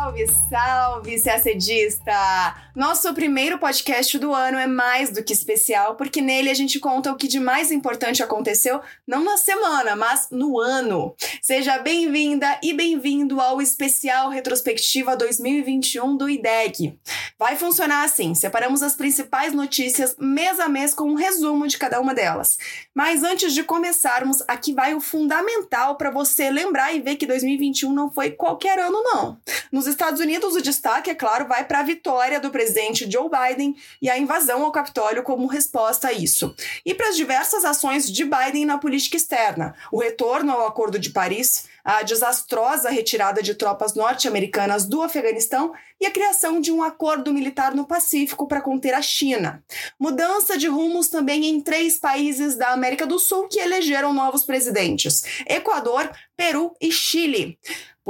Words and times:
Salve, 0.00 0.26
salve, 0.48 1.20
CACDista! 1.20 2.60
Nosso 2.74 3.12
primeiro 3.12 3.58
podcast 3.58 4.18
do 4.18 4.32
ano 4.32 4.56
é 4.56 4.66
mais 4.66 5.10
do 5.10 5.22
que 5.22 5.32
especial, 5.32 5.96
porque 5.96 6.22
nele 6.22 6.48
a 6.48 6.54
gente 6.54 6.78
conta 6.78 7.12
o 7.12 7.16
que 7.16 7.28
de 7.28 7.38
mais 7.38 7.70
importante 7.70 8.22
aconteceu, 8.22 8.80
não 9.06 9.22
na 9.22 9.36
semana, 9.36 9.94
mas 9.94 10.28
no 10.30 10.58
ano. 10.58 11.14
Seja 11.42 11.78
bem-vinda 11.78 12.58
e 12.62 12.72
bem-vindo 12.72 13.40
ao 13.40 13.60
especial 13.60 14.30
Retrospectiva 14.30 15.16
2021 15.16 16.16
do 16.16 16.30
IDEG. 16.30 16.98
Vai 17.38 17.56
funcionar 17.56 18.04
assim: 18.04 18.34
separamos 18.34 18.82
as 18.82 18.94
principais 18.94 19.52
notícias 19.52 20.16
mês 20.18 20.58
a 20.60 20.68
mês 20.68 20.94
com 20.94 21.10
um 21.10 21.14
resumo 21.14 21.66
de 21.66 21.76
cada 21.76 22.00
uma 22.00 22.14
delas. 22.14 22.56
Mas 22.94 23.22
antes 23.22 23.52
de 23.52 23.64
começarmos, 23.64 24.42
aqui 24.48 24.72
vai 24.72 24.94
o 24.94 25.00
fundamental 25.00 25.96
para 25.96 26.10
você 26.10 26.50
lembrar 26.50 26.94
e 26.94 27.00
ver 27.00 27.16
que 27.16 27.26
2021 27.26 27.92
não 27.92 28.10
foi 28.10 28.30
qualquer 28.30 28.78
ano, 28.78 29.02
não. 29.02 29.38
Nos 29.70 29.89
Estados 29.90 30.20
Unidos, 30.20 30.54
o 30.54 30.62
destaque, 30.62 31.10
é 31.10 31.14
claro, 31.14 31.46
vai 31.46 31.64
para 31.64 31.80
a 31.80 31.82
vitória 31.82 32.40
do 32.40 32.50
presidente 32.50 33.10
Joe 33.10 33.28
Biden 33.28 33.76
e 34.00 34.08
a 34.08 34.18
invasão 34.18 34.64
ao 34.64 34.72
Capitólio 34.72 35.22
como 35.22 35.46
resposta 35.46 36.08
a 36.08 36.12
isso. 36.12 36.54
E 36.84 36.94
para 36.94 37.08
as 37.08 37.16
diversas 37.16 37.64
ações 37.64 38.10
de 38.10 38.24
Biden 38.24 38.64
na 38.64 38.78
política 38.78 39.16
externa, 39.16 39.74
o 39.92 39.98
retorno 39.98 40.52
ao 40.52 40.66
Acordo 40.66 40.98
de 40.98 41.10
Paris, 41.10 41.68
a 41.84 42.02
desastrosa 42.02 42.90
retirada 42.90 43.42
de 43.42 43.54
tropas 43.54 43.94
norte-americanas 43.94 44.86
do 44.86 45.02
Afeganistão 45.02 45.72
e 46.00 46.06
a 46.06 46.10
criação 46.10 46.60
de 46.60 46.72
um 46.72 46.82
acordo 46.82 47.32
militar 47.32 47.74
no 47.74 47.86
Pacífico 47.86 48.46
para 48.46 48.60
conter 48.60 48.94
a 48.94 49.02
China. 49.02 49.62
Mudança 49.98 50.56
de 50.56 50.66
rumos 50.66 51.08
também 51.08 51.46
em 51.46 51.60
três 51.60 51.98
países 51.98 52.56
da 52.56 52.68
América 52.68 53.06
do 53.06 53.18
Sul 53.18 53.48
que 53.48 53.60
elegeram 53.60 54.12
novos 54.12 54.44
presidentes: 54.44 55.24
Equador, 55.46 56.10
Peru 56.36 56.74
e 56.80 56.90
Chile. 56.90 57.58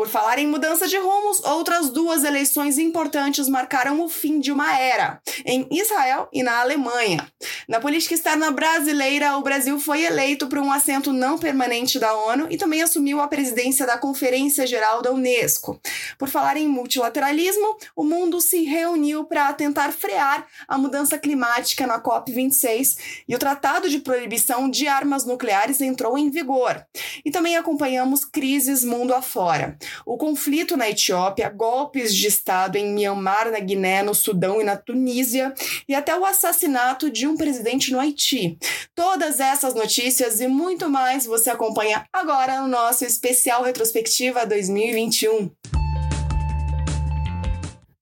Por 0.01 0.09
falar 0.09 0.39
em 0.39 0.47
mudança 0.47 0.89
de 0.89 0.97
rumos, 0.97 1.45
outras 1.45 1.91
duas 1.91 2.25
eleições 2.25 2.79
importantes 2.79 3.47
marcaram 3.51 4.01
o 4.01 4.09
fim 4.09 4.41
de 4.41 4.51
uma 4.51 4.75
era, 4.75 5.21
em 5.45 5.69
Israel 5.71 6.27
e 6.33 6.43
na 6.43 6.59
Alemanha. 6.59 7.31
Na 7.69 7.81
política 7.81 8.15
externa 8.15 8.51
brasileira, 8.51 9.37
o 9.37 9.43
Brasil 9.43 9.79
foi 9.79 10.03
eleito 10.03 10.47
para 10.47 10.63
um 10.63 10.73
assento 10.73 11.13
não 11.13 11.37
permanente 11.37 11.99
da 11.99 12.15
ONU 12.15 12.47
e 12.49 12.57
também 12.57 12.81
assumiu 12.81 13.21
a 13.21 13.29
presidência 13.29 13.87
da 13.87 13.99
Conferência 13.99 14.67
Geral 14.67 15.03
da 15.03 15.13
Unesco. 15.13 15.79
Por 16.19 16.31
falar 16.31 16.57
em 16.57 16.67
multilateralismo, 16.67 17.77
o 17.95 18.03
mundo 18.03 18.41
se 18.41 18.65
reuniu 18.65 19.25
para 19.25 19.53
tentar 19.53 19.93
frear 19.93 20.47
a 20.67 20.79
mudança 20.79 21.19
climática 21.19 21.87
na 21.87 22.01
COP26 22.01 23.23
e 23.29 23.35
o 23.35 23.39
Tratado 23.39 23.91
de 23.91 23.99
Proibição 23.99 24.71
de 24.71 24.89
Armas 24.89 25.27
Nucleares 25.27 25.83
entrou 25.83 26.17
em 26.17 26.31
vigor. 26.31 26.83
E 27.23 27.31
também 27.31 27.59
acompanhamos 27.59 28.25
crises 28.25 28.83
mundo 28.83 29.13
afora 29.13 29.77
o 30.05 30.17
conflito 30.17 30.77
na 30.77 30.89
Etiópia, 30.89 31.49
golpes 31.49 32.15
de 32.15 32.27
Estado 32.27 32.77
em 32.77 32.93
Myanmar, 32.93 33.51
na 33.51 33.59
Guiné, 33.59 34.03
no 34.03 34.15
Sudão 34.15 34.61
e 34.61 34.65
na 34.65 34.77
Tunísia, 34.77 35.55
e 35.89 35.95
até 35.95 36.17
o 36.17 36.25
assassinato 36.25 37.11
de 37.11 37.27
um 37.27 37.37
presidente 37.37 37.93
no 37.93 38.01
Haiti. 38.01 38.59
Todas 38.95 39.41
essas 39.41 39.75
notícias 39.75 40.41
e 40.41 40.47
muito 40.47 40.89
mais 40.89 41.27
você 41.27 41.51
acompanha 41.51 42.05
agora 42.13 42.61
no 42.61 42.69
nosso 42.69 43.05
especial 43.05 43.63
retrospectiva 43.63 44.47
2021. 44.47 45.80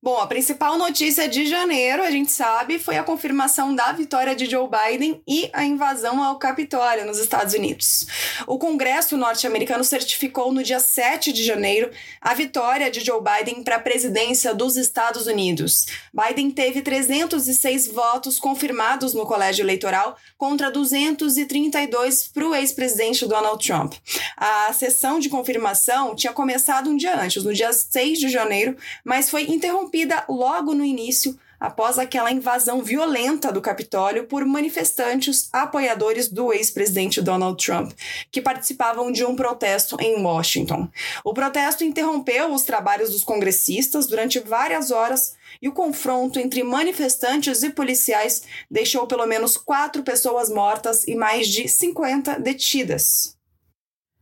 Bom, 0.09 0.17
a 0.17 0.27
principal 0.27 0.79
notícia 0.79 1.29
de 1.29 1.45
janeiro, 1.45 2.03
a 2.03 2.11
gente 2.11 2.33
sabe, 2.33 2.79
foi 2.79 2.97
a 2.97 3.03
confirmação 3.03 3.75
da 3.75 3.93
vitória 3.93 4.35
de 4.35 4.47
Joe 4.47 4.67
Biden 4.67 5.21
e 5.29 5.51
a 5.53 5.67
invasão 5.67 6.25
ao 6.25 6.39
Capitólio 6.39 7.05
nos 7.05 7.19
Estados 7.19 7.53
Unidos. 7.53 8.07
O 8.47 8.59
Congresso 8.59 9.19
norte-americano 9.19 9.85
certificou 9.85 10.51
no 10.51 10.63
dia 10.63 10.81
7 10.81 11.31
de 11.31 11.45
janeiro 11.45 11.91
a 12.23 12.33
vitória 12.33 12.91
de 12.91 13.01
Joe 13.01 13.21
Biden 13.21 13.63
para 13.63 13.77
a 13.77 13.81
presidência 13.81 14.55
dos 14.55 14.79
Estados 14.79 15.27
Unidos. 15.27 15.85
Biden 16.11 16.53
teve 16.53 16.81
306 16.81 17.89
votos 17.89 18.41
confirmados 18.41 19.13
no 19.13 19.27
colégio 19.27 19.63
eleitoral 19.63 20.17
contra 20.39 20.71
232 20.71 22.29
para 22.29 22.49
o 22.49 22.55
ex-presidente 22.55 23.27
Donald 23.27 23.63
Trump. 23.63 23.93
A 24.39 24.73
sessão 24.73 25.19
de 25.19 25.29
confirmação 25.29 26.17
tinha 26.17 26.33
começado 26.33 26.89
um 26.89 26.97
dia 26.97 27.15
antes, 27.15 27.45
no 27.45 27.53
dia 27.53 27.75
6 27.75 28.19
de 28.19 28.31
janeiro, 28.31 28.75
mas 29.05 29.29
foi 29.29 29.43
interrompida 29.43 29.98
interrompida 29.99 30.25
logo 30.29 30.75
no 30.75 30.85
início, 30.85 31.37
após 31.59 31.99
aquela 31.99 32.31
invasão 32.31 32.83
violenta 32.83 33.51
do 33.51 33.61
Capitólio 33.61 34.27
por 34.27 34.45
manifestantes 34.45 35.49
apoiadores 35.53 36.29
do 36.29 36.53
ex-presidente 36.53 37.21
Donald 37.21 37.65
Trump, 37.65 37.93
que 38.31 38.41
participavam 38.41 39.11
de 39.11 39.25
um 39.25 39.35
protesto 39.35 39.97
em 40.01 40.23
Washington. 40.23 40.89
O 41.25 41.35
protesto 41.35 41.83
interrompeu 41.83 42.53
os 42.53 42.63
trabalhos 42.63 43.11
dos 43.11 43.25
congressistas 43.25 44.07
durante 44.07 44.39
várias 44.39 44.93
horas 44.93 45.35
e 45.61 45.69
o 45.69 45.73
confronto 45.73 46.39
entre 46.39 46.63
manifestantes 46.63 47.65
e 47.65 47.71
policiais 47.71 48.45
deixou 48.71 49.07
pelo 49.09 49.27
menos 49.27 49.57
quatro 49.57 50.05
pessoas 50.05 50.49
mortas 50.49 51.03
e 51.09 51.17
mais 51.17 51.49
de 51.49 51.69
50 51.69 52.39
detidas. 52.39 53.38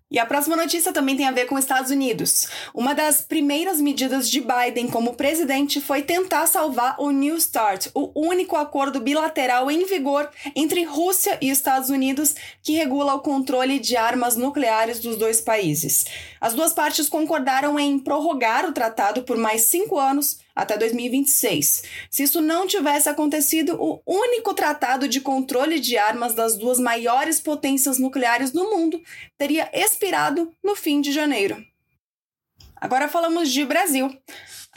E 0.09 0.21
a 0.21 0.27
próxima 0.27 0.55
notícia 0.55 0.93
também 0.93 1.17
tem 1.17 1.27
a 1.27 1.33
ver 1.33 1.47
com 1.47 1.57
os 1.57 1.63
Estados 1.63 1.91
Unidos. 1.91 2.49
Uma 2.73 2.95
das 2.95 3.23
primeiras 3.23 3.81
medidas 3.81 4.31
de 4.31 4.41
Biden 4.41 4.87
como 4.87 5.15
presidente 5.15 5.81
foi 5.81 6.01
tentar 6.01 6.47
salvar 6.47 6.95
o 7.01 7.11
New 7.11 7.41
START, 7.41 7.89
o 7.93 8.13
único 8.15 8.55
acordo 8.55 9.01
bilateral 9.01 9.69
em 9.69 9.85
vigor 9.85 10.31
entre 10.55 10.85
Rússia 10.85 11.37
e 11.43 11.51
Estados 11.51 11.91
Unidos 11.91 12.37
que 12.63 12.75
regula 12.75 13.15
o 13.15 13.21
controle 13.21 13.81
de 13.81 13.97
armas 13.97 14.37
nucleares 14.37 15.01
dos 15.01 15.17
dois 15.17 15.41
países. 15.41 16.05
As 16.41 16.55
duas 16.55 16.73
partes 16.73 17.09
concordaram 17.09 17.77
em 17.77 17.99
prorrogar 17.99 18.65
o 18.65 18.73
tratado 18.73 19.25
por 19.25 19.37
mais 19.37 19.63
cinco 19.63 19.99
anos 19.99 20.39
até 20.57 20.79
2026. 20.79 21.83
Se 22.11 22.23
isso 22.23 22.41
não 22.41 22.67
tivesse 22.67 23.11
acontecido, 23.11 23.77
o 23.79 24.01
único 24.07 24.55
tratado 24.55 25.07
de 25.07 25.21
controle 25.21 25.79
de 25.79 25.99
armas 25.99 26.35
das 26.35 26.57
duas 26.57 26.81
maiores 26.81 27.39
potências 27.39 27.99
nucleares 27.99 28.51
do 28.51 28.65
mundo 28.65 28.99
teria 29.37 29.71
expirado 29.75 30.51
no 30.65 30.75
fim 30.75 31.03
de 31.03 31.13
janeiro. 31.13 31.63
Agora 32.75 33.07
falamos 33.09 33.51
de 33.51 33.65
Brasil. 33.67 34.11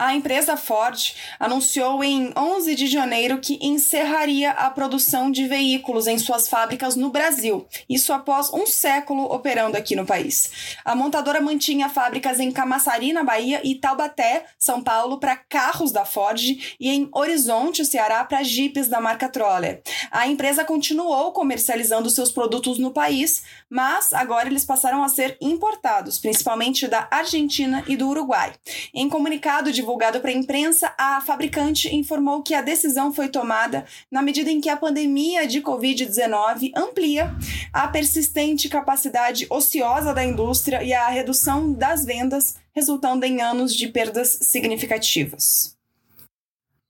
A 0.00 0.14
empresa 0.14 0.56
Ford 0.56 1.14
anunciou 1.38 2.02
em 2.02 2.32
11 2.34 2.74
de 2.74 2.86
janeiro 2.86 3.38
que 3.38 3.58
encerraria 3.60 4.50
a 4.52 4.70
produção 4.70 5.30
de 5.30 5.46
veículos 5.46 6.06
em 6.06 6.18
suas 6.18 6.48
fábricas 6.48 6.96
no 6.96 7.10
Brasil, 7.10 7.66
isso 7.86 8.10
após 8.10 8.50
um 8.50 8.66
século 8.66 9.24
operando 9.24 9.76
aqui 9.76 9.94
no 9.94 10.06
país. 10.06 10.78
A 10.86 10.94
montadora 10.94 11.38
mantinha 11.38 11.90
fábricas 11.90 12.40
em 12.40 12.50
Camaçari, 12.50 13.12
na 13.12 13.22
Bahia, 13.22 13.60
e 13.62 13.74
Taubaté, 13.74 14.46
São 14.58 14.82
Paulo, 14.82 15.20
para 15.20 15.36
carros 15.36 15.92
da 15.92 16.06
Ford 16.06 16.40
e 16.80 16.88
em 16.88 17.06
Horizonte, 17.12 17.84
Ceará, 17.84 18.24
para 18.24 18.42
jipes 18.42 18.88
da 18.88 19.02
marca 19.02 19.28
Troller. 19.28 19.82
A 20.10 20.26
empresa 20.26 20.64
continuou 20.64 21.30
comercializando 21.32 22.08
seus 22.08 22.30
produtos 22.30 22.78
no 22.78 22.90
país, 22.90 23.42
mas 23.68 24.14
agora 24.14 24.48
eles 24.48 24.64
passaram 24.64 25.04
a 25.04 25.10
ser 25.10 25.36
importados, 25.42 26.18
principalmente 26.18 26.88
da 26.88 27.06
Argentina 27.10 27.84
e 27.86 27.98
do 27.98 28.08
Uruguai. 28.08 28.54
Em 28.94 29.06
comunicado 29.06 29.70
de 29.70 29.89
divulgado 29.90 30.20
para 30.20 30.30
a 30.30 30.34
imprensa, 30.34 30.94
a 30.96 31.20
fabricante 31.20 31.92
informou 31.92 32.42
que 32.42 32.54
a 32.54 32.62
decisão 32.62 33.12
foi 33.12 33.28
tomada 33.28 33.84
na 34.08 34.22
medida 34.22 34.48
em 34.48 34.60
que 34.60 34.68
a 34.68 34.76
pandemia 34.76 35.48
de 35.48 35.60
Covid-19 35.60 36.70
amplia 36.76 37.34
a 37.72 37.88
persistente 37.88 38.68
capacidade 38.68 39.48
ociosa 39.50 40.14
da 40.14 40.24
indústria 40.24 40.80
e 40.84 40.94
a 40.94 41.08
redução 41.08 41.72
das 41.72 42.04
vendas, 42.04 42.54
resultando 42.72 43.24
em 43.24 43.42
anos 43.42 43.74
de 43.74 43.88
perdas 43.88 44.38
significativas. 44.42 45.79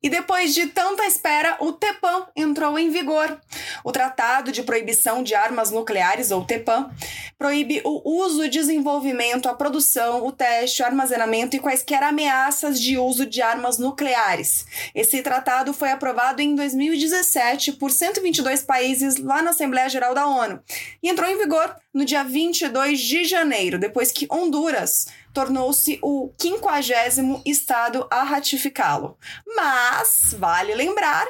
E 0.02 0.08
depois 0.08 0.54
de 0.54 0.66
tanta 0.66 1.06
espera, 1.06 1.58
o 1.60 1.72
TEPAM 1.72 2.26
entrou 2.34 2.78
em 2.78 2.88
vigor. 2.88 3.38
O 3.84 3.92
Tratado 3.92 4.50
de 4.50 4.62
Proibição 4.62 5.22
de 5.22 5.34
Armas 5.34 5.70
Nucleares, 5.70 6.30
ou 6.30 6.44
TEPAM, 6.44 6.90
proíbe 7.38 7.82
o 7.84 8.24
uso, 8.24 8.48
desenvolvimento, 8.48 9.48
a 9.48 9.54
produção, 9.54 10.26
o 10.26 10.32
teste, 10.32 10.82
o 10.82 10.86
armazenamento 10.86 11.54
e 11.54 11.58
quaisquer 11.58 12.02
ameaças 12.02 12.80
de 12.80 12.96
uso 12.96 13.26
de 13.26 13.42
armas 13.42 13.78
nucleares. 13.78 14.66
Esse 14.94 15.22
tratado 15.22 15.72
foi 15.72 15.90
aprovado 15.90 16.40
em 16.40 16.54
2017 16.54 17.72
por 17.72 17.90
122 17.90 18.62
países 18.62 19.16
lá 19.16 19.42
na 19.42 19.50
Assembleia 19.50 19.88
Geral 19.88 20.14
da 20.14 20.26
ONU 20.26 20.60
e 21.02 21.08
entrou 21.08 21.28
em 21.28 21.38
vigor 21.38 21.74
no 21.92 22.04
dia 22.04 22.22
22 22.22 23.00
de 23.00 23.24
janeiro, 23.24 23.78
depois 23.78 24.12
que 24.12 24.26
Honduras 24.30 25.06
tornou-se 25.32 25.98
o 26.02 26.32
quinquagésimo 26.38 27.42
estado 27.44 28.06
a 28.10 28.22
ratificá-lo. 28.22 29.16
Mas, 29.46 30.34
vale 30.38 30.74
lembrar, 30.74 31.26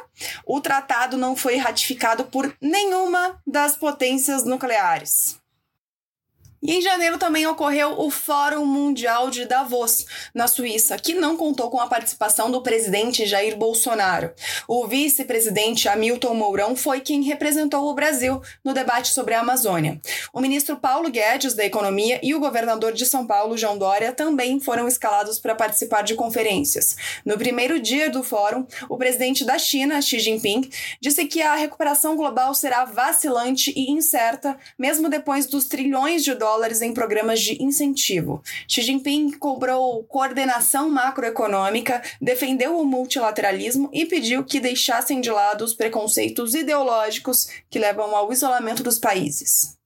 o 0.47 0.61
tratado 0.61 1.17
não 1.17 1.37
foi 1.37 1.56
ratificado 1.56 2.25
por 2.25 2.55
nenhuma 2.61 3.41
das 3.47 3.76
potências 3.76 4.44
nucleares. 4.44 5.41
E 6.62 6.74
em 6.74 6.82
janeiro 6.82 7.16
também 7.16 7.46
ocorreu 7.46 7.98
o 7.98 8.10
Fórum 8.10 8.66
Mundial 8.66 9.30
de 9.30 9.46
Davos, 9.46 10.04
na 10.34 10.46
Suíça, 10.46 10.98
que 10.98 11.14
não 11.14 11.34
contou 11.34 11.70
com 11.70 11.80
a 11.80 11.86
participação 11.86 12.50
do 12.50 12.60
presidente 12.60 13.24
Jair 13.24 13.56
Bolsonaro. 13.56 14.30
O 14.68 14.86
vice-presidente 14.86 15.88
Hamilton 15.88 16.34
Mourão 16.34 16.76
foi 16.76 17.00
quem 17.00 17.22
representou 17.22 17.88
o 17.88 17.94
Brasil 17.94 18.42
no 18.62 18.74
debate 18.74 19.08
sobre 19.08 19.32
a 19.32 19.40
Amazônia. 19.40 19.98
O 20.34 20.40
ministro 20.40 20.76
Paulo 20.76 21.10
Guedes, 21.10 21.54
da 21.54 21.64
Economia, 21.64 22.20
e 22.22 22.34
o 22.34 22.40
governador 22.40 22.92
de 22.92 23.06
São 23.06 23.26
Paulo, 23.26 23.56
João 23.56 23.78
Dória, 23.78 24.12
também 24.12 24.60
foram 24.60 24.86
escalados 24.86 25.38
para 25.38 25.54
participar 25.54 26.02
de 26.02 26.14
conferências. 26.14 26.94
No 27.24 27.38
primeiro 27.38 27.80
dia 27.80 28.10
do 28.10 28.22
fórum, 28.22 28.66
o 28.86 28.98
presidente 28.98 29.46
da 29.46 29.58
China, 29.58 30.02
Xi 30.02 30.18
Jinping, 30.18 30.68
disse 31.00 31.24
que 31.24 31.40
a 31.40 31.54
recuperação 31.54 32.16
global 32.16 32.52
será 32.52 32.84
vacilante 32.84 33.72
e 33.74 33.90
incerta, 33.90 34.58
mesmo 34.78 35.08
depois 35.08 35.46
dos 35.46 35.64
trilhões 35.64 36.22
de 36.22 36.34
dólares 36.34 36.50
dólares 36.50 36.82
em 36.82 36.93
programas 36.93 37.41
de 37.41 37.62
incentivo. 37.62 38.43
Xi 38.67 38.82
Jinping 38.82 39.31
cobrou 39.38 40.02
coordenação 40.05 40.91
macroeconômica, 40.91 42.02
defendeu 42.20 42.76
o 42.76 42.85
multilateralismo 42.85 43.88
e 43.93 44.05
pediu 44.05 44.43
que 44.43 44.58
deixassem 44.58 45.20
de 45.20 45.31
lado 45.31 45.62
os 45.62 45.75
preconceitos 45.75 46.55
ideológicos 46.55 47.47
que 47.70 47.79
levam 47.79 48.17
ao 48.17 48.32
isolamento 48.32 48.82
dos 48.82 48.99
países. 48.99 49.80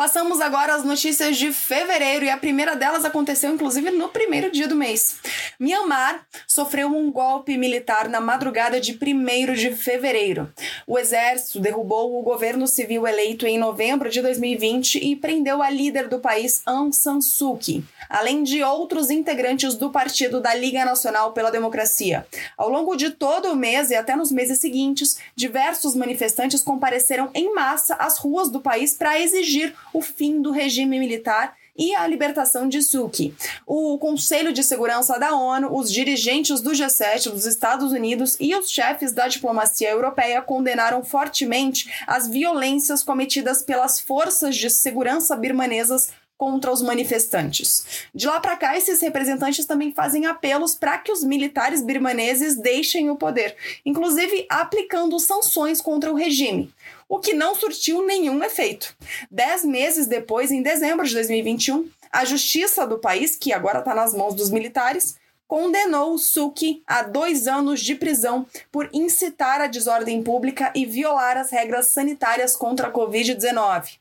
Passamos 0.00 0.40
agora 0.40 0.74
às 0.74 0.82
notícias 0.82 1.36
de 1.36 1.52
fevereiro 1.52 2.24
e 2.24 2.30
a 2.30 2.38
primeira 2.38 2.74
delas 2.74 3.04
aconteceu 3.04 3.52
inclusive 3.52 3.90
no 3.90 4.08
primeiro 4.08 4.50
dia 4.50 4.66
do 4.66 4.74
mês. 4.74 5.16
Myanmar 5.58 6.26
sofreu 6.48 6.88
um 6.88 7.12
golpe 7.12 7.58
militar 7.58 8.08
na 8.08 8.18
madrugada 8.18 8.80
de 8.80 8.92
1 8.92 9.52
de 9.52 9.72
fevereiro. 9.72 10.50
O 10.86 10.98
exército 10.98 11.60
derrubou 11.60 12.18
o 12.18 12.22
governo 12.22 12.66
civil 12.66 13.06
eleito 13.06 13.46
em 13.46 13.58
novembro 13.58 14.08
de 14.08 14.22
2020 14.22 15.04
e 15.04 15.14
prendeu 15.14 15.62
a 15.62 15.68
líder 15.68 16.08
do 16.08 16.18
país, 16.18 16.62
Aung 16.64 16.94
San 16.94 17.20
Suu 17.20 17.58
Kyi, 17.58 17.84
além 18.08 18.42
de 18.42 18.62
outros 18.62 19.10
integrantes 19.10 19.74
do 19.74 19.90
partido 19.90 20.40
da 20.40 20.54
Liga 20.54 20.82
Nacional 20.82 21.34
pela 21.34 21.50
Democracia. 21.50 22.26
Ao 22.56 22.70
longo 22.70 22.96
de 22.96 23.10
todo 23.10 23.52
o 23.52 23.56
mês 23.56 23.90
e 23.90 23.94
até 23.94 24.16
nos 24.16 24.32
meses 24.32 24.60
seguintes, 24.60 25.18
diversos 25.36 25.94
manifestantes 25.94 26.62
compareceram 26.62 27.28
em 27.34 27.52
massa 27.54 27.96
às 27.96 28.16
ruas 28.16 28.48
do 28.48 28.62
país 28.62 28.94
para 28.94 29.20
exigir 29.20 29.74
o 29.92 30.00
fim 30.02 30.40
do 30.40 30.50
regime 30.50 30.98
militar 30.98 31.54
e 31.76 31.94
a 31.94 32.06
libertação 32.06 32.68
de 32.68 32.82
Suki. 32.82 33.34
O 33.66 33.98
Conselho 33.98 34.52
de 34.52 34.62
Segurança 34.62 35.18
da 35.18 35.34
ONU, 35.34 35.74
os 35.74 35.90
dirigentes 35.90 36.60
do 36.60 36.72
G7 36.72 37.30
dos 37.30 37.46
Estados 37.46 37.92
Unidos 37.92 38.36
e 38.38 38.54
os 38.54 38.70
chefes 38.70 39.12
da 39.12 39.28
diplomacia 39.28 39.90
europeia 39.90 40.42
condenaram 40.42 41.02
fortemente 41.02 41.90
as 42.06 42.28
violências 42.28 43.02
cometidas 43.02 43.62
pelas 43.62 43.98
forças 43.98 44.56
de 44.56 44.68
segurança 44.68 45.34
birmanesas 45.34 46.10
contra 46.36 46.72
os 46.72 46.80
manifestantes. 46.80 48.08
De 48.14 48.26
lá 48.26 48.40
para 48.40 48.56
cá, 48.56 48.74
esses 48.74 49.02
representantes 49.02 49.66
também 49.66 49.92
fazem 49.92 50.24
apelos 50.24 50.74
para 50.74 50.96
que 50.96 51.12
os 51.12 51.22
militares 51.22 51.82
birmaneses 51.82 52.56
deixem 52.56 53.10
o 53.10 53.16
poder, 53.16 53.54
inclusive 53.84 54.46
aplicando 54.48 55.20
sanções 55.20 55.82
contra 55.82 56.10
o 56.10 56.14
regime 56.14 56.72
o 57.10 57.18
que 57.18 57.34
não 57.34 57.56
surtiu 57.56 58.06
nenhum 58.06 58.42
efeito. 58.44 58.96
Dez 59.28 59.64
meses 59.64 60.06
depois, 60.06 60.52
em 60.52 60.62
dezembro 60.62 61.04
de 61.04 61.12
2021, 61.12 61.90
a 62.12 62.24
justiça 62.24 62.86
do 62.86 63.00
país, 63.00 63.34
que 63.34 63.52
agora 63.52 63.80
está 63.80 63.92
nas 63.92 64.14
mãos 64.14 64.32
dos 64.32 64.48
militares, 64.48 65.16
condenou 65.48 66.16
Suki 66.16 66.84
a 66.86 67.02
dois 67.02 67.48
anos 67.48 67.80
de 67.80 67.96
prisão 67.96 68.46
por 68.70 68.88
incitar 68.92 69.60
a 69.60 69.66
desordem 69.66 70.22
pública 70.22 70.72
e 70.72 70.86
violar 70.86 71.36
as 71.36 71.50
regras 71.50 71.88
sanitárias 71.88 72.54
contra 72.54 72.86
a 72.86 72.92
Covid-19. 72.92 73.98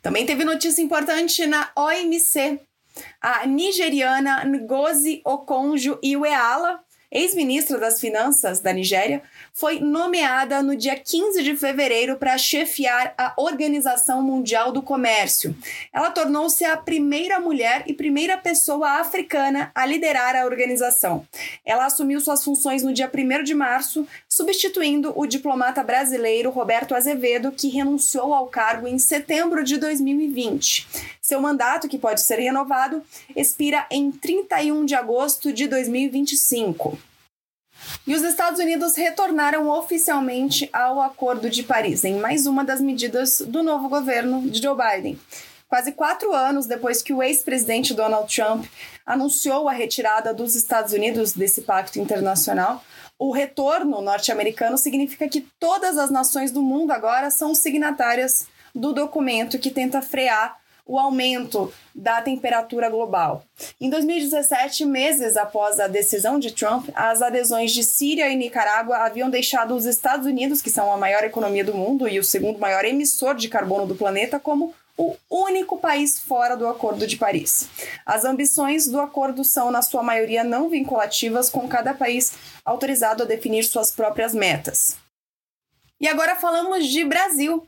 Também 0.00 0.24
teve 0.24 0.44
notícia 0.44 0.80
importante 0.80 1.44
na 1.44 1.72
OMC. 1.76 2.60
A 3.20 3.46
nigeriana 3.48 4.44
Ngozi 4.44 5.22
Okonjo-Iweala 5.24 6.84
ex-ministra 7.12 7.78
das 7.78 8.00
Finanças 8.00 8.58
da 8.60 8.72
Nigéria, 8.72 9.22
foi 9.52 9.78
nomeada 9.78 10.62
no 10.62 10.74
dia 10.74 10.96
15 10.96 11.42
de 11.42 11.54
fevereiro 11.56 12.16
para 12.16 12.38
chefiar 12.38 13.14
a 13.18 13.34
Organização 13.36 14.22
Mundial 14.22 14.72
do 14.72 14.80
Comércio. 14.80 15.54
Ela 15.92 16.10
tornou-se 16.10 16.64
a 16.64 16.76
primeira 16.76 17.38
mulher 17.38 17.84
e 17.86 17.92
primeira 17.92 18.38
pessoa 18.38 19.00
africana 19.00 19.70
a 19.74 19.84
liderar 19.84 20.34
a 20.34 20.46
organização. 20.46 21.26
Ela 21.66 21.84
assumiu 21.84 22.18
suas 22.20 22.42
funções 22.42 22.82
no 22.82 22.94
dia 22.94 23.10
1 23.12 23.44
de 23.44 23.54
março, 23.54 24.06
substituindo 24.26 25.12
o 25.14 25.26
diplomata 25.26 25.82
brasileiro 25.82 26.50
Roberto 26.50 26.94
Azevedo, 26.94 27.52
que 27.52 27.68
renunciou 27.68 28.32
ao 28.32 28.46
cargo 28.46 28.88
em 28.88 28.98
setembro 28.98 29.62
de 29.62 29.76
2020. 29.76 30.88
Seu 31.24 31.40
mandato, 31.40 31.88
que 31.88 31.98
pode 31.98 32.20
ser 32.20 32.40
renovado, 32.40 33.00
expira 33.36 33.86
em 33.88 34.10
31 34.10 34.84
de 34.84 34.96
agosto 34.96 35.52
de 35.52 35.68
2025. 35.68 36.98
E 38.04 38.12
os 38.12 38.22
Estados 38.22 38.58
Unidos 38.58 38.96
retornaram 38.96 39.68
oficialmente 39.68 40.68
ao 40.72 41.00
Acordo 41.00 41.48
de 41.48 41.62
Paris, 41.62 42.04
em 42.04 42.16
mais 42.16 42.44
uma 42.44 42.64
das 42.64 42.80
medidas 42.80 43.40
do 43.40 43.62
novo 43.62 43.88
governo 43.88 44.50
de 44.50 44.60
Joe 44.60 44.76
Biden. 44.76 45.18
Quase 45.68 45.92
quatro 45.92 46.34
anos 46.34 46.66
depois 46.66 47.00
que 47.00 47.14
o 47.14 47.22
ex-presidente 47.22 47.94
Donald 47.94 48.34
Trump 48.34 48.66
anunciou 49.06 49.68
a 49.68 49.72
retirada 49.72 50.34
dos 50.34 50.56
Estados 50.56 50.92
Unidos 50.92 51.32
desse 51.32 51.62
pacto 51.62 52.00
internacional, 52.00 52.82
o 53.16 53.30
retorno 53.30 54.02
norte-americano 54.02 54.76
significa 54.76 55.28
que 55.28 55.46
todas 55.60 55.96
as 55.98 56.10
nações 56.10 56.50
do 56.50 56.62
mundo 56.62 56.90
agora 56.90 57.30
são 57.30 57.54
signatárias 57.54 58.48
do 58.74 58.92
documento 58.92 59.58
que 59.58 59.70
tenta 59.70 60.02
frear 60.02 60.61
o 60.86 60.98
aumento 60.98 61.72
da 61.94 62.20
temperatura 62.20 62.88
global. 62.88 63.44
Em 63.80 63.88
2017, 63.88 64.84
meses 64.84 65.36
após 65.36 65.78
a 65.78 65.86
decisão 65.86 66.38
de 66.38 66.52
Trump, 66.52 66.88
as 66.94 67.22
adesões 67.22 67.72
de 67.72 67.84
Síria 67.84 68.28
e 68.28 68.36
Nicarágua 68.36 68.98
haviam 68.98 69.30
deixado 69.30 69.74
os 69.74 69.84
Estados 69.84 70.26
Unidos, 70.26 70.60
que 70.60 70.70
são 70.70 70.92
a 70.92 70.96
maior 70.96 71.22
economia 71.24 71.64
do 71.64 71.74
mundo 71.74 72.08
e 72.08 72.18
o 72.18 72.24
segundo 72.24 72.58
maior 72.58 72.84
emissor 72.84 73.34
de 73.34 73.48
carbono 73.48 73.86
do 73.86 73.94
planeta, 73.94 74.40
como 74.40 74.74
o 74.96 75.16
único 75.30 75.78
país 75.78 76.20
fora 76.20 76.56
do 76.56 76.66
Acordo 76.66 77.06
de 77.06 77.16
Paris. 77.16 77.68
As 78.04 78.24
ambições 78.24 78.86
do 78.86 79.00
acordo 79.00 79.44
são, 79.44 79.70
na 79.70 79.82
sua 79.82 80.02
maioria, 80.02 80.44
não 80.44 80.68
vinculativas, 80.68 81.48
com 81.48 81.66
cada 81.66 81.94
país 81.94 82.34
autorizado 82.64 83.22
a 83.22 83.26
definir 83.26 83.64
suas 83.64 83.90
próprias 83.90 84.34
metas. 84.34 85.01
E 86.02 86.08
agora 86.08 86.34
falamos 86.34 86.88
de 86.88 87.04
Brasil. 87.04 87.64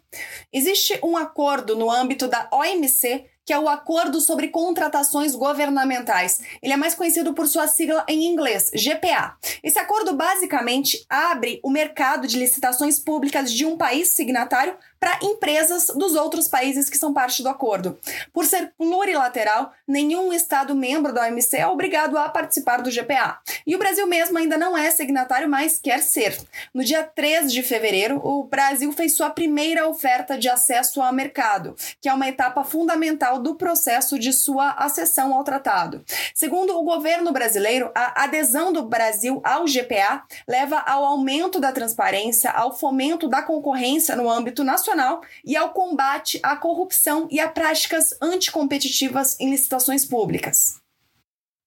Existe 0.52 0.98
um 1.04 1.16
acordo 1.16 1.76
no 1.76 1.88
âmbito 1.88 2.26
da 2.26 2.48
OMC 2.52 3.30
que 3.44 3.52
é 3.52 3.58
o 3.58 3.68
Acordo 3.68 4.20
sobre 4.20 4.48
Contratações 4.48 5.34
Governamentais. 5.34 6.40
Ele 6.62 6.72
é 6.72 6.76
mais 6.76 6.94
conhecido 6.94 7.34
por 7.34 7.46
sua 7.46 7.68
sigla 7.68 8.04
em 8.08 8.24
inglês, 8.24 8.70
GPA. 8.74 9.36
Esse 9.62 9.78
acordo 9.78 10.14
basicamente 10.14 11.04
abre 11.10 11.60
o 11.62 11.70
mercado 11.70 12.26
de 12.26 12.38
licitações 12.38 12.98
públicas 12.98 13.52
de 13.52 13.66
um 13.66 13.76
país 13.76 14.08
signatário 14.08 14.74
para 15.04 15.18
empresas 15.20 15.88
dos 15.88 16.14
outros 16.14 16.48
países 16.48 16.88
que 16.88 16.96
são 16.96 17.12
parte 17.12 17.42
do 17.42 17.50
acordo. 17.50 17.98
Por 18.32 18.46
ser 18.46 18.72
plurilateral, 18.78 19.70
nenhum 19.86 20.32
Estado 20.32 20.74
membro 20.74 21.12
da 21.12 21.26
OMC 21.26 21.58
é 21.58 21.66
obrigado 21.66 22.16
a 22.16 22.26
participar 22.26 22.80
do 22.80 22.90
GPA. 22.90 23.38
E 23.66 23.76
o 23.76 23.78
Brasil 23.78 24.06
mesmo 24.06 24.38
ainda 24.38 24.56
não 24.56 24.74
é 24.74 24.90
signatário, 24.90 25.46
mas 25.46 25.78
quer 25.78 26.02
ser. 26.02 26.40
No 26.72 26.82
dia 26.82 27.02
3 27.02 27.52
de 27.52 27.62
fevereiro, 27.62 28.18
o 28.24 28.44
Brasil 28.44 28.90
fez 28.92 29.14
sua 29.14 29.28
primeira 29.28 29.86
oferta 29.86 30.38
de 30.38 30.48
acesso 30.48 31.02
ao 31.02 31.12
mercado, 31.12 31.76
que 32.00 32.08
é 32.08 32.14
uma 32.14 32.26
etapa 32.26 32.64
fundamental 32.64 33.38
do 33.38 33.56
processo 33.56 34.18
de 34.18 34.32
sua 34.32 34.70
acessão 34.70 35.34
ao 35.34 35.44
tratado. 35.44 36.02
Segundo 36.34 36.78
o 36.78 36.82
governo 36.82 37.30
brasileiro, 37.30 37.90
a 37.94 38.24
adesão 38.24 38.72
do 38.72 38.82
Brasil 38.82 39.42
ao 39.44 39.66
GPA 39.66 40.24
leva 40.48 40.78
ao 40.78 41.04
aumento 41.04 41.60
da 41.60 41.72
transparência, 41.72 42.50
ao 42.50 42.74
fomento 42.74 43.28
da 43.28 43.42
concorrência 43.42 44.16
no 44.16 44.30
âmbito 44.30 44.64
nacional 44.64 44.93
Nacional 44.94 45.22
e 45.44 45.56
ao 45.56 45.70
combate 45.70 46.38
à 46.42 46.56
corrupção 46.56 47.28
e 47.30 47.40
a 47.40 47.48
práticas 47.48 48.14
anticompetitivas 48.22 49.38
em 49.40 49.50
licitações 49.50 50.04
públicas. 50.04 50.83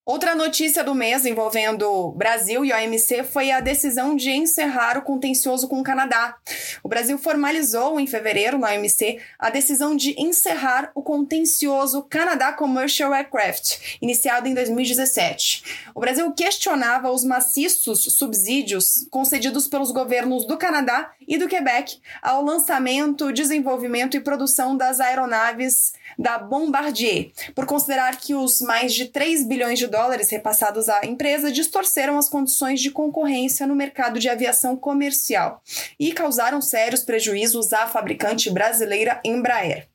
Outra 0.07 0.33
notícia 0.33 0.85
do 0.85 0.95
mês 0.95 1.25
envolvendo 1.25 2.13
Brasil 2.13 2.63
e 2.63 2.71
OMC 2.71 3.25
foi 3.25 3.51
a 3.51 3.59
decisão 3.59 4.15
de 4.15 4.31
encerrar 4.31 4.97
o 4.97 5.01
contencioso 5.01 5.67
com 5.67 5.81
o 5.81 5.83
Canadá. 5.83 6.37
O 6.81 6.87
Brasil 6.87 7.17
formalizou 7.17 7.99
em 7.99 8.07
fevereiro 8.07 8.57
na 8.57 8.69
OMC 8.69 9.19
a 9.37 9.49
decisão 9.49 9.97
de 9.97 10.15
encerrar 10.17 10.91
o 10.95 11.01
contencioso 11.03 12.03
Canadá 12.03 12.53
Commercial 12.53 13.13
Aircraft, 13.13 13.97
iniciado 14.01 14.47
em 14.47 14.53
2017. 14.53 15.89
O 15.93 15.99
Brasil 15.99 16.31
questionava 16.31 17.11
os 17.11 17.25
maciços 17.25 18.03
subsídios 18.13 19.05
concedidos 19.11 19.67
pelos 19.67 19.91
governos 19.91 20.45
do 20.45 20.57
Canadá 20.57 21.11
e 21.27 21.37
do 21.37 21.49
Quebec 21.49 21.99
ao 22.21 22.41
lançamento, 22.41 23.33
desenvolvimento 23.33 24.15
e 24.15 24.21
produção 24.21 24.77
das 24.77 25.01
aeronaves 25.01 25.91
da 26.17 26.37
Bombardier, 26.37 27.31
por 27.53 27.65
considerar 27.65 28.17
que 28.17 28.33
os 28.33 28.61
mais 28.61 28.93
de 28.93 29.05
3 29.05 29.45
bilhões 29.45 29.77
de 29.77 29.87
dólares 29.87 30.29
repassados 30.29 30.89
à 30.89 31.05
empresa 31.05 31.51
distorceram 31.51 32.17
as 32.17 32.27
condições 32.27 32.81
de 32.81 32.89
concorrência 32.89 33.67
no 33.67 33.75
mercado 33.75 34.19
de 34.19 34.29
aviação 34.29 34.75
comercial 34.75 35.61
e 35.99 36.11
causaram 36.11 36.61
sérios 36.61 37.03
prejuízos 37.03 37.73
à 37.73 37.87
fabricante 37.87 38.49
brasileira 38.49 39.21
Embraer. 39.23 39.87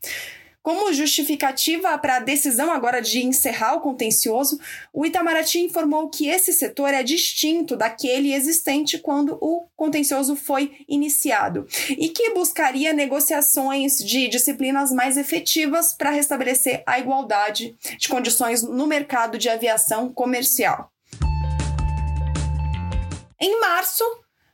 Como 0.62 0.92
justificativa 0.92 1.98
para 1.98 2.16
a 2.16 2.20
decisão 2.20 2.70
agora 2.70 3.02
de 3.02 3.20
encerrar 3.26 3.74
o 3.74 3.80
contencioso, 3.80 4.60
o 4.92 5.04
Itamaraty 5.04 5.58
informou 5.58 6.08
que 6.08 6.28
esse 6.28 6.52
setor 6.52 6.94
é 6.94 7.02
distinto 7.02 7.76
daquele 7.76 8.32
existente 8.32 8.96
quando 8.96 9.36
o 9.40 9.66
contencioso 9.74 10.36
foi 10.36 10.84
iniciado 10.88 11.66
e 11.90 12.08
que 12.10 12.30
buscaria 12.30 12.92
negociações 12.92 13.98
de 13.98 14.28
disciplinas 14.28 14.92
mais 14.92 15.16
efetivas 15.16 15.94
para 15.94 16.10
restabelecer 16.10 16.84
a 16.86 16.96
igualdade 16.96 17.76
de 17.98 18.08
condições 18.08 18.62
no 18.62 18.86
mercado 18.86 19.38
de 19.38 19.48
aviação 19.48 20.12
comercial. 20.12 20.92
Em 23.40 23.58
março, 23.58 24.04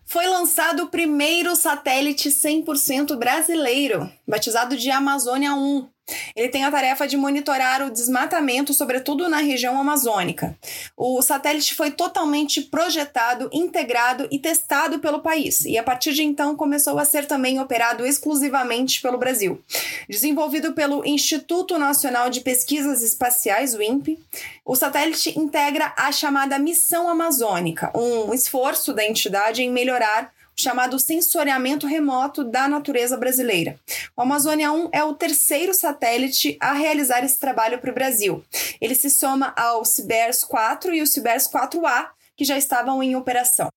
foi 0.07 0.27
lançado 0.27 0.85
o 0.85 0.88
primeiro 0.88 1.55
satélite 1.55 2.31
100% 2.31 3.15
brasileiro, 3.19 4.11
batizado 4.27 4.75
de 4.75 4.91
Amazônia 4.91 5.55
1, 5.55 5.87
ele 6.35 6.49
tem 6.49 6.65
a 6.65 6.71
tarefa 6.71 7.07
de 7.07 7.17
monitorar 7.17 7.87
o 7.87 7.91
desmatamento, 7.91 8.73
sobretudo 8.73 9.29
na 9.29 9.38
região 9.38 9.79
amazônica. 9.79 10.57
O 10.97 11.21
satélite 11.23 11.75
foi 11.75 11.91
totalmente 11.91 12.61
projetado, 12.62 13.49
integrado 13.53 14.29
e 14.31 14.38
testado 14.38 14.99
pelo 14.99 15.21
país, 15.21 15.65
e 15.65 15.77
a 15.77 15.83
partir 15.83 16.12
de 16.12 16.23
então 16.23 16.57
começou 16.57 16.99
a 16.99 17.05
ser 17.05 17.27
também 17.27 17.61
operado 17.61 18.07
exclusivamente 18.07 19.00
pelo 19.03 19.19
Brasil. 19.19 19.62
Desenvolvido 20.09 20.73
pelo 20.73 21.07
Instituto 21.07 21.79
Nacional 21.79 22.31
de 22.31 22.41
Pesquisas 22.41 23.03
Espaciais, 23.03 23.75
o 23.75 23.83
INPE, 23.83 24.19
o 24.65 24.75
satélite 24.75 25.38
integra 25.38 25.93
a 25.97 26.12
chamada 26.12 26.59
Missão 26.59 27.09
Amazônica, 27.09 27.91
um 27.95 28.33
esforço 28.33 28.93
da 28.93 29.05
entidade 29.05 29.62
em 29.62 29.71
melhorar 29.71 30.33
chamado 30.59 30.99
sensoriamento 30.99 31.87
remoto 31.87 32.43
da 32.43 32.69
natureza 32.69 33.17
brasileira. 33.17 33.79
O 34.17 34.23
Amazônia 34.23 34.73
1 34.73 34.88
é 34.93 35.05
o 35.05 35.15
terceiro 35.15 35.73
satélite 35.73 36.57
a 36.61 36.73
realizar 36.73 37.25
esse 37.25 37.38
trabalho 37.38 37.79
para 37.79 37.91
o 37.91 37.95
Brasil. 37.95 38.45
Ele 38.81 38.95
se 38.95 39.09
soma 39.09 39.55
ao 39.57 39.85
CIBERS 39.85 40.43
4 40.45 40.95
e 40.95 41.00
o 41.00 41.07
CIBERS 41.07 41.49
4A, 41.49 42.09
que 42.37 42.45
já 42.45 42.59
estavam 42.59 43.03
em 43.03 43.15
operação. 43.15 43.69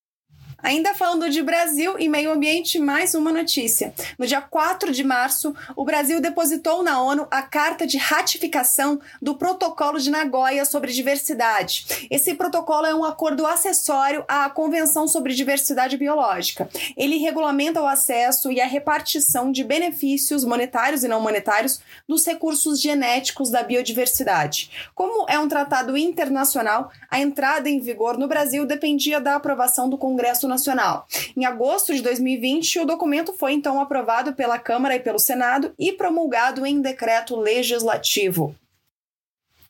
Ainda 0.63 0.93
falando 0.93 1.27
de 1.27 1.41
Brasil 1.41 1.95
e 1.97 2.07
meio 2.07 2.31
ambiente, 2.31 2.77
mais 2.77 3.15
uma 3.15 3.31
notícia. 3.31 3.93
No 4.17 4.27
dia 4.27 4.41
4 4.41 4.91
de 4.91 5.03
março, 5.03 5.55
o 5.75 5.83
Brasil 5.83 6.21
depositou 6.21 6.83
na 6.83 7.01
ONU 7.01 7.27
a 7.31 7.41
carta 7.41 7.87
de 7.87 7.97
ratificação 7.97 8.99
do 9.19 9.35
Protocolo 9.35 9.97
de 9.97 10.11
Nagoya 10.11 10.63
sobre 10.63 10.91
Diversidade. 10.91 12.07
Esse 12.11 12.35
protocolo 12.35 12.85
é 12.85 12.93
um 12.93 13.03
acordo 13.03 13.45
acessório 13.47 14.23
à 14.27 14.49
Convenção 14.51 15.07
sobre 15.07 15.33
Diversidade 15.33 15.97
Biológica. 15.97 16.69
Ele 16.95 17.17
regulamenta 17.17 17.81
o 17.81 17.87
acesso 17.87 18.51
e 18.51 18.61
a 18.61 18.67
repartição 18.67 19.51
de 19.51 19.63
benefícios 19.63 20.45
monetários 20.45 21.03
e 21.03 21.07
não 21.07 21.21
monetários 21.21 21.81
dos 22.07 22.23
recursos 22.23 22.79
genéticos 22.79 23.49
da 23.49 23.63
biodiversidade. 23.63 24.69
Como 24.93 25.25
é 25.27 25.39
um 25.39 25.47
tratado 25.47 25.97
internacional, 25.97 26.91
a 27.09 27.19
entrada 27.19 27.67
em 27.67 27.79
vigor 27.79 28.15
no 28.15 28.27
Brasil 28.27 28.63
dependia 28.65 29.19
da 29.19 29.35
aprovação 29.35 29.89
do 29.89 29.97
Congresso 29.97 30.50
Nacional. 30.51 31.07
Em 31.35 31.45
agosto 31.45 31.93
de 31.93 32.01
2020, 32.01 32.79
o 32.79 32.85
documento 32.85 33.33
foi 33.33 33.53
então 33.53 33.81
aprovado 33.81 34.33
pela 34.33 34.59
Câmara 34.59 34.95
e 34.95 34.99
pelo 34.99 35.17
Senado 35.17 35.73
e 35.79 35.91
promulgado 35.91 36.65
em 36.65 36.81
decreto 36.81 37.35
legislativo. 37.35 38.55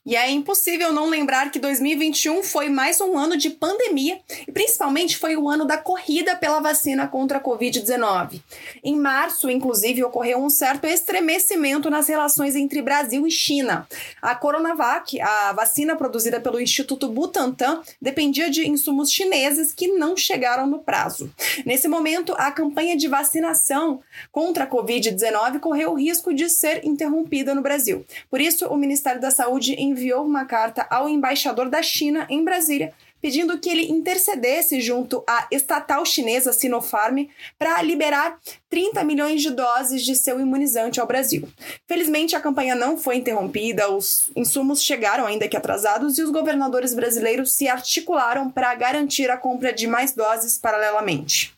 E 0.04 0.16
é 0.16 0.28
impossível 0.28 0.92
não 0.92 1.08
lembrar 1.08 1.52
que 1.52 1.60
2021 1.60 2.42
foi 2.42 2.68
mais 2.68 3.00
um 3.00 3.16
ano 3.16 3.36
de 3.36 3.50
pandemia 3.50 4.18
e 4.48 4.50
principalmente 4.50 5.16
foi 5.16 5.36
o 5.36 5.48
ano 5.48 5.64
da 5.64 5.78
corrida 5.78 6.34
pela 6.34 6.58
vacina 6.58 7.06
contra 7.06 7.38
a 7.38 7.40
Covid-19. 7.40 8.40
Em 8.82 8.96
março, 8.96 9.48
inclusive, 9.48 10.02
ocorreu 10.02 10.38
um 10.38 10.50
certo 10.50 10.88
estremecimento 10.88 11.88
nas 11.88 12.08
relações 12.08 12.56
entre 12.56 12.82
Brasil 12.82 13.24
e 13.28 13.30
China. 13.30 13.86
A 14.20 14.34
Coronavac, 14.34 15.20
a 15.20 15.52
vacina 15.52 15.94
produzida 15.94 16.40
pelo 16.40 16.60
Instituto 16.60 17.08
Butantan, 17.08 17.80
dependia 18.00 18.50
de 18.50 18.68
insumos 18.68 19.08
chineses 19.08 19.72
que 19.72 19.86
não 19.86 20.16
chegaram 20.16 20.66
no 20.66 20.80
prazo. 20.80 21.32
Nesse 21.64 21.86
momento, 21.86 22.34
a 22.36 22.50
campanha 22.50 22.96
de 22.96 23.06
vacinação 23.06 24.00
contra 24.32 24.64
a 24.64 24.68
Covid-19 24.68 25.60
correu 25.60 25.92
o 25.92 25.96
risco 25.96 26.34
de 26.34 26.48
ser 26.48 26.84
interrompida 26.84 27.54
no 27.54 27.62
Brasil. 27.62 28.04
Por 28.28 28.40
isso, 28.40 28.66
o 28.66 28.76
Ministério 28.76 29.20
da 29.20 29.30
Saúde 29.30 29.76
enviou 29.92 30.24
uma 30.24 30.44
carta 30.44 30.86
ao 30.90 31.08
embaixador 31.08 31.68
da 31.68 31.82
China 31.82 32.26
em 32.28 32.44
Brasília 32.44 32.92
pedindo 33.22 33.56
que 33.58 33.70
ele 33.70 33.88
intercedesse 33.88 34.80
junto 34.80 35.22
à 35.26 35.46
estatal 35.52 36.04
chinesa 36.04 36.52
Sinopharm 36.52 37.28
para 37.56 37.80
liberar 37.80 38.36
30 38.68 39.04
milhões 39.04 39.40
de 39.40 39.50
doses 39.50 40.02
de 40.02 40.16
seu 40.16 40.40
imunizante 40.40 41.00
ao 41.00 41.06
Brasil. 41.06 41.48
Felizmente, 41.86 42.34
a 42.34 42.40
campanha 42.40 42.74
não 42.74 42.98
foi 42.98 43.16
interrompida, 43.16 43.88
os 43.88 44.28
insumos 44.34 44.82
chegaram 44.82 45.24
ainda 45.24 45.46
que 45.46 45.56
atrasados 45.56 46.18
e 46.18 46.22
os 46.22 46.30
governadores 46.30 46.92
brasileiros 46.92 47.52
se 47.52 47.68
articularam 47.68 48.50
para 48.50 48.74
garantir 48.74 49.30
a 49.30 49.36
compra 49.36 49.72
de 49.72 49.86
mais 49.86 50.12
doses 50.12 50.58
paralelamente. 50.58 51.54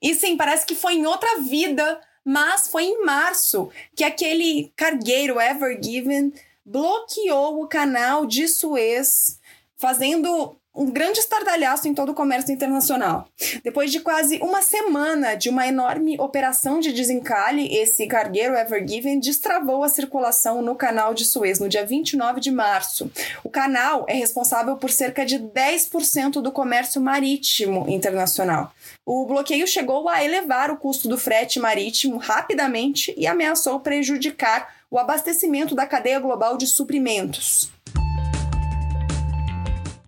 E 0.00 0.14
sim, 0.14 0.36
parece 0.36 0.64
que 0.64 0.76
foi 0.76 0.94
em 0.94 1.06
outra 1.06 1.40
vida, 1.40 2.00
mas 2.24 2.68
foi 2.68 2.84
em 2.84 3.04
março 3.04 3.68
que 3.96 4.04
aquele 4.04 4.72
cargueiro 4.76 5.40
Ever 5.40 5.78
Given 5.82 6.32
bloqueou 6.64 7.62
o 7.62 7.68
canal 7.68 8.26
de 8.26 8.48
Suez, 8.48 9.40
fazendo 9.76 10.60
um 10.74 10.90
grande 10.90 11.20
estardalhaço 11.20 11.86
em 11.86 11.94
todo 11.94 12.12
o 12.12 12.14
comércio 12.14 12.52
internacional. 12.52 13.28
Depois 13.62 13.92
de 13.92 14.00
quase 14.00 14.38
uma 14.38 14.62
semana 14.62 15.34
de 15.34 15.50
uma 15.50 15.66
enorme 15.66 16.16
operação 16.18 16.80
de 16.80 16.92
desencalhe, 16.92 17.76
esse 17.76 18.06
cargueiro 18.06 18.54
Ever 18.54 18.86
Given 18.86 19.20
destravou 19.20 19.84
a 19.84 19.88
circulação 19.88 20.62
no 20.62 20.74
canal 20.74 21.12
de 21.12 21.26
Suez 21.26 21.58
no 21.58 21.68
dia 21.68 21.84
29 21.84 22.40
de 22.40 22.50
março. 22.50 23.10
O 23.44 23.50
canal 23.50 24.06
é 24.08 24.14
responsável 24.14 24.76
por 24.76 24.90
cerca 24.90 25.26
de 25.26 25.38
10% 25.38 26.40
do 26.40 26.50
comércio 26.50 27.00
marítimo 27.00 27.84
internacional. 27.88 28.72
O 29.04 29.26
bloqueio 29.26 29.66
chegou 29.66 30.08
a 30.08 30.24
elevar 30.24 30.70
o 30.70 30.76
custo 30.76 31.06
do 31.06 31.18
frete 31.18 31.60
marítimo 31.60 32.16
rapidamente 32.16 33.14
e 33.16 33.26
ameaçou 33.26 33.80
prejudicar 33.80 34.74
o 34.90 34.98
abastecimento 34.98 35.74
da 35.74 35.86
cadeia 35.86 36.18
global 36.18 36.56
de 36.56 36.66
suprimentos. 36.66 37.70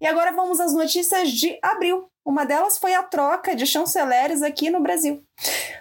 E 0.01 0.07
agora 0.07 0.33
vamos 0.33 0.61
às 0.61 0.75
notícias 0.75 1.31
de 1.31 1.59
abril. 1.63 2.09
Uma 2.25 2.47
delas 2.47 2.79
foi 2.79 2.95
a 2.95 3.03
troca 3.03 3.55
de 3.55 3.67
chanceleres 3.67 4.41
aqui 4.43 4.71
no 4.71 4.81
Brasil. 4.81 5.23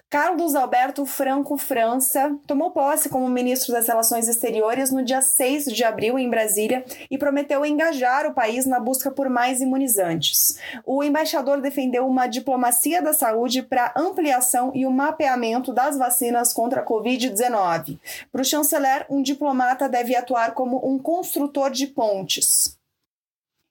Carlos 0.09 0.55
Alberto 0.55 1.05
Franco 1.05 1.57
França 1.57 2.37
tomou 2.45 2.71
posse 2.71 3.07
como 3.07 3.29
ministro 3.29 3.71
das 3.71 3.87
Relações 3.87 4.27
Exteriores 4.27 4.91
no 4.91 5.03
dia 5.03 5.21
6 5.21 5.65
de 5.65 5.83
abril 5.85 6.19
em 6.19 6.29
Brasília 6.29 6.83
e 7.09 7.17
prometeu 7.17 7.65
engajar 7.65 8.27
o 8.27 8.33
país 8.33 8.65
na 8.65 8.77
busca 8.77 9.09
por 9.09 9.29
mais 9.29 9.61
imunizantes. 9.61 10.59
O 10.85 11.01
embaixador 11.01 11.61
defendeu 11.61 12.05
uma 12.05 12.27
diplomacia 12.27 13.01
da 13.01 13.13
saúde 13.13 13.63
para 13.63 13.93
ampliação 13.95 14.71
e 14.75 14.85
o 14.85 14.91
mapeamento 14.91 15.71
das 15.71 15.97
vacinas 15.97 16.51
contra 16.51 16.81
a 16.81 16.85
Covid-19. 16.85 17.97
Para 18.31 18.41
o 18.41 18.45
chanceler, 18.45 19.05
um 19.09 19.21
diplomata 19.21 19.87
deve 19.87 20.13
atuar 20.13 20.53
como 20.53 20.85
um 20.85 20.99
construtor 20.99 21.71
de 21.71 21.87
pontes. 21.87 22.82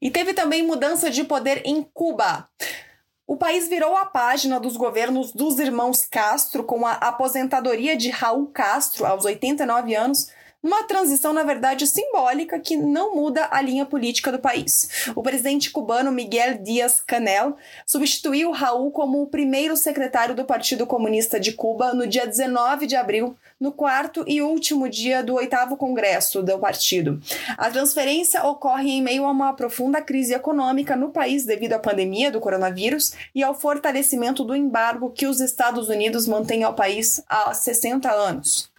E 0.03 0.11
teve 0.11 0.35
também 0.35 0.67
mudança 0.67 1.09
de 1.09 1.23
poder 1.23 1.63
em 1.65 1.81
Cuba. 1.95 2.49
O 3.25 3.37
país 3.37 3.69
virou 3.69 3.97
a 3.97 4.05
página 4.05 4.59
dos 4.59 4.77
governos 4.77 5.33
dos 5.33 5.61
irmãos 5.61 6.05
Castro 6.05 6.65
com 6.65 6.85
a 6.85 6.95
aposentadoria 6.95 7.97
de 7.97 8.11
Raul 8.11 8.49
Castro 8.49 9.07
aos 9.07 9.25
89 9.25 9.95
anos, 9.95 10.29
uma 10.63 10.85
transição, 10.85 11.33
na 11.33 11.43
verdade, 11.43 11.87
simbólica 11.87 12.59
que 12.61 12.77
não 12.77 13.17
muda 13.17 13.49
a 13.51 13.61
linha 13.61 13.85
política 13.85 14.31
do 14.31 14.39
país. 14.39 15.11
O 15.17 15.23
presidente 15.23 15.71
cubano 15.71 16.13
Miguel 16.13 16.59
Díaz-Canel 16.59 17.57
substituiu 17.85 18.53
Raul 18.53 18.93
como 18.93 19.21
o 19.21 19.27
primeiro 19.27 19.77
secretário 19.77 20.35
do 20.35 20.45
Partido 20.45 20.87
Comunista 20.87 21.41
de 21.41 21.53
Cuba 21.53 21.93
no 21.93 22.07
dia 22.07 22.27
19 22.27 22.87
de 22.87 22.95
abril, 22.95 23.37
no 23.59 23.73
quarto 23.73 24.25
e 24.27 24.41
último 24.41 24.89
dia 24.89 25.23
do 25.23 25.35
oitavo 25.35 25.77
congresso 25.77 26.43
do 26.43 26.59
partido. 26.59 27.21
A 27.57 27.71
transferência 27.71 28.45
ocorre 28.45 28.91
em 28.91 29.03
meio 29.03 29.25
a 29.25 29.31
uma 29.31 29.53
profunda 29.53 30.01
crise 30.01 30.35
econômica 30.35 30.95
no 30.95 31.11
país 31.11 31.45
devido 31.45 31.73
à 31.73 31.79
pandemia 31.79 32.31
do 32.31 32.41
coronavírus 32.41 33.13
e 33.35 33.43
ao 33.43 33.55
fortalecimento 33.55 34.45
do 34.45 34.55
embargo 34.55 35.11
que 35.11 35.27
os 35.27 35.41
Estados 35.41 35.89
Unidos 35.89 36.27
mantêm 36.27 36.63
ao 36.63 36.75
país 36.75 37.23
há 37.29 37.53
60 37.53 38.11
anos. 38.11 38.72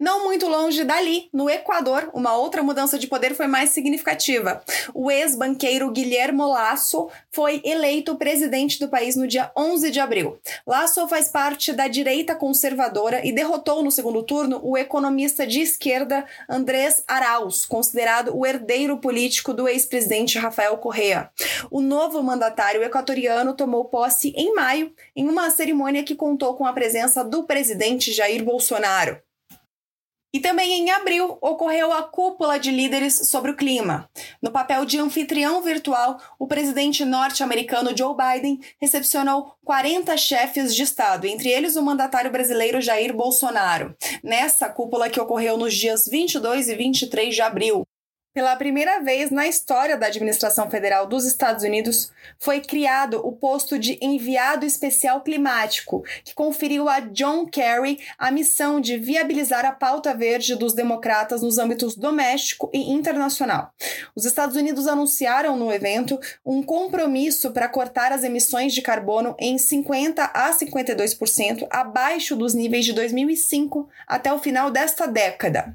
Não 0.00 0.22
muito 0.22 0.46
longe 0.46 0.84
dali, 0.84 1.28
no 1.32 1.50
Equador, 1.50 2.08
uma 2.14 2.36
outra 2.36 2.62
mudança 2.62 2.96
de 2.96 3.08
poder 3.08 3.34
foi 3.34 3.48
mais 3.48 3.70
significativa. 3.70 4.62
O 4.94 5.10
ex-banqueiro 5.10 5.90
Guilhermo 5.90 6.46
Lasso 6.46 7.10
foi 7.32 7.60
eleito 7.64 8.14
presidente 8.14 8.78
do 8.78 8.88
país 8.88 9.16
no 9.16 9.26
dia 9.26 9.50
11 9.56 9.90
de 9.90 9.98
abril. 9.98 10.38
Lasso 10.64 11.08
faz 11.08 11.26
parte 11.26 11.72
da 11.72 11.88
direita 11.88 12.36
conservadora 12.36 13.26
e 13.26 13.32
derrotou 13.32 13.82
no 13.82 13.90
segundo 13.90 14.22
turno 14.22 14.60
o 14.62 14.78
economista 14.78 15.44
de 15.44 15.60
esquerda 15.60 16.24
Andrés 16.48 17.02
Arauz, 17.08 17.66
considerado 17.66 18.36
o 18.36 18.46
herdeiro 18.46 18.98
político 18.98 19.52
do 19.52 19.66
ex-presidente 19.66 20.38
Rafael 20.38 20.76
Correa. 20.76 21.28
O 21.72 21.80
novo 21.80 22.22
mandatário 22.22 22.84
equatoriano 22.84 23.52
tomou 23.52 23.86
posse 23.86 24.32
em 24.36 24.54
maio, 24.54 24.92
em 25.16 25.28
uma 25.28 25.50
cerimônia 25.50 26.04
que 26.04 26.14
contou 26.14 26.54
com 26.54 26.64
a 26.64 26.72
presença 26.72 27.24
do 27.24 27.42
presidente 27.42 28.12
Jair 28.12 28.44
Bolsonaro. 28.44 29.20
E 30.32 30.40
também 30.40 30.74
em 30.74 30.90
abril 30.90 31.38
ocorreu 31.40 31.90
a 31.90 32.02
cúpula 32.02 32.58
de 32.58 32.70
líderes 32.70 33.28
sobre 33.30 33.50
o 33.50 33.56
clima. 33.56 34.10
No 34.42 34.50
papel 34.50 34.84
de 34.84 34.98
anfitrião 34.98 35.62
virtual, 35.62 36.20
o 36.38 36.46
presidente 36.46 37.02
norte-americano 37.04 37.96
Joe 37.96 38.14
Biden 38.14 38.60
recepcionou 38.78 39.54
40 39.64 40.14
chefes 40.18 40.74
de 40.74 40.82
Estado, 40.82 41.26
entre 41.26 41.48
eles 41.48 41.76
o 41.76 41.82
mandatário 41.82 42.30
brasileiro 42.30 42.80
Jair 42.80 43.14
Bolsonaro. 43.14 43.96
Nessa 44.22 44.68
cúpula 44.68 45.08
que 45.08 45.20
ocorreu 45.20 45.56
nos 45.56 45.74
dias 45.74 46.06
22 46.06 46.68
e 46.68 46.74
23 46.74 47.34
de 47.34 47.40
abril, 47.40 47.86
pela 48.38 48.54
primeira 48.54 49.00
vez 49.00 49.32
na 49.32 49.48
história 49.48 49.96
da 49.96 50.06
administração 50.06 50.70
federal 50.70 51.08
dos 51.08 51.24
Estados 51.24 51.64
Unidos, 51.64 52.12
foi 52.38 52.60
criado 52.60 53.20
o 53.26 53.32
posto 53.32 53.76
de 53.76 53.98
enviado 54.00 54.64
especial 54.64 55.22
climático, 55.22 56.04
que 56.22 56.36
conferiu 56.36 56.88
a 56.88 57.00
John 57.00 57.46
Kerry 57.46 57.98
a 58.16 58.30
missão 58.30 58.80
de 58.80 58.96
viabilizar 58.96 59.64
a 59.64 59.72
pauta 59.72 60.14
verde 60.14 60.54
dos 60.54 60.72
democratas 60.72 61.42
nos 61.42 61.58
âmbitos 61.58 61.96
doméstico 61.96 62.70
e 62.72 62.92
internacional. 62.92 63.74
Os 64.14 64.24
Estados 64.24 64.54
Unidos 64.54 64.86
anunciaram 64.86 65.56
no 65.56 65.72
evento 65.72 66.16
um 66.46 66.62
compromisso 66.62 67.50
para 67.50 67.68
cortar 67.68 68.12
as 68.12 68.22
emissões 68.22 68.72
de 68.72 68.82
carbono 68.82 69.34
em 69.36 69.58
50 69.58 70.22
a 70.22 70.52
52% 70.52 71.66
abaixo 71.70 72.36
dos 72.36 72.54
níveis 72.54 72.84
de 72.84 72.92
2005 72.92 73.88
até 74.06 74.32
o 74.32 74.38
final 74.38 74.70
desta 74.70 75.08
década. 75.08 75.74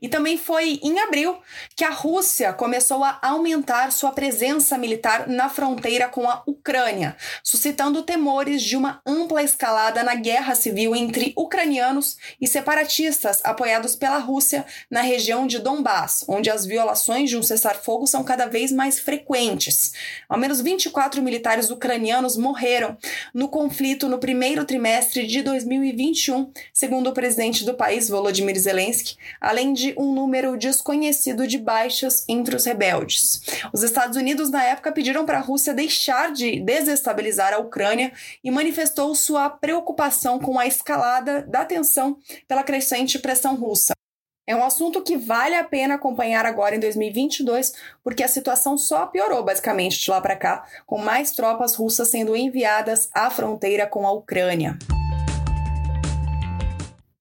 E 0.00 0.08
também 0.08 0.36
foi 0.36 0.78
em 0.82 0.98
abril 1.00 1.36
que 1.74 1.84
a 1.84 1.90
Rússia 1.90 2.52
começou 2.52 3.02
a 3.02 3.18
aumentar 3.22 3.90
sua 3.92 4.12
presença 4.12 4.78
militar 4.78 5.28
na 5.28 5.48
fronteira 5.48 6.08
com 6.08 6.28
a 6.28 6.42
Ucrânia, 6.46 7.16
suscitando 7.42 8.02
temores 8.02 8.62
de 8.62 8.76
uma 8.76 9.00
ampla 9.06 9.42
escalada 9.42 10.02
na 10.02 10.14
guerra 10.14 10.54
civil 10.54 10.94
entre 10.94 11.32
ucranianos 11.36 12.16
e 12.40 12.46
separatistas 12.46 13.40
apoiados 13.44 13.96
pela 13.96 14.18
Rússia 14.18 14.64
na 14.90 15.00
região 15.00 15.46
de 15.46 15.58
Donbass, 15.58 16.24
onde 16.28 16.50
as 16.50 16.64
violações 16.64 17.28
de 17.28 17.36
um 17.36 17.42
cessar-fogo 17.42 18.06
são 18.06 18.22
cada 18.22 18.46
vez 18.46 18.70
mais 18.70 18.98
frequentes. 18.98 19.92
Ao 20.28 20.38
menos 20.38 20.60
24 20.60 21.22
militares 21.22 21.70
ucranianos 21.70 22.36
morreram 22.36 22.96
no 23.34 23.48
conflito 23.48 24.08
no 24.08 24.18
primeiro 24.18 24.64
trimestre 24.64 25.26
de 25.26 25.42
2021, 25.42 26.52
segundo 26.72 27.10
o 27.10 27.12
presidente 27.12 27.64
do 27.64 27.74
país, 27.74 28.08
Volodymyr 28.08 28.58
Zelensky, 28.58 29.16
além 29.40 29.72
de 29.72 29.87
um 29.96 30.12
número 30.12 30.56
desconhecido 30.56 31.46
de 31.46 31.58
baixas 31.58 32.24
entre 32.28 32.56
os 32.56 32.64
rebeldes. 32.64 33.40
Os 33.72 33.82
Estados 33.82 34.16
Unidos, 34.16 34.50
na 34.50 34.64
época, 34.64 34.92
pediram 34.92 35.24
para 35.24 35.38
a 35.38 35.42
Rússia 35.42 35.72
deixar 35.72 36.32
de 36.32 36.60
desestabilizar 36.60 37.54
a 37.54 37.58
Ucrânia 37.58 38.12
e 38.42 38.50
manifestou 38.50 39.14
sua 39.14 39.48
preocupação 39.48 40.38
com 40.38 40.58
a 40.58 40.66
escalada 40.66 41.42
da 41.42 41.64
tensão 41.64 42.18
pela 42.46 42.62
crescente 42.62 43.18
pressão 43.18 43.54
russa. 43.54 43.92
É 44.48 44.56
um 44.56 44.64
assunto 44.64 45.02
que 45.02 45.14
vale 45.14 45.54
a 45.54 45.62
pena 45.62 45.96
acompanhar 45.96 46.46
agora 46.46 46.74
em 46.74 46.80
2022, 46.80 47.74
porque 48.02 48.22
a 48.22 48.28
situação 48.28 48.78
só 48.78 49.04
piorou 49.04 49.44
basicamente 49.44 50.00
de 50.00 50.10
lá 50.10 50.22
para 50.22 50.36
cá, 50.36 50.64
com 50.86 50.96
mais 50.96 51.32
tropas 51.32 51.74
russas 51.74 52.08
sendo 52.08 52.34
enviadas 52.34 53.10
à 53.12 53.28
fronteira 53.28 53.86
com 53.86 54.06
a 54.06 54.12
Ucrânia. 54.12 54.78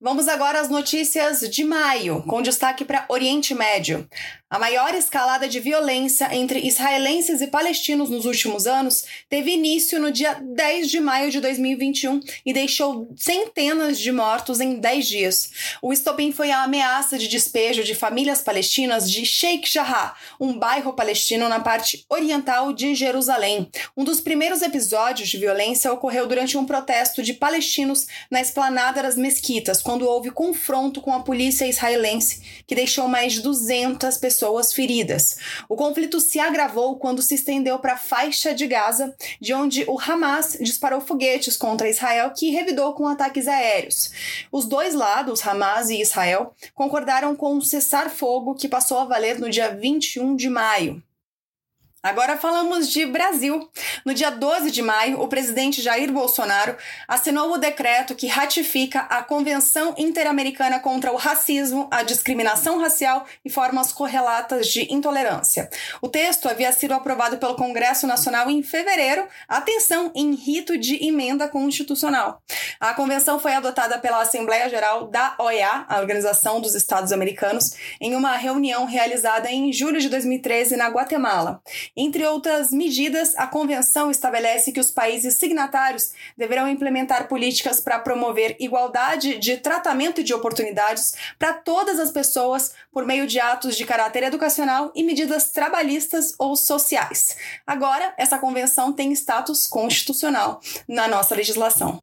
Vamos 0.07 0.29
agora 0.29 0.61
às 0.61 0.69
notícias 0.69 1.41
de 1.41 1.65
maio, 1.65 2.23
com 2.23 2.41
destaque 2.41 2.85
para 2.85 3.05
Oriente 3.09 3.53
Médio. 3.53 4.07
A 4.49 4.57
maior 4.57 4.95
escalada 4.95 5.45
de 5.45 5.59
violência 5.59 6.33
entre 6.33 6.65
israelenses 6.65 7.41
e 7.41 7.47
palestinos 7.47 8.09
nos 8.09 8.23
últimos 8.23 8.65
anos 8.65 9.03
teve 9.29 9.51
início 9.51 9.99
no 9.99 10.09
dia 10.09 10.35
10 10.41 10.89
de 10.89 11.01
maio 11.01 11.29
de 11.29 11.41
2021 11.41 12.21
e 12.45 12.53
deixou 12.53 13.13
centenas 13.17 13.99
de 13.99 14.09
mortos 14.09 14.61
em 14.61 14.75
10 14.75 15.05
dias. 15.05 15.49
O 15.81 15.91
estopim 15.91 16.31
foi 16.31 16.49
a 16.51 16.63
ameaça 16.63 17.17
de 17.17 17.27
despejo 17.27 17.83
de 17.83 17.93
famílias 17.93 18.41
palestinas 18.41 19.11
de 19.11 19.25
Sheikh 19.25 19.69
Jarrah, 19.69 20.15
um 20.39 20.57
bairro 20.57 20.93
palestino 20.93 21.49
na 21.49 21.59
parte 21.59 22.05
oriental 22.07 22.71
de 22.71 22.95
Jerusalém. 22.95 23.69
Um 23.97 24.05
dos 24.05 24.21
primeiros 24.21 24.61
episódios 24.61 25.27
de 25.27 25.37
violência 25.37 25.91
ocorreu 25.91 26.25
durante 26.25 26.57
um 26.57 26.65
protesto 26.65 27.21
de 27.21 27.33
palestinos 27.33 28.07
na 28.31 28.39
esplanada 28.39 29.03
das 29.03 29.17
mesquitas, 29.17 29.81
quando 29.81 29.96
houve 30.05 30.31
confronto 30.31 31.01
com 31.01 31.13
a 31.13 31.21
polícia 31.21 31.65
israelense, 31.65 32.63
que 32.65 32.75
deixou 32.75 33.07
mais 33.07 33.33
de 33.33 33.41
200 33.41 34.17
pessoas 34.17 34.37
pessoas 34.37 34.73
feridas. 34.73 35.37
O 35.67 35.75
conflito 35.75 36.19
se 36.19 36.39
agravou 36.39 36.97
quando 36.97 37.21
se 37.21 37.35
estendeu 37.35 37.79
para 37.79 37.93
a 37.93 37.97
faixa 37.97 38.53
de 38.53 38.67
Gaza, 38.67 39.15
de 39.39 39.53
onde 39.53 39.83
o 39.87 39.99
Hamas 39.99 40.57
disparou 40.61 41.01
foguetes 41.01 41.57
contra 41.57 41.89
Israel, 41.89 42.31
que 42.35 42.51
revidou 42.51 42.93
com 42.93 43.07
ataques 43.07 43.47
aéreos. 43.47 44.11
Os 44.51 44.65
dois 44.65 44.93
lados, 44.93 45.45
Hamas 45.45 45.89
e 45.89 46.01
Israel, 46.01 46.53
concordaram 46.73 47.35
com 47.35 47.55
um 47.55 47.61
cessar-fogo 47.61 48.55
que 48.55 48.67
passou 48.67 48.99
a 48.99 49.05
valer 49.05 49.39
no 49.39 49.49
dia 49.49 49.73
21 49.73 50.35
de 50.35 50.49
maio. 50.49 51.01
Agora 52.07 52.37
falamos 52.37 52.89
de 52.89 53.05
Brasil. 53.05 53.69
No 54.05 54.13
dia 54.13 54.29
12 54.29 54.71
de 54.71 54.81
maio, 54.81 55.19
o 55.21 55.27
presidente 55.27 55.81
Jair 55.81 56.09
Bolsonaro 56.09 56.77
assinou 57.05 57.51
o 57.51 57.57
decreto 57.57 58.15
que 58.15 58.27
ratifica 58.27 59.01
a 59.01 59.21
Convenção 59.21 59.93
Interamericana 59.97 60.79
contra 60.79 61.11
o 61.11 61.17
Racismo, 61.17 61.85
a 61.91 62.03
Discriminação 62.03 62.79
Racial 62.79 63.25
e 63.43 63.49
Formas 63.49 63.91
Correlatas 63.91 64.67
de 64.67 64.87
Intolerância. 64.89 65.69
O 66.01 66.07
texto 66.07 66.47
havia 66.47 66.71
sido 66.71 66.93
aprovado 66.93 67.39
pelo 67.39 67.57
Congresso 67.57 68.07
Nacional 68.07 68.49
em 68.49 68.63
fevereiro, 68.63 69.27
atenção, 69.45 70.09
em 70.15 70.33
rito 70.33 70.77
de 70.77 71.05
emenda 71.05 71.49
constitucional. 71.49 72.41
A 72.79 72.93
convenção 72.93 73.37
foi 73.37 73.51
adotada 73.51 73.99
pela 73.99 74.21
Assembleia 74.21 74.69
Geral 74.69 75.07
da 75.07 75.35
OEA, 75.39 75.85
a 75.89 75.99
Organização 75.99 76.61
dos 76.61 76.73
Estados 76.73 77.11
Americanos, 77.11 77.71
em 77.99 78.15
uma 78.15 78.37
reunião 78.37 78.85
realizada 78.85 79.51
em 79.51 79.73
julho 79.73 79.99
de 79.99 80.07
2013 80.07 80.77
na 80.77 80.87
Guatemala. 80.87 81.61
Entre 81.99 82.23
outras 82.23 82.69
medidas, 82.69 83.33
a 83.35 83.47
convenção 83.47 84.11
estabelece 84.11 84.71
que 84.71 84.79
os 84.79 84.91
países 84.91 85.37
signatários 85.37 86.11
deverão 86.37 86.69
implementar 86.69 87.27
políticas 87.27 87.79
para 87.79 87.97
promover 87.97 88.55
igualdade 88.59 89.39
de 89.39 89.57
tratamento 89.57 90.21
e 90.21 90.23
de 90.23 90.31
oportunidades 90.31 91.15
para 91.39 91.53
todas 91.53 91.99
as 91.99 92.11
pessoas 92.11 92.71
por 92.91 93.03
meio 93.03 93.25
de 93.25 93.39
atos 93.39 93.75
de 93.75 93.83
caráter 93.83 94.21
educacional 94.21 94.91
e 94.93 95.03
medidas 95.03 95.49
trabalhistas 95.49 96.35
ou 96.37 96.55
sociais. 96.55 97.35
Agora, 97.65 98.13
essa 98.15 98.37
convenção 98.37 98.93
tem 98.93 99.11
status 99.13 99.65
constitucional 99.65 100.61
na 100.87 101.07
nossa 101.07 101.33
legislação 101.33 101.97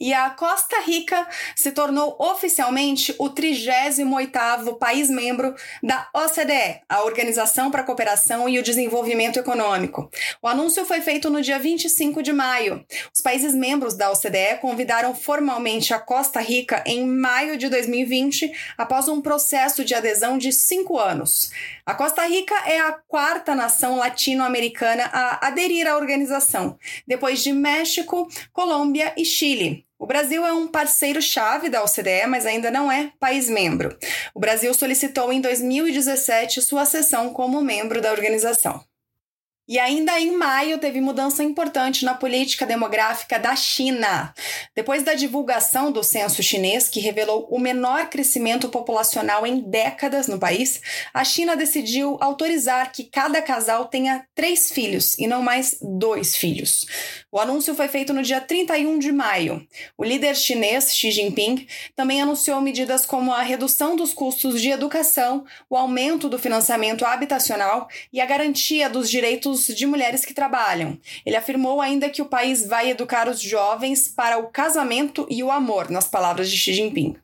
e 0.00 0.14
a 0.14 0.30
Costa 0.30 0.80
Rica 0.80 1.28
se 1.54 1.70
tornou 1.72 2.16
oficialmente 2.18 3.14
o 3.18 3.28
38º 3.28 4.78
país 4.78 5.10
membro 5.10 5.54
da 5.82 6.08
OCDE, 6.14 6.80
a 6.88 7.02
Organização 7.02 7.70
para 7.70 7.82
a 7.82 7.84
Cooperação 7.84 8.48
e 8.48 8.58
o 8.58 8.62
Desenvolvimento 8.62 9.38
Econômico. 9.38 10.10
O 10.40 10.48
anúncio 10.48 10.86
foi 10.86 11.02
feito 11.02 11.28
no 11.28 11.42
dia 11.42 11.58
25 11.58 12.22
de 12.22 12.32
maio. 12.32 12.84
Os 13.14 13.20
países 13.20 13.54
membros 13.54 13.94
da 13.94 14.10
OCDE 14.10 14.58
convidaram 14.60 15.14
formalmente 15.14 15.92
a 15.92 15.98
Costa 15.98 16.40
Rica 16.40 16.82
em 16.86 17.06
maio 17.06 17.58
de 17.58 17.68
2020, 17.68 18.50
após 18.78 19.06
um 19.06 19.20
processo 19.20 19.84
de 19.84 19.94
adesão 19.94 20.38
de 20.38 20.50
cinco 20.52 20.98
anos. 20.98 21.50
A 21.84 21.94
Costa 21.94 22.26
Rica 22.26 22.54
é 22.66 22.80
a 22.80 22.92
quarta 22.92 23.54
nação 23.54 23.96
latino-americana 23.96 25.10
a 25.12 25.46
aderir 25.48 25.86
à 25.86 25.96
organização, 25.96 26.78
depois 27.06 27.42
de 27.42 27.52
México, 27.52 28.28
Colômbia 28.52 29.12
e 29.16 29.24
Chile. 29.24 29.89
O 30.00 30.06
Brasil 30.06 30.46
é 30.46 30.52
um 30.54 30.66
parceiro-chave 30.66 31.68
da 31.68 31.84
OCDE, 31.84 32.26
mas 32.26 32.46
ainda 32.46 32.70
não 32.70 32.90
é 32.90 33.12
país 33.20 33.50
membro. 33.50 33.94
O 34.34 34.40
Brasil 34.40 34.72
solicitou 34.72 35.30
em 35.30 35.42
2017 35.42 36.62
sua 36.62 36.82
acessão 36.82 37.34
como 37.34 37.60
membro 37.60 38.00
da 38.00 38.10
organização. 38.10 38.82
E 39.70 39.78
ainda 39.78 40.18
em 40.18 40.32
maio 40.32 40.78
teve 40.78 41.00
mudança 41.00 41.44
importante 41.44 42.04
na 42.04 42.12
política 42.12 42.66
demográfica 42.66 43.38
da 43.38 43.54
China. 43.54 44.34
Depois 44.74 45.04
da 45.04 45.14
divulgação 45.14 45.92
do 45.92 46.02
censo 46.02 46.42
chinês, 46.42 46.88
que 46.88 46.98
revelou 46.98 47.46
o 47.48 47.56
menor 47.56 48.10
crescimento 48.10 48.68
populacional 48.68 49.46
em 49.46 49.60
décadas 49.60 50.26
no 50.26 50.40
país, 50.40 50.80
a 51.14 51.22
China 51.22 51.54
decidiu 51.54 52.18
autorizar 52.20 52.90
que 52.90 53.04
cada 53.04 53.40
casal 53.40 53.84
tenha 53.84 54.26
três 54.34 54.72
filhos 54.72 55.16
e 55.16 55.28
não 55.28 55.40
mais 55.40 55.78
dois 55.80 56.34
filhos. 56.34 56.84
O 57.30 57.38
anúncio 57.38 57.72
foi 57.72 57.86
feito 57.86 58.12
no 58.12 58.24
dia 58.24 58.40
31 58.40 58.98
de 58.98 59.12
maio. 59.12 59.64
O 59.96 60.02
líder 60.02 60.34
chinês 60.34 60.92
Xi 60.92 61.12
Jinping 61.12 61.64
também 61.94 62.20
anunciou 62.20 62.60
medidas 62.60 63.06
como 63.06 63.32
a 63.32 63.42
redução 63.42 63.94
dos 63.94 64.12
custos 64.12 64.60
de 64.60 64.70
educação, 64.70 65.44
o 65.68 65.76
aumento 65.76 66.28
do 66.28 66.40
financiamento 66.40 67.04
habitacional 67.04 67.86
e 68.12 68.20
a 68.20 68.26
garantia 68.26 68.90
dos 68.90 69.08
direitos 69.08 69.59
de 69.66 69.86
mulheres 69.86 70.24
que 70.24 70.34
trabalham. 70.34 70.98
Ele 71.24 71.36
afirmou 71.36 71.80
ainda 71.80 72.10
que 72.10 72.22
o 72.22 72.26
país 72.26 72.66
vai 72.66 72.90
educar 72.90 73.28
os 73.28 73.40
jovens 73.40 74.08
para 74.08 74.38
o 74.38 74.48
casamento 74.48 75.26
e 75.30 75.42
o 75.42 75.50
amor, 75.50 75.90
nas 75.90 76.08
palavras 76.08 76.50
de 76.50 76.56
Xi 76.56 76.72
Jinping. 76.72 77.16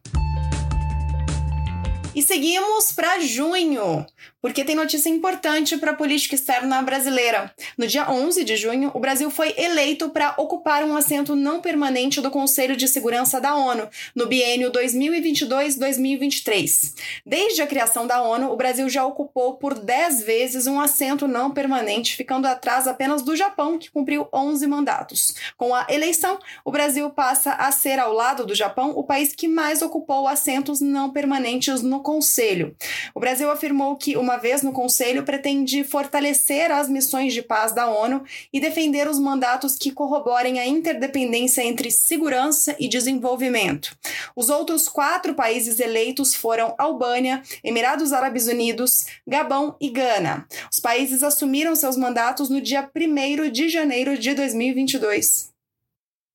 E 2.14 2.22
seguimos 2.22 2.92
para 2.92 3.20
junho 3.20 4.06
porque 4.46 4.64
tem 4.64 4.76
notícia 4.76 5.08
importante 5.08 5.76
para 5.76 5.90
a 5.90 5.94
política 5.94 6.36
externa 6.36 6.80
brasileira. 6.80 7.52
No 7.76 7.84
dia 7.84 8.08
11 8.08 8.44
de 8.44 8.56
junho, 8.56 8.92
o 8.94 9.00
Brasil 9.00 9.28
foi 9.28 9.52
eleito 9.58 10.10
para 10.10 10.34
ocupar 10.36 10.84
um 10.84 10.96
assento 10.96 11.34
não 11.34 11.60
permanente 11.60 12.20
do 12.20 12.30
Conselho 12.30 12.76
de 12.76 12.86
Segurança 12.86 13.40
da 13.40 13.56
ONU 13.56 13.88
no 14.14 14.28
biênio 14.28 14.70
2022-2023. 14.70 16.94
Desde 17.26 17.60
a 17.60 17.66
criação 17.66 18.06
da 18.06 18.22
ONU, 18.22 18.52
o 18.52 18.56
Brasil 18.56 18.88
já 18.88 19.04
ocupou 19.04 19.54
por 19.54 19.76
10 19.76 20.22
vezes 20.22 20.68
um 20.68 20.78
assento 20.78 21.26
não 21.26 21.50
permanente, 21.50 22.14
ficando 22.14 22.46
atrás 22.46 22.86
apenas 22.86 23.22
do 23.22 23.34
Japão, 23.34 23.80
que 23.80 23.90
cumpriu 23.90 24.28
11 24.32 24.64
mandatos. 24.68 25.34
Com 25.56 25.74
a 25.74 25.88
eleição, 25.90 26.38
o 26.64 26.70
Brasil 26.70 27.10
passa 27.10 27.54
a 27.54 27.72
ser, 27.72 27.98
ao 27.98 28.12
lado 28.12 28.46
do 28.46 28.54
Japão, 28.54 28.90
o 28.90 29.02
país 29.02 29.34
que 29.34 29.48
mais 29.48 29.82
ocupou 29.82 30.28
assentos 30.28 30.80
não 30.80 31.10
permanentes 31.10 31.82
no 31.82 32.00
Conselho. 32.00 32.76
O 33.12 33.18
Brasil 33.18 33.50
afirmou 33.50 33.96
que 33.96 34.16
uma 34.16 34.35
vez 34.36 34.62
no 34.62 34.72
Conselho, 34.72 35.24
pretende 35.24 35.82
fortalecer 35.84 36.70
as 36.70 36.88
missões 36.88 37.32
de 37.32 37.42
paz 37.42 37.72
da 37.72 37.88
ONU 37.88 38.22
e 38.52 38.60
defender 38.60 39.08
os 39.08 39.18
mandatos 39.18 39.76
que 39.76 39.90
corroborem 39.90 40.60
a 40.60 40.66
interdependência 40.66 41.62
entre 41.62 41.90
segurança 41.90 42.76
e 42.78 42.88
desenvolvimento. 42.88 43.96
Os 44.34 44.50
outros 44.50 44.88
quatro 44.88 45.34
países 45.34 45.80
eleitos 45.80 46.34
foram 46.34 46.74
Albânia, 46.78 47.42
Emirados 47.64 48.12
Árabes 48.12 48.46
Unidos, 48.46 49.06
Gabão 49.26 49.76
e 49.80 49.88
Gana. 49.90 50.46
Os 50.70 50.78
países 50.78 51.22
assumiram 51.22 51.74
seus 51.74 51.96
mandatos 51.96 52.48
no 52.48 52.60
dia 52.60 52.88
1 52.94 53.50
de 53.50 53.68
janeiro 53.68 54.18
de 54.18 54.34
2022. 54.34 55.55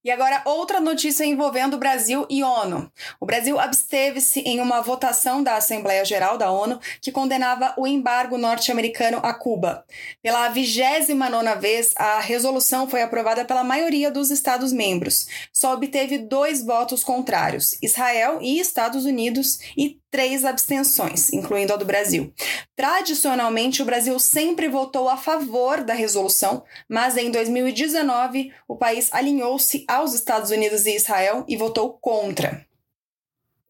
E 0.04 0.10
agora, 0.10 0.42
outra 0.46 0.80
notícia 0.80 1.24
envolvendo 1.24 1.76
o 1.76 1.78
Brasil 1.78 2.26
e 2.28 2.44
ONU. 2.44 2.92
O 3.20 3.26
Brasil 3.26 3.60
absteve-se 3.60 4.40
em 4.40 4.60
uma 4.60 4.82
votação 4.82 5.44
da 5.44 5.56
Assembleia 5.58 6.04
Geral 6.04 6.40
da 6.40 6.52
ONU 6.52 6.80
que 7.00 7.12
condenava 7.12 7.76
o 7.78 7.86
embargo 7.86 8.36
norte-americano 8.36 9.20
a 9.22 9.32
Cuba. 9.32 9.86
Pela 10.24 10.50
29 10.50 11.56
vez, 11.60 11.94
a 11.96 12.20
resolução 12.20 12.90
foi 12.90 13.04
aprovada 13.04 13.46
pela 13.46 13.64
maioria 13.64 14.10
dos 14.10 14.32
Estados-membros. 14.32 15.28
Só 15.54 15.74
obteve 15.74 16.18
dois 16.18 16.66
votos 16.66 17.04
contrários: 17.04 17.78
Israel 17.80 18.40
e 18.42 18.60
Estados 18.60 19.06
Unidos, 19.06 19.60
e 19.78 20.01
três 20.12 20.46
abstenções, 20.46 21.32
incluindo 21.32 21.74
a 21.74 21.78
do 21.78 21.86
Brasil. 21.86 22.34
Tradicionalmente, 22.76 23.82
o 23.82 23.86
Brasil 23.86 24.20
sempre 24.20 24.68
votou 24.68 25.10
a 25.10 25.18
favor 25.18 25.84
da 25.84 25.94
resolução, 25.94 26.64
mas 26.88 27.18
em 27.18 27.32
2019 27.32 28.52
o 28.68 28.76
país 28.76 29.08
alinhou-se 29.12 29.86
aos 29.88 30.14
Estados 30.14 30.52
Unidos 30.52 30.86
e 30.86 30.96
Israel 30.96 31.46
e 31.48 31.56
votou 31.56 31.94
contra. 31.94 32.70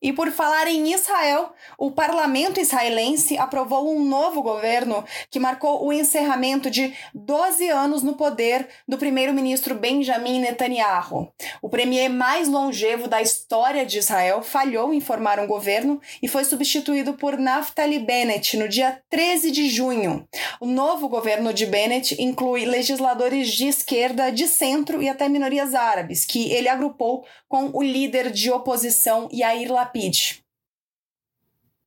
E 0.02 0.12
por 0.12 0.32
falar 0.32 0.68
em 0.68 0.92
Israel, 0.92 1.54
o 1.78 1.92
parlamento 1.92 2.60
israelense 2.60 3.38
aprovou 3.38 3.96
um 3.96 4.04
novo 4.04 4.42
governo 4.42 5.06
que 5.30 5.40
marcou 5.40 5.86
o 5.86 5.94
encerramento 5.94 6.72
de 6.72 6.92
12 7.14 7.70
anos 7.70 8.02
no 8.02 8.16
poder 8.16 8.68
do 8.88 8.98
primeiro-ministro 8.98 9.76
Benjamin 9.76 10.40
Netanyahu. 10.40 11.32
O 11.62 11.70
premier 11.70 12.10
mais 12.10 12.48
longevo 12.48 13.08
da 13.08 13.22
história 13.22 13.86
de 13.86 14.00
Israel 14.00 14.42
falhou 14.42 14.92
em 14.92 15.00
formar 15.00 15.40
um 15.40 15.46
governo 15.46 16.02
e 16.20 16.28
foi 16.28 16.46
substituído 16.46 17.14
por 17.14 17.38
Naftali 17.38 18.00
Bennett 18.00 18.58
no 18.58 18.68
dia 18.68 19.00
13 19.08 19.52
de 19.52 19.70
junho. 19.70 20.28
O 20.60 20.66
novo 20.66 21.08
governo 21.10 21.54
de 21.54 21.68
Bennett 21.68 22.20
inclui 22.20 22.66
legisladores 22.66 23.50
de 23.50 23.68
esquerda, 23.68 24.32
de 24.32 24.48
centro 24.48 25.00
e 25.00 25.08
até 25.08 25.30
minorias 25.30 25.76
árabes, 25.76 26.26
que 26.26 26.52
ele 26.52 26.70
agrupou 26.70 27.24
com 27.48 27.70
o 27.72 27.84
líder 27.84 28.32
de 28.32 28.50
oposição 28.50 29.30
Yair 29.32 29.72
Lapid 29.72 29.91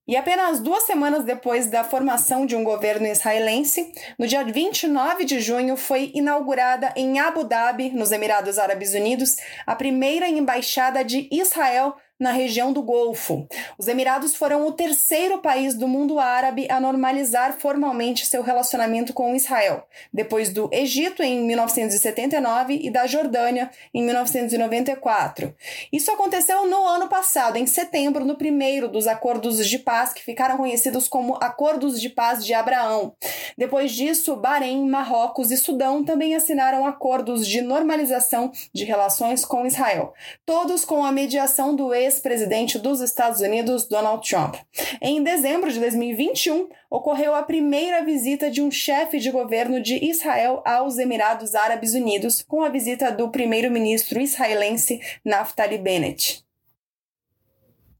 E 0.07 0.17
apenas 0.19 0.61
duas 0.61 0.83
semanas 0.83 1.25
depois 1.25 1.71
da 1.71 1.83
formação 1.83 2.45
de 2.45 2.55
um 2.55 2.63
governo 2.63 3.07
israelense, 3.07 3.91
no 4.19 4.27
dia 4.27 4.45
29 4.45 5.25
de 5.25 5.41
junho, 5.41 5.79
foi 5.79 6.13
inaugurada 6.15 6.93
em 6.95 7.19
Abu 7.19 7.43
Dhabi, 7.43 7.89
nos 7.89 8.13
Emirados 8.13 8.59
Árabes 8.59 8.93
Unidos, 8.93 9.37
a 9.67 9.75
primeira 9.75 10.29
embaixada 10.29 11.03
de 11.03 11.27
Israel 11.33 11.97
na 12.19 12.31
região 12.31 12.73
do 12.73 12.83
Golfo. 12.83 13.47
Os 13.77 13.89
Emirados 13.89 14.37
foram 14.37 14.67
o 14.67 14.73
terceiro 14.73 15.39
país 15.39 15.75
do 15.75 15.89
mundo 15.89 16.19
árabe 16.19 16.67
a 16.71 16.79
normalizar 16.79 17.55
formalmente 17.59 18.27
seu 18.27 18.43
relacionamento 18.43 19.13
com 19.13 19.35
Israel, 19.35 19.87
depois 20.13 20.53
do 20.53 20.69
Egito 20.73 21.23
em 21.23 21.45
1979 21.45 22.79
e 22.83 22.91
da 22.91 23.07
Jordânia 23.07 23.71
em 23.93 24.03
1994. 24.05 25.55
Isso 25.93 26.11
aconteceu 26.11 26.67
no 26.67 26.87
ano 26.87 27.09
passado, 27.09 27.57
em 27.57 27.67
setembro, 27.67 28.25
no 28.25 28.37
primeiro 28.37 28.89
dos 28.89 29.07
acordos 29.07 29.67
de 29.67 29.79
paz 29.79 30.13
que 30.13 30.23
ficaram 30.23 30.57
conhecidos 30.57 31.09
como 31.09 31.37
Acordos 31.41 32.01
de 32.01 32.09
Paz 32.09 32.45
de 32.45 32.55
Abraão. 32.55 33.15
Depois 33.59 33.93
disso, 33.93 34.37
Bahrein, 34.37 34.89
Marrocos 34.89 35.51
e 35.51 35.57
Sudão 35.57 36.05
também 36.05 36.35
assinaram 36.35 36.87
acordos 36.87 37.47
de 37.47 37.61
normalização 37.61 38.53
de 38.73 38.85
relações 38.85 39.45
com 39.45 39.67
Israel, 39.67 40.15
todos 40.47 40.85
com 40.85 41.05
a 41.05 41.13
mediação 41.13 41.75
do 41.75 41.95
ex-presidente 42.05 42.79
dos 42.79 43.01
Estados 43.01 43.41
Unidos, 43.41 43.89
Donald 43.89 44.29
Trump. 44.29 44.57
Em 45.01 45.23
dezembro 45.23 45.73
de 45.73 45.81
2021, 45.81 46.69
ocorreu 46.91 47.35
a 47.35 47.43
primeira 47.43 48.05
visita 48.05 48.51
de 48.51 48.63
um 48.63 48.71
chefe 48.71 49.19
de 49.19 49.31
governo 49.31 49.81
de 49.81 49.97
Israel 50.05 50.63
aos 50.65 50.99
Emirados 50.99 51.55
Árabes 51.55 51.95
Unidos, 51.95 52.43
com 52.43 52.63
a 52.63 52.69
visita 52.69 53.11
do 53.11 53.31
primeiro-ministro 53.31 54.21
israelense 54.21 55.01
Naftali 55.25 55.79
Bennett. 55.79 56.44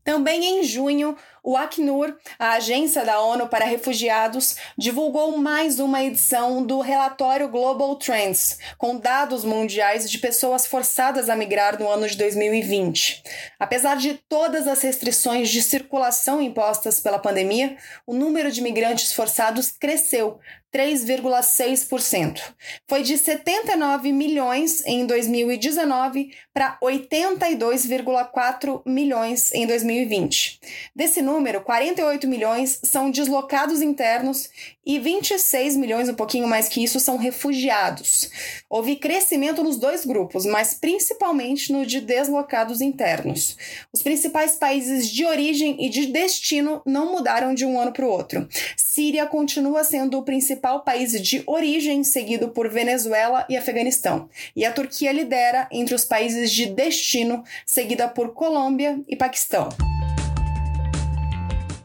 Também 0.05 0.45
em 0.45 0.63
junho, 0.63 1.17
o 1.43 1.57
Acnur, 1.57 2.15
a 2.39 2.53
agência 2.53 3.05
da 3.07 3.21
ONU 3.21 3.49
para 3.49 3.65
refugiados, 3.65 4.57
divulgou 4.77 5.39
mais 5.39 5.81
uma 5.81 6.05
edição 6.05 6.63
do 6.63 6.81
relatório 6.81 7.49
Global 7.49 7.97
Trends, 7.97 8.59
com 8.77 8.99
dados 8.99 9.45
mundiais 9.45 10.11
de 10.11 10.19
pessoas 10.19 10.67
forçadas 10.67 11.31
a 11.31 11.37
migrar 11.37 11.79
no 11.81 11.89
ano 11.89 12.07
de 12.07 12.19
2020. 12.19 13.23
Apesar 13.59 13.97
de 13.97 14.15
todas 14.29 14.69
as 14.69 14.83
restrições 14.83 15.49
de 15.49 15.63
circulação 15.63 16.41
impostas 16.41 17.01
pela 17.01 17.19
pandemia, 17.19 17.77
o 18.07 18.13
número 18.13 18.53
de 18.53 18.61
migrantes 18.61 19.15
forçados 19.15 19.71
cresceu 19.71 20.39
3,6%. 20.75 22.41
Foi 22.89 23.03
de 23.03 23.17
79 23.17 24.13
milhões 24.13 24.85
em 24.85 25.07
2019 25.07 26.33
para 26.55 26.79
82,4 26.81 28.81
milhões 28.87 29.53
em 29.53 29.67
2020. 29.67 30.61
Desse 30.95 31.21
número, 31.21 31.35
número, 31.35 31.61
48 31.61 32.29
milhões 32.29 32.79
são 32.85 33.11
deslocados 33.11 33.83
internos 33.83 34.49
e 34.87 34.99
26 34.99 35.77
milhões, 35.77 36.09
um 36.09 36.15
pouquinho 36.15 36.47
mais 36.47 36.69
que 36.69 36.83
isso, 36.83 37.01
são 37.01 37.17
refugiados. 37.17 38.31
Houve 38.69 38.97
crescimento 38.97 39.63
nos 39.63 39.79
dois 39.79 40.05
grupos, 40.05 40.45
mas 40.45 40.75
principalmente 40.75 41.73
no 41.73 41.87
de 41.87 42.01
deslocados 42.01 42.81
internos. 42.81 43.57
Os 43.93 44.03
principais 44.03 44.57
países 44.57 45.09
de 45.09 45.25
origem 45.25 45.85
e 45.85 45.89
de 45.89 46.07
destino 46.07 46.83
não 46.85 47.13
mudaram 47.13 47.55
de 47.55 47.65
um 47.65 47.81
ano 47.81 47.93
para 47.93 48.05
o 48.05 48.11
outro. 48.11 48.47
Síria 48.77 49.27
continua 49.27 49.85
sendo 49.85 50.19
o 50.19 50.23
principal 50.23 50.85
país 50.85 51.13
de 51.21 51.43
origem, 51.47 52.05
seguido 52.05 52.49
por 52.49 52.69
Venezuela 52.69 53.47
e 53.49 53.57
Afeganistão. 53.57 54.29
E 54.55 54.65
a 54.65 54.73
Turquia 54.73 55.13
lidera 55.13 55.67
entre 55.73 55.95
os 55.95 56.05
países 56.05 56.44
de 56.53 56.67
destino, 56.67 57.45
seguida 57.67 58.09
por 58.09 58.33
Colômbia 58.33 59.01
e 59.09 59.17
Paquistão. 59.17 59.69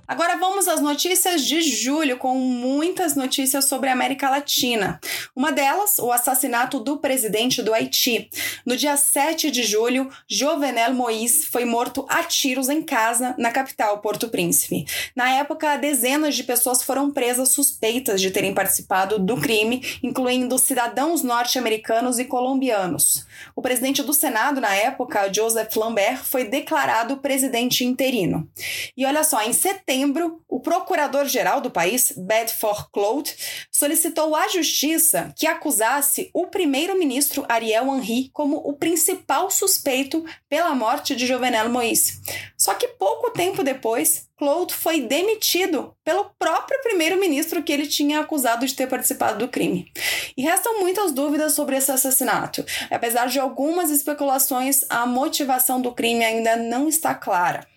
Agora 0.10 0.38
vamos 0.38 0.68
às 0.68 0.82
notícias 0.82 1.46
de 1.46 1.62
julho, 1.62 2.18
com 2.18 2.34
muitas 2.34 3.16
notícias 3.16 3.66
sobre 3.66 3.90
a 3.90 3.94
América 3.94 4.28
Latina. 4.28 5.00
Uma 5.36 5.52
delas, 5.52 6.00
o 6.00 6.12
assassinato 6.12 6.80
do 6.80 6.98
presidente 6.98 7.62
do 7.62 7.72
Haiti. 7.72 8.28
No 8.66 8.76
dia 8.76 8.98
7 8.98 9.52
de 9.52 9.62
julho, 9.62 10.10
Jovenel 10.28 10.96
Moïse 10.96 11.46
foi 11.46 11.64
morto 11.64 12.08
a 12.10 12.24
tiros 12.24 12.70
em 12.70 12.82
casa, 12.82 13.36
na 13.38 13.52
capital, 13.52 14.00
Porto 14.00 14.30
Príncipe. 14.30 14.84
Na 15.16 15.30
época, 15.30 15.78
dezenas 15.78 16.36
de 16.36 16.44
pessoas 16.44 16.82
foram 16.82 17.12
presas 17.12 17.50
suspeitas 17.50 18.20
de 18.20 18.32
terem 18.32 18.52
participado 18.52 19.20
do 19.20 19.38
crime, 19.38 19.86
incluindo 20.02 20.58
cidadãos 20.58 21.22
norte-americanos 21.22 22.18
e 22.18 22.26
colombianos. 22.26 23.28
O 23.56 23.62
presidente 23.62 24.02
do 24.02 24.12
Senado, 24.12 24.60
na 24.60 24.74
época, 24.74 25.32
Joseph 25.32 25.76
Lambert, 25.76 26.24
foi 26.24 26.46
declarado 26.46 27.18
presidente 27.18 27.86
interino. 27.86 28.50
E 28.98 29.06
olha 29.06 29.24
só, 29.24 29.44
em 29.44 29.54
setembro, 29.54 29.99
setembro, 30.00 30.42
o 30.48 30.60
procurador-geral 30.62 31.60
do 31.60 31.70
país, 31.70 32.14
Bedford 32.16 32.88
Clout, 32.92 33.36
solicitou 33.72 34.36
à 34.36 34.48
justiça 34.48 35.34
que 35.36 35.46
acusasse 35.46 36.30
o 36.34 36.48
primeiro-ministro 36.48 37.46
Ariel 37.50 37.86
Henry 37.88 38.30
como 38.34 38.58
o 38.58 38.74
principal 38.74 39.52
suspeito 39.52 40.24
pela 40.48 40.74
morte 40.74 41.16
de 41.16 41.28
Jovenel 41.28 41.70
Moïse. 41.70 42.22
Só 42.58 42.74
que 42.74 42.88
pouco 42.88 43.32
tempo 43.32 43.64
depois, 43.64 44.28
Clout 44.38 44.74
foi 44.74 45.02
demitido 45.02 45.94
pelo 46.04 46.32
próprio 46.40 46.82
primeiro-ministro 46.82 47.62
que 47.62 47.74
ele 47.74 47.86
tinha 47.86 48.22
acusado 48.22 48.66
de 48.66 48.74
ter 48.74 48.88
participado 48.88 49.40
do 49.40 49.50
crime. 49.50 49.92
E 50.38 50.42
restam 50.42 50.80
muitas 50.80 51.12
dúvidas 51.12 51.54
sobre 51.54 51.76
esse 51.76 51.92
assassinato. 51.92 52.66
Apesar 52.90 53.28
de 53.28 53.40
algumas 53.40 53.90
especulações, 53.90 54.86
a 54.90 55.06
motivação 55.06 55.82
do 55.82 55.92
crime 55.92 56.24
ainda 56.24 56.56
não 56.56 56.88
está 56.88 57.14
clara. 57.14 57.68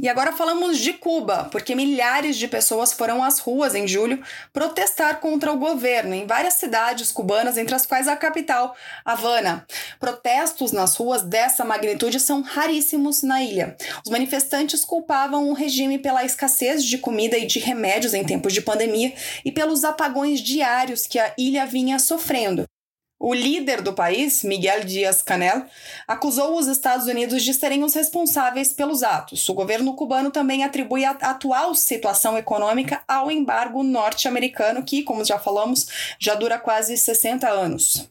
E 0.00 0.08
agora 0.08 0.30
falamos 0.32 0.78
de 0.78 0.92
Cuba, 0.92 1.48
porque 1.50 1.74
milhares 1.74 2.36
de 2.36 2.46
pessoas 2.46 2.92
foram 2.92 3.20
às 3.20 3.40
ruas 3.40 3.74
em 3.74 3.88
julho 3.88 4.22
protestar 4.52 5.18
contra 5.18 5.52
o 5.52 5.58
governo 5.58 6.14
em 6.14 6.24
várias 6.24 6.54
cidades 6.54 7.10
cubanas, 7.10 7.58
entre 7.58 7.74
as 7.74 7.84
quais 7.84 8.06
a 8.06 8.16
capital, 8.16 8.76
Havana. 9.04 9.66
Protestos 9.98 10.70
nas 10.70 10.94
ruas 10.94 11.22
dessa 11.22 11.64
magnitude 11.64 12.20
são 12.20 12.42
raríssimos 12.42 13.24
na 13.24 13.42
ilha. 13.42 13.76
Os 14.06 14.12
manifestantes 14.12 14.84
culpavam 14.84 15.50
o 15.50 15.52
regime 15.52 15.98
pela 15.98 16.24
escassez 16.24 16.84
de 16.84 16.98
comida 16.98 17.36
e 17.36 17.44
de 17.44 17.58
remédios 17.58 18.14
em 18.14 18.22
tempos 18.22 18.52
de 18.52 18.60
pandemia 18.60 19.12
e 19.44 19.50
pelos 19.50 19.82
apagões 19.82 20.38
diários 20.38 21.08
que 21.08 21.18
a 21.18 21.34
ilha 21.36 21.66
vinha 21.66 21.98
sofrendo. 21.98 22.68
O 23.20 23.34
líder 23.34 23.82
do 23.82 23.92
país, 23.92 24.44
Miguel 24.44 24.84
Díaz-Canel, 24.84 25.64
acusou 26.06 26.56
os 26.56 26.68
Estados 26.68 27.08
Unidos 27.08 27.42
de 27.42 27.52
serem 27.52 27.82
os 27.82 27.92
responsáveis 27.92 28.72
pelos 28.72 29.02
atos. 29.02 29.48
O 29.48 29.54
governo 29.54 29.94
cubano 29.94 30.30
também 30.30 30.62
atribui 30.62 31.04
a 31.04 31.10
atual 31.10 31.74
situação 31.74 32.38
econômica 32.38 33.02
ao 33.08 33.28
embargo 33.28 33.82
norte-americano, 33.82 34.84
que, 34.84 35.02
como 35.02 35.24
já 35.24 35.36
falamos, 35.36 36.16
já 36.16 36.36
dura 36.36 36.60
quase 36.60 36.96
60 36.96 37.48
anos. 37.48 38.08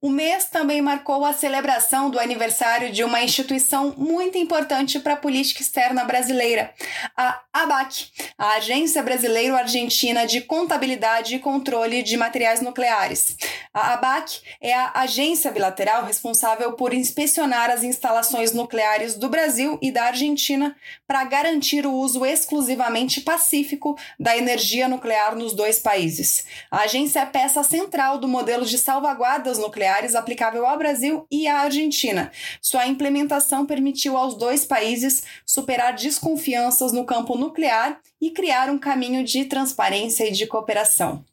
O 0.00 0.10
mês 0.10 0.44
também 0.44 0.80
marcou 0.80 1.24
a 1.24 1.32
celebração 1.32 2.08
do 2.08 2.20
aniversário 2.20 2.92
de 2.92 3.02
uma 3.02 3.20
instituição 3.20 3.92
muito 3.96 4.38
importante 4.38 5.00
para 5.00 5.14
a 5.14 5.16
política 5.16 5.60
externa 5.60 6.04
brasileira, 6.04 6.72
a 7.16 7.40
ABAC, 7.52 8.06
a 8.38 8.52
Agência 8.52 9.02
Brasileiro-Argentina 9.02 10.24
de 10.24 10.40
Contabilidade 10.42 11.34
e 11.34 11.40
Controle 11.40 12.04
de 12.04 12.16
Materiais 12.16 12.60
Nucleares. 12.60 13.36
A 13.74 13.94
ABAC 13.94 14.40
é 14.60 14.72
a 14.72 14.92
agência 15.00 15.50
bilateral 15.50 16.04
responsável 16.04 16.74
por 16.74 16.94
inspecionar 16.94 17.68
as 17.68 17.82
instalações 17.82 18.52
nucleares 18.52 19.16
do 19.16 19.28
Brasil 19.28 19.80
e 19.82 19.90
da 19.90 20.04
Argentina 20.04 20.76
para 21.08 21.24
garantir 21.24 21.84
o 21.84 21.92
uso 21.92 22.24
exclusivamente 22.24 23.20
pacífico 23.20 23.98
da 24.18 24.36
energia 24.36 24.86
nuclear 24.86 25.34
nos 25.34 25.52
dois 25.52 25.80
países. 25.80 26.46
A 26.70 26.82
agência 26.82 27.18
é 27.18 27.26
peça 27.26 27.64
central 27.64 28.18
do 28.18 28.28
modelo 28.28 28.64
de 28.64 28.78
salvaguardas 28.78 29.58
nucleares 29.58 29.87
nucleares 29.88 30.14
aplicável 30.14 30.66
ao 30.66 30.76
Brasil 30.76 31.26
e 31.30 31.46
à 31.46 31.60
Argentina. 31.60 32.30
Sua 32.60 32.86
implementação 32.86 33.64
permitiu 33.64 34.16
aos 34.16 34.36
dois 34.36 34.64
países 34.66 35.22
superar 35.46 35.94
desconfianças 35.94 36.92
no 36.92 37.04
campo 37.04 37.36
nuclear 37.36 37.98
e 38.20 38.30
criar 38.30 38.68
um 38.68 38.78
caminho 38.78 39.24
de 39.24 39.46
transparência 39.46 40.28
e 40.28 40.32
de 40.32 40.46
cooperação. 40.46 41.24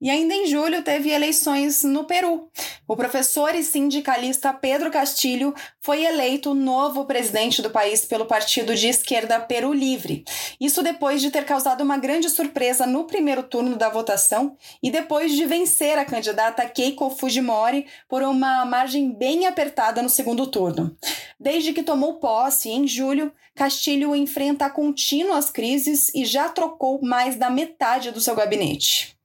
E 0.00 0.10
ainda 0.10 0.32
em 0.32 0.46
julho 0.46 0.82
teve 0.82 1.10
eleições 1.10 1.82
no 1.82 2.04
Peru. 2.04 2.48
O 2.86 2.94
professor 2.94 3.52
e 3.56 3.64
sindicalista 3.64 4.52
Pedro 4.52 4.92
Castilho 4.92 5.52
foi 5.80 6.04
eleito 6.04 6.54
novo 6.54 7.04
presidente 7.04 7.60
do 7.60 7.68
país 7.68 8.04
pelo 8.04 8.24
partido 8.24 8.76
de 8.76 8.86
esquerda 8.86 9.40
Peru 9.40 9.72
Livre. 9.72 10.24
Isso 10.60 10.84
depois 10.84 11.20
de 11.20 11.32
ter 11.32 11.44
causado 11.44 11.80
uma 11.80 11.98
grande 11.98 12.30
surpresa 12.30 12.86
no 12.86 13.04
primeiro 13.04 13.42
turno 13.42 13.74
da 13.74 13.88
votação 13.88 14.56
e 14.80 14.88
depois 14.88 15.32
de 15.32 15.44
vencer 15.44 15.98
a 15.98 16.04
candidata 16.04 16.64
Keiko 16.68 17.10
Fujimori 17.10 17.84
por 18.08 18.22
uma 18.22 18.64
margem 18.64 19.10
bem 19.10 19.46
apertada 19.46 20.00
no 20.00 20.08
segundo 20.08 20.46
turno. 20.46 20.96
Desde 21.40 21.72
que 21.72 21.82
tomou 21.82 22.14
posse 22.20 22.68
em 22.68 22.86
julho, 22.86 23.32
Castilho 23.52 24.14
enfrenta 24.14 24.70
contínuas 24.70 25.50
crises 25.50 26.14
e 26.14 26.24
já 26.24 26.48
trocou 26.48 27.00
mais 27.02 27.34
da 27.34 27.50
metade 27.50 28.12
do 28.12 28.20
seu 28.20 28.36
gabinete. 28.36 29.17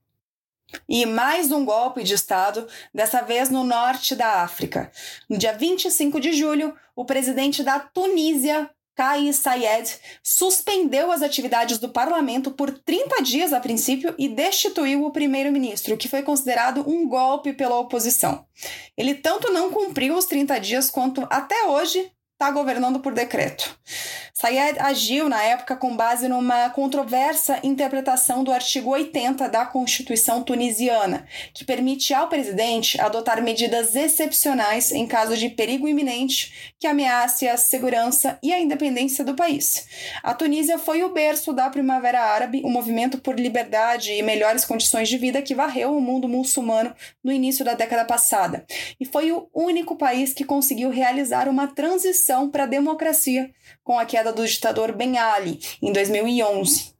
E 0.87 1.05
mais 1.05 1.51
um 1.51 1.63
golpe 1.65 2.03
de 2.03 2.13
Estado, 2.13 2.67
dessa 2.93 3.21
vez 3.21 3.49
no 3.49 3.63
norte 3.63 4.15
da 4.15 4.41
África. 4.41 4.91
No 5.29 5.37
dia 5.37 5.53
25 5.53 6.19
de 6.19 6.33
julho, 6.33 6.75
o 6.95 7.05
presidente 7.05 7.63
da 7.63 7.79
Tunísia, 7.79 8.69
Kais 8.95 9.37
Saied, 9.37 9.97
suspendeu 10.21 11.11
as 11.11 11.21
atividades 11.21 11.79
do 11.79 11.89
parlamento 11.89 12.51
por 12.51 12.71
30 12.71 13.23
dias 13.23 13.51
a 13.51 13.59
princípio 13.59 14.13
e 14.17 14.27
destituiu 14.27 15.03
o 15.03 15.11
primeiro-ministro, 15.11 15.97
que 15.97 16.07
foi 16.07 16.21
considerado 16.21 16.87
um 16.87 17.07
golpe 17.07 17.53
pela 17.53 17.79
oposição. 17.79 18.45
Ele 18.95 19.15
tanto 19.15 19.51
não 19.51 19.71
cumpriu 19.71 20.15
os 20.15 20.25
30 20.25 20.59
dias 20.59 20.89
quanto 20.89 21.25
até 21.29 21.65
hoje 21.65 22.11
está 22.43 22.51
governando 22.51 22.99
por 22.99 23.13
decreto. 23.13 23.73
Sayed 24.33 24.77
agiu 24.79 25.29
na 25.29 25.41
época 25.41 25.73
com 25.77 25.95
base 25.95 26.27
numa 26.27 26.69
controversa 26.71 27.59
interpretação 27.63 28.43
do 28.43 28.51
artigo 28.51 28.89
80 28.89 29.47
da 29.47 29.65
Constituição 29.65 30.43
tunisiana, 30.43 31.25
que 31.53 31.63
permite 31.63 32.13
ao 32.13 32.27
presidente 32.27 32.99
adotar 32.99 33.41
medidas 33.41 33.95
excepcionais 33.95 34.91
em 34.91 35.07
caso 35.07 35.37
de 35.37 35.47
perigo 35.47 35.87
iminente 35.87 36.73
que 36.77 36.87
ameace 36.87 37.47
a 37.47 37.55
segurança 37.55 38.37
e 38.43 38.51
a 38.51 38.59
independência 38.59 39.23
do 39.23 39.35
país. 39.35 39.87
A 40.21 40.33
Tunísia 40.33 40.77
foi 40.77 41.03
o 41.03 41.13
berço 41.13 41.53
da 41.53 41.69
Primavera 41.69 42.19
Árabe, 42.19 42.61
o 42.65 42.67
um 42.67 42.71
movimento 42.71 43.19
por 43.19 43.39
liberdade 43.39 44.11
e 44.11 44.21
melhores 44.21 44.65
condições 44.65 45.07
de 45.07 45.17
vida 45.17 45.41
que 45.41 45.55
varreu 45.55 45.95
o 45.95 46.01
mundo 46.01 46.27
muçulmano 46.27 46.93
no 47.23 47.31
início 47.31 47.63
da 47.63 47.75
década 47.75 48.03
passada, 48.03 48.65
e 48.99 49.05
foi 49.05 49.31
o 49.31 49.47
único 49.53 49.95
país 49.95 50.33
que 50.33 50.43
conseguiu 50.43 50.89
realizar 50.89 51.47
uma 51.47 51.67
transição 51.67 52.32
para 52.49 52.63
a 52.63 52.67
democracia 52.67 53.49
com 53.83 53.99
a 53.99 54.05
queda 54.05 54.33
do 54.33 54.45
ditador 54.45 54.91
Ben 54.93 55.17
Ali 55.17 55.59
em 55.81 55.91
2011. 55.91 56.93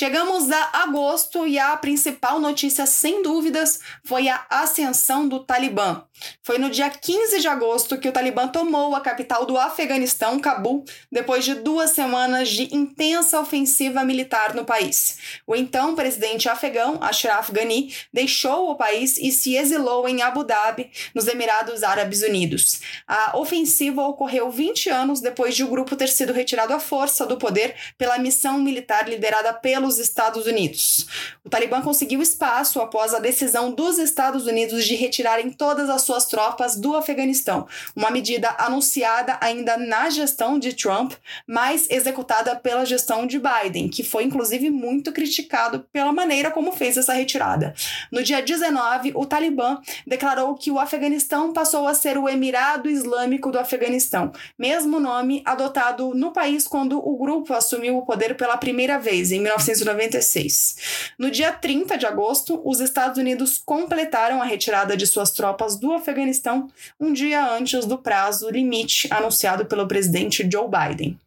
Chegamos 0.00 0.48
a 0.48 0.82
agosto 0.84 1.44
e 1.44 1.58
a 1.58 1.76
principal 1.76 2.38
notícia, 2.38 2.86
sem 2.86 3.20
dúvidas, 3.20 3.80
foi 4.04 4.28
a 4.28 4.46
ascensão 4.48 5.26
do 5.26 5.40
Talibã. 5.40 6.04
Foi 6.44 6.56
no 6.56 6.70
dia 6.70 6.88
15 6.88 7.40
de 7.40 7.48
agosto 7.48 7.98
que 7.98 8.08
o 8.08 8.12
Talibã 8.12 8.46
tomou 8.46 8.94
a 8.94 9.00
capital 9.00 9.44
do 9.44 9.58
Afeganistão, 9.58 10.38
Cabul, 10.38 10.84
depois 11.10 11.44
de 11.44 11.54
duas 11.54 11.90
semanas 11.90 12.48
de 12.48 12.72
intensa 12.72 13.40
ofensiva 13.40 14.04
militar 14.04 14.54
no 14.54 14.64
país. 14.64 15.18
O 15.44 15.56
então 15.56 15.96
presidente 15.96 16.48
afegão, 16.48 17.02
Ashraf 17.02 17.50
Ghani, 17.50 17.92
deixou 18.12 18.70
o 18.70 18.76
país 18.76 19.18
e 19.18 19.32
se 19.32 19.56
exilou 19.56 20.08
em 20.08 20.22
Abu 20.22 20.44
Dhabi, 20.44 20.92
nos 21.12 21.26
Emirados 21.26 21.82
Árabes 21.82 22.22
Unidos. 22.22 22.80
A 23.04 23.36
ofensiva 23.36 24.06
ocorreu 24.06 24.48
20 24.48 24.90
anos 24.90 25.20
depois 25.20 25.56
de 25.56 25.64
o 25.64 25.68
grupo 25.68 25.96
ter 25.96 26.08
sido 26.08 26.32
retirado 26.32 26.72
à 26.72 26.78
força 26.78 27.26
do 27.26 27.36
poder 27.36 27.74
pela 27.96 28.16
missão 28.16 28.60
militar 28.60 29.08
liderada 29.08 29.52
pelo 29.52 29.87
pelos 29.88 29.98
Estados 29.98 30.46
Unidos. 30.46 31.06
O 31.42 31.48
Talibã 31.48 31.80
conseguiu 31.80 32.20
espaço 32.20 32.78
após 32.78 33.14
a 33.14 33.18
decisão 33.18 33.72
dos 33.72 33.98
Estados 33.98 34.46
Unidos 34.46 34.84
de 34.84 34.94
retirarem 34.94 35.50
todas 35.50 35.88
as 35.88 36.02
suas 36.02 36.26
tropas 36.26 36.76
do 36.76 36.94
Afeganistão, 36.94 37.66
uma 37.96 38.10
medida 38.10 38.54
anunciada 38.58 39.38
ainda 39.40 39.78
na 39.78 40.10
gestão 40.10 40.58
de 40.58 40.74
Trump, 40.74 41.14
mas 41.46 41.86
executada 41.88 42.54
pela 42.54 42.84
gestão 42.84 43.26
de 43.26 43.40
Biden, 43.40 43.88
que 43.88 44.02
foi 44.02 44.24
inclusive 44.24 44.68
muito 44.68 45.10
criticado 45.10 45.86
pela 45.90 46.12
maneira 46.12 46.50
como 46.50 46.70
fez 46.70 46.98
essa 46.98 47.14
retirada. 47.14 47.74
No 48.12 48.22
dia 48.22 48.42
19, 48.42 49.12
o 49.14 49.24
Talibã 49.24 49.78
declarou 50.06 50.54
que 50.54 50.70
o 50.70 50.78
Afeganistão 50.78 51.52
passou 51.52 51.88
a 51.88 51.94
ser 51.94 52.18
o 52.18 52.28
Emirado 52.28 52.90
Islâmico 52.90 53.50
do 53.50 53.58
Afeganistão, 53.58 54.32
mesmo 54.58 55.00
nome 55.00 55.40
adotado 55.46 56.12
no 56.14 56.30
país 56.30 56.68
quando 56.68 56.98
o 56.98 57.16
grupo 57.16 57.54
assumiu 57.54 57.96
o 57.96 58.04
poder 58.04 58.36
pela 58.36 58.58
primeira 58.58 58.98
vez, 58.98 59.32
em 59.32 59.42
19 59.42 59.77
1996. 59.80 61.12
No 61.18 61.30
dia 61.30 61.52
30 61.52 61.96
de 61.96 62.06
agosto, 62.06 62.60
os 62.64 62.80
Estados 62.80 63.18
Unidos 63.18 63.58
completaram 63.58 64.40
a 64.40 64.44
retirada 64.44 64.96
de 64.96 65.06
suas 65.06 65.30
tropas 65.30 65.76
do 65.76 65.92
Afeganistão 65.92 66.68
um 66.98 67.12
dia 67.12 67.46
antes 67.52 67.84
do 67.84 67.98
prazo 67.98 68.50
limite 68.50 69.08
anunciado 69.10 69.66
pelo 69.66 69.86
presidente 69.86 70.48
Joe 70.50 70.68
Biden. 70.68 71.18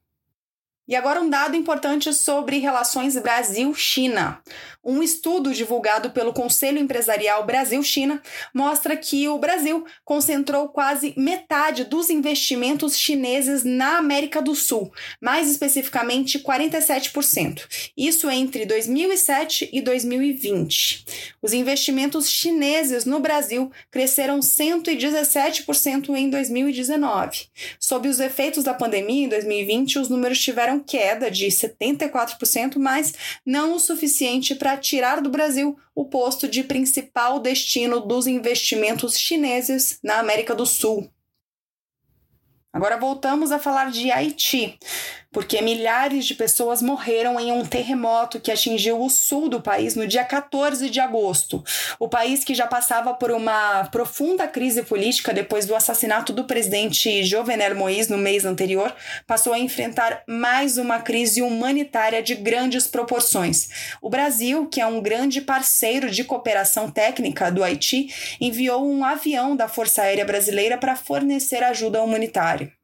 E 0.88 0.96
agora 0.96 1.22
um 1.22 1.30
dado 1.30 1.56
importante 1.56 2.12
sobre 2.14 2.58
relações 2.58 3.16
Brasil-China. 3.16 4.42
Um 4.84 5.04
estudo 5.04 5.54
divulgado 5.54 6.10
pelo 6.10 6.34
Conselho 6.34 6.80
Empresarial 6.80 7.46
Brasil-China 7.46 8.20
mostra 8.52 8.98
que 8.98 9.30
o 9.30 9.38
Brasil 9.38 9.86
concentrou 10.04 10.70
quase 10.70 11.14
metade 11.16 11.84
dos 11.84 12.10
investimentos 12.10 12.98
chineses 12.98 13.64
na 13.64 13.98
América 13.98 14.42
do 14.42 14.56
Sul, 14.56 14.92
mais 15.22 15.50
especificamente 15.52 16.40
47%. 16.40 17.92
Isso 17.96 18.28
entre 18.28 18.66
2007 18.66 19.70
e 19.72 19.82
2020. 19.82 21.06
Os 21.44 21.54
investimentos 21.54 22.28
chineses 22.28 23.06
no 23.06 23.20
Brasil 23.20 23.72
cresceram 23.92 24.40
117% 24.40 26.16
em 26.16 26.28
2019. 26.28 27.46
Sob 27.80 28.10
os 28.10 28.20
efeitos 28.20 28.64
da 28.64 28.74
pandemia 28.74 29.26
em 29.26 29.30
2020, 29.30 30.00
os 30.00 30.10
números 30.10 30.40
tiveram 30.40 30.71
queda 30.80 31.30
de 31.30 31.48
74%, 31.48 32.78
mas 32.78 33.14
não 33.46 33.76
o 33.76 33.80
suficiente 33.80 34.56
para 34.56 34.78
tirar 34.78 35.22
do 35.22 35.30
Brasil 35.30 35.78
o 35.96 36.06
posto 36.06 36.48
de 36.48 36.64
principal 36.64 37.40
destino 37.40 38.00
dos 38.00 38.28
investimentos 38.28 39.18
chineses 39.18 40.00
na 40.04 40.20
América 40.20 40.56
do 40.56 40.66
Sul. 40.66 41.12
Agora 42.74 42.98
voltamos 42.98 43.52
a 43.52 43.60
falar 43.60 43.92
de 43.92 44.10
Haiti 44.12 44.80
porque 45.32 45.62
milhares 45.62 46.26
de 46.26 46.36
pessoas 46.36 46.82
morreram 46.82 47.40
em 47.40 47.52
um 47.52 47.66
terremoto 47.66 48.40
que 48.40 48.52
atingiu 48.52 49.02
o 49.02 49.10
sul 49.10 49.48
do 49.48 49.62
país 49.62 49.96
no 49.96 50.06
dia 50.06 50.26
14 50.26 50.90
de 50.90 51.00
agosto. 51.00 51.64
O 51.98 52.10
país 52.10 52.44
que 52.44 52.54
já 52.54 52.68
passava 52.68 53.14
por 53.14 53.32
uma 53.32 53.86
profunda 53.86 54.48
crise 54.48 54.84
política 54.84 55.34
depois 55.34 55.66
do 55.66 55.76
assassinato 55.76 56.34
do 56.34 56.44
presidente 56.44 57.24
Jovenel 57.24 57.76
Moïse 57.76 58.12
no 58.12 58.18
mês 58.18 58.44
anterior, 58.44 58.94
passou 59.26 59.54
a 59.54 59.60
enfrentar 59.60 60.24
mais 60.28 60.78
uma 60.78 61.00
crise 61.00 61.42
humanitária 61.42 62.22
de 62.22 62.36
grandes 62.36 62.86
proporções. 62.86 63.70
O 64.02 64.10
Brasil, 64.10 64.68
que 64.68 64.82
é 64.82 64.86
um 64.86 65.02
grande 65.02 65.40
parceiro 65.40 66.10
de 66.10 66.26
cooperação 66.26 66.92
técnica 66.92 67.50
do 67.50 67.64
Haiti, 67.64 68.14
enviou 68.42 68.86
um 68.86 69.06
avião 69.06 69.56
da 69.56 69.70
Força 69.70 70.02
Aérea 70.02 70.26
Brasileira 70.26 70.78
para 70.78 70.96
fornecer 70.96 71.64
ajuda 71.64 72.04
humanitária. 72.04 72.81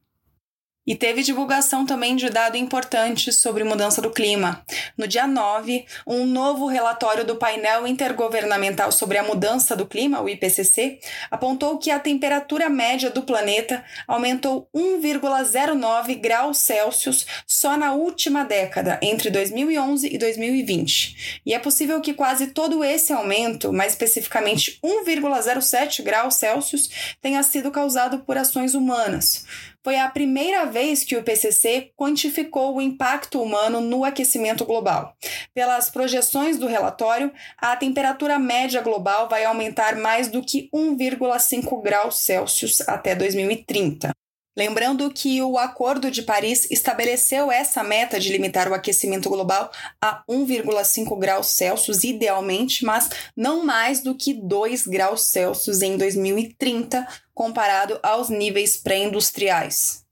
E 0.87 0.95
teve 0.95 1.21
divulgação 1.21 1.85
também 1.85 2.15
de 2.15 2.29
dado 2.29 2.55
importante 2.55 3.33
sobre 3.33 3.65
mudança 3.65 4.01
do 4.01 4.09
clima. 4.09 4.63
No 4.97 5.05
dia 5.05 5.27
9, 5.27 5.85
um 6.07 6.25
novo 6.25 6.65
relatório 6.67 7.25
do 7.25 7.35
painel 7.35 7.85
intergovernamental 7.85 8.89
sobre 8.93 9.17
a 9.17 9.23
mudança 9.23 9.75
do 9.75 9.85
clima, 9.85 10.21
o 10.21 10.29
IPCC, 10.29 10.99
apontou 11.29 11.77
que 11.77 11.91
a 11.91 11.99
temperatura 11.99 12.69
média 12.69 13.09
do 13.09 13.21
planeta 13.21 13.83
aumentou 14.07 14.69
1,09 14.73 16.15
graus 16.21 16.59
Celsius 16.59 17.25
só 17.45 17.75
na 17.75 17.91
última 17.91 18.45
década, 18.45 18.97
entre 19.01 19.29
2011 19.29 20.07
e 20.07 20.17
2020. 20.17 21.41
E 21.45 21.53
é 21.53 21.59
possível 21.59 21.99
que 21.99 22.13
quase 22.13 22.47
todo 22.47 22.81
esse 22.81 23.11
aumento, 23.11 23.73
mais 23.73 23.91
especificamente 23.91 24.79
1,07 24.81 26.01
graus 26.01 26.35
Celsius, 26.35 26.89
tenha 27.21 27.43
sido 27.43 27.71
causado 27.71 28.19
por 28.19 28.37
ações 28.37 28.73
humanas 28.73 29.45
foi 29.87 29.95
a 29.95 30.09
primeira 30.09 30.65
vez 30.65 31.05
que 31.05 31.15
o 31.15 31.19
IPCC 31.19 31.93
quantificou 31.95 32.75
o 32.75 32.81
impacto 32.81 33.41
humano 33.41 33.79
no 33.79 34.03
aquecimento 34.03 34.65
global. 34.65 35.15
Pelas 35.53 35.89
projeções 35.89 36.57
do 36.59 36.67
relatório, 36.67 37.31
a 37.57 37.73
temperatura 37.73 38.37
média 38.37 38.81
global 38.81 39.29
vai 39.29 39.45
aumentar 39.45 39.95
mais 39.95 40.27
do 40.27 40.43
que 40.43 40.69
1,5 40.75 41.81
graus 41.81 42.17
Celsius 42.17 42.81
até 42.81 43.15
2030. 43.15 44.11
Lembrando 44.57 45.11
que 45.11 45.39
o 45.43 45.55
Acordo 45.55 46.09
de 46.09 46.23
Paris 46.23 46.65
estabeleceu 46.71 47.51
essa 47.51 47.83
meta 47.83 48.19
de 48.19 48.31
limitar 48.31 48.67
o 48.67 48.73
aquecimento 48.73 49.29
global 49.29 49.69
a 50.01 50.23
1,5 50.27 51.15
graus 51.19 51.49
Celsius, 51.49 52.03
idealmente, 52.03 52.83
mas 52.83 53.07
não 53.35 53.63
mais 53.63 54.01
do 54.01 54.15
que 54.15 54.33
2 54.33 54.87
graus 54.87 55.21
Celsius 55.21 55.83
em 55.83 55.95
2030, 55.95 57.07
comparado 57.35 57.99
aos 58.01 58.29
níveis 58.29 58.77
pré-industriais. 58.77 60.06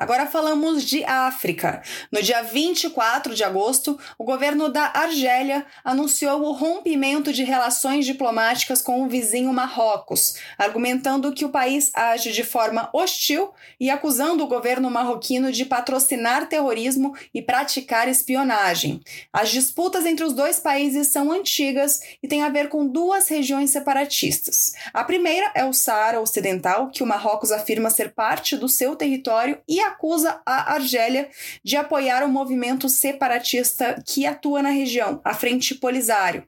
Agora 0.00 0.26
falamos 0.26 0.82
de 0.82 1.04
África. 1.04 1.82
No 2.10 2.22
dia 2.22 2.40
24 2.40 3.34
de 3.34 3.44
agosto, 3.44 4.00
o 4.18 4.24
governo 4.24 4.70
da 4.70 4.90
Argélia 4.94 5.66
anunciou 5.84 6.40
o 6.40 6.52
rompimento 6.52 7.30
de 7.34 7.44
relações 7.44 8.06
diplomáticas 8.06 8.80
com 8.80 9.02
o 9.02 9.08
vizinho 9.10 9.52
Marrocos, 9.52 10.36
argumentando 10.56 11.34
que 11.34 11.44
o 11.44 11.50
país 11.50 11.90
age 11.94 12.32
de 12.32 12.42
forma 12.42 12.88
hostil 12.94 13.50
e 13.78 13.90
acusando 13.90 14.42
o 14.42 14.46
governo 14.46 14.90
marroquino 14.90 15.52
de 15.52 15.66
patrocinar 15.66 16.48
terrorismo 16.48 17.14
e 17.34 17.42
praticar 17.42 18.08
espionagem. 18.08 19.02
As 19.30 19.50
disputas 19.50 20.06
entre 20.06 20.24
os 20.24 20.32
dois 20.32 20.58
países 20.58 21.08
são 21.08 21.30
antigas 21.30 22.00
e 22.22 22.26
têm 22.26 22.42
a 22.42 22.48
ver 22.48 22.70
com 22.70 22.86
duas 22.86 23.28
regiões 23.28 23.68
separatistas. 23.68 24.72
A 24.94 25.04
primeira 25.04 25.50
é 25.54 25.66
o 25.66 25.74
Saara 25.74 26.22
Ocidental, 26.22 26.88
que 26.88 27.02
o 27.02 27.06
Marrocos 27.06 27.52
afirma 27.52 27.90
ser 27.90 28.14
parte 28.14 28.56
do 28.56 28.66
seu 28.66 28.96
território 28.96 29.60
e 29.68 29.89
acusa 29.90 30.40
a 30.46 30.74
Argélia 30.74 31.28
de 31.62 31.76
apoiar 31.76 32.24
o 32.24 32.28
movimento 32.28 32.88
separatista 32.88 34.02
que 34.06 34.24
atua 34.26 34.62
na 34.62 34.70
região, 34.70 35.20
a 35.24 35.34
Frente 35.34 35.74
Polisário. 35.74 36.44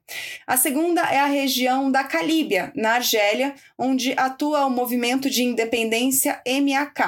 A 0.46 0.56
segunda 0.56 1.02
é 1.02 1.18
a 1.18 1.26
região 1.26 1.90
da 1.90 2.04
Calíbia, 2.04 2.72
na 2.74 2.94
Argélia, 2.94 3.54
onde 3.78 4.14
atua 4.16 4.64
o 4.66 4.70
movimento 4.70 5.28
de 5.28 5.42
independência 5.42 6.40
MAK. 6.46 7.00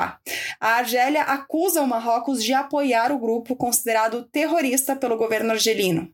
A 0.61 0.69
Argélia 0.77 1.23
acusa 1.23 1.83
o 1.83 1.87
Marrocos 1.87 2.43
de 2.43 2.53
apoiar 2.53 3.13
o 3.13 3.19
grupo 3.19 3.57
considerado 3.57 4.25
terrorista 4.25 4.97
pelo 4.97 5.17
governo 5.17 5.53
argelino. 5.53 6.13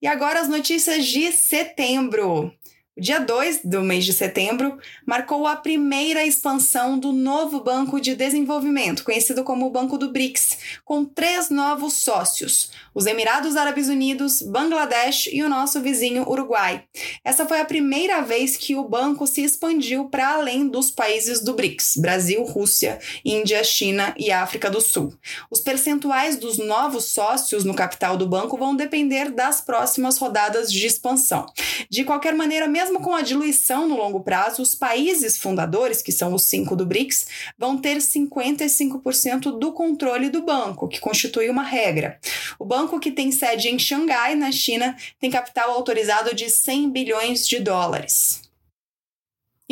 E 0.00 0.06
agora 0.06 0.40
as 0.40 0.48
notícias 0.48 1.06
de 1.06 1.30
setembro. 1.30 2.52
O 2.94 3.00
dia 3.00 3.18
2 3.18 3.62
do 3.64 3.80
mês 3.80 4.04
de 4.04 4.12
setembro 4.12 4.78
marcou 5.06 5.46
a 5.46 5.56
primeira 5.56 6.26
expansão 6.26 6.98
do 6.98 7.10
novo 7.10 7.64
Banco 7.64 7.98
de 7.98 8.14
Desenvolvimento, 8.14 9.02
conhecido 9.02 9.42
como 9.42 9.66
o 9.66 9.70
Banco 9.70 9.96
do 9.96 10.12
BRICS, 10.12 10.58
com 10.84 11.02
três 11.02 11.48
novos 11.48 11.94
sócios: 11.94 12.70
os 12.94 13.06
Emirados 13.06 13.56
Árabes 13.56 13.88
Unidos, 13.88 14.42
Bangladesh 14.42 15.28
e 15.32 15.42
o 15.42 15.48
nosso 15.48 15.80
vizinho 15.80 16.28
Uruguai. 16.28 16.84
Essa 17.24 17.46
foi 17.46 17.60
a 17.60 17.64
primeira 17.64 18.20
vez 18.22 18.56
que 18.56 18.74
o 18.74 18.88
banco 18.88 19.26
se 19.26 19.42
expandiu 19.42 20.06
para 20.06 20.34
além 20.34 20.68
dos 20.68 20.90
países 20.90 21.40
do 21.40 21.54
BRICS: 21.54 21.96
Brasil, 21.96 22.42
Rússia, 22.44 22.98
Índia, 23.24 23.62
China 23.64 24.14
e 24.18 24.30
África 24.30 24.70
do 24.70 24.80
Sul. 24.80 25.14
Os 25.50 25.60
percentuais 25.60 26.36
dos 26.36 26.58
novos 26.58 27.06
sócios 27.06 27.64
no 27.64 27.74
capital 27.74 28.16
do 28.16 28.26
banco 28.26 28.56
vão 28.56 28.76
depender 28.76 29.30
das 29.30 29.60
próximas 29.60 30.18
rodadas 30.18 30.72
de 30.72 30.86
expansão. 30.86 31.46
De 31.88 32.04
qualquer 32.04 32.34
maneira, 32.34 32.66
mesmo 32.66 33.00
com 33.00 33.14
a 33.14 33.22
diluição 33.22 33.88
no 33.88 33.96
longo 33.96 34.20
prazo, 34.20 34.62
os 34.62 34.74
países 34.74 35.36
fundadores, 35.36 36.02
que 36.02 36.12
são 36.12 36.34
os 36.34 36.44
cinco 36.44 36.76
do 36.76 36.86
BRICS, 36.86 37.26
vão 37.58 37.76
ter 37.76 37.98
55% 37.98 39.58
do 39.58 39.72
controle 39.72 40.28
do 40.28 40.42
banco, 40.42 40.88
que 40.88 41.00
constitui 41.00 41.48
uma 41.48 41.62
regra. 41.62 42.18
O 42.58 42.64
banco, 42.64 42.81
que 43.00 43.10
tem 43.10 43.32
sede 43.32 43.68
em 43.68 43.78
Xangai, 43.78 44.34
na 44.34 44.52
China, 44.52 44.96
tem 45.20 45.30
capital 45.30 45.70
autorizado 45.70 46.34
de 46.34 46.48
100 46.48 46.90
bilhões 46.90 47.46
de 47.46 47.58
dólares. 47.58 48.42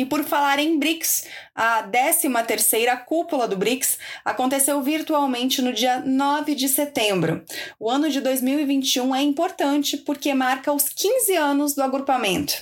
E 0.01 0.05
por 0.05 0.23
falar 0.23 0.57
em 0.57 0.79
BRICS, 0.79 1.25
a 1.53 1.87
13ª 1.87 3.05
cúpula 3.05 3.47
do 3.47 3.55
BRICS 3.55 3.99
aconteceu 4.25 4.81
virtualmente 4.81 5.61
no 5.61 5.71
dia 5.71 6.01
9 6.03 6.55
de 6.55 6.67
setembro. 6.67 7.45
O 7.79 7.87
ano 7.87 8.09
de 8.09 8.19
2021 8.19 9.13
é 9.13 9.21
importante 9.21 9.97
porque 9.97 10.33
marca 10.33 10.73
os 10.73 10.89
15 10.89 11.35
anos 11.35 11.75
do 11.75 11.83
agrupamento. 11.83 12.55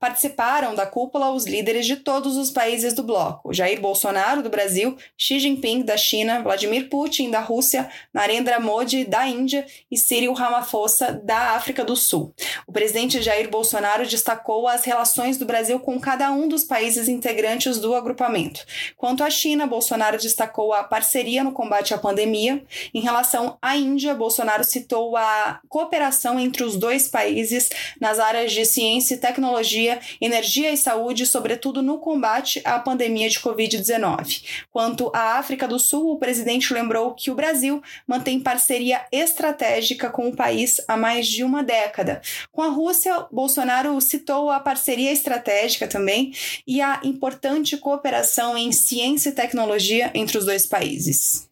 Participaram 0.00 0.74
da 0.74 0.86
cúpula 0.86 1.32
os 1.32 1.44
líderes 1.44 1.84
de 1.84 1.96
todos 1.96 2.38
os 2.38 2.50
países 2.50 2.94
do 2.94 3.02
bloco: 3.02 3.52
Jair 3.52 3.78
Bolsonaro 3.78 4.42
do 4.42 4.48
Brasil, 4.48 4.96
Xi 5.18 5.38
Jinping 5.38 5.82
da 5.82 5.98
China, 5.98 6.42
Vladimir 6.42 6.88
Putin 6.88 7.30
da 7.30 7.40
Rússia, 7.40 7.90
Narendra 8.10 8.58
Modi 8.58 9.04
da 9.04 9.28
Índia 9.28 9.66
e 9.90 9.98
Cyril 9.98 10.32
Ramaphosa 10.32 11.20
da 11.22 11.50
África 11.56 11.84
do 11.84 11.94
Sul. 11.94 12.32
O 12.66 12.72
presidente 12.72 13.20
Jair 13.20 13.50
Bolsonaro 13.50 14.06
destacou 14.06 14.66
as 14.66 14.86
relações 14.86 15.36
do 15.36 15.44
Brasil 15.44 15.78
com 15.78 16.00
cada 16.00 16.32
um 16.32 16.48
dos 16.48 16.64
países 16.64 16.85
países 16.86 17.08
integrantes 17.08 17.78
do 17.78 17.96
agrupamento. 17.96 18.64
Quanto 18.96 19.24
à 19.24 19.28
China, 19.28 19.66
Bolsonaro 19.66 20.18
destacou 20.18 20.72
a 20.72 20.84
parceria 20.84 21.42
no 21.42 21.50
combate 21.50 21.92
à 21.92 21.98
pandemia. 21.98 22.62
Em 22.94 23.00
relação 23.00 23.58
à 23.60 23.76
Índia, 23.76 24.14
Bolsonaro 24.14 24.62
citou 24.62 25.16
a 25.16 25.58
cooperação 25.68 26.38
entre 26.38 26.62
os 26.62 26.76
dois 26.76 27.08
países 27.08 27.70
nas 28.00 28.20
áreas 28.20 28.52
de 28.52 28.64
ciência 28.64 29.14
e 29.14 29.18
tecnologia, 29.18 29.98
energia 30.20 30.70
e 30.70 30.76
saúde, 30.76 31.26
sobretudo 31.26 31.82
no 31.82 31.98
combate 31.98 32.62
à 32.64 32.78
pandemia 32.78 33.28
de 33.28 33.40
Covid-19. 33.40 34.44
Quanto 34.70 35.10
à 35.12 35.38
África 35.38 35.66
do 35.66 35.80
Sul, 35.80 36.12
o 36.12 36.18
presidente 36.18 36.72
lembrou 36.72 37.14
que 37.14 37.32
o 37.32 37.34
Brasil 37.34 37.82
mantém 38.06 38.38
parceria 38.38 39.04
estratégica 39.10 40.08
com 40.08 40.28
o 40.28 40.36
país 40.36 40.80
há 40.86 40.96
mais 40.96 41.26
de 41.26 41.42
uma 41.42 41.64
década. 41.64 42.22
Com 42.52 42.62
a 42.62 42.68
Rússia, 42.68 43.26
Bolsonaro 43.32 44.00
citou 44.00 44.50
a 44.50 44.60
parceria 44.60 45.10
estratégica 45.10 45.88
também 45.88 46.32
e 46.64 46.75
a 46.80 47.00
importante 47.04 47.76
cooperação 47.76 48.56
em 48.56 48.72
ciência 48.72 49.30
e 49.30 49.32
tecnologia 49.32 50.10
entre 50.14 50.38
os 50.38 50.44
dois 50.44 50.66
países. 50.66 51.45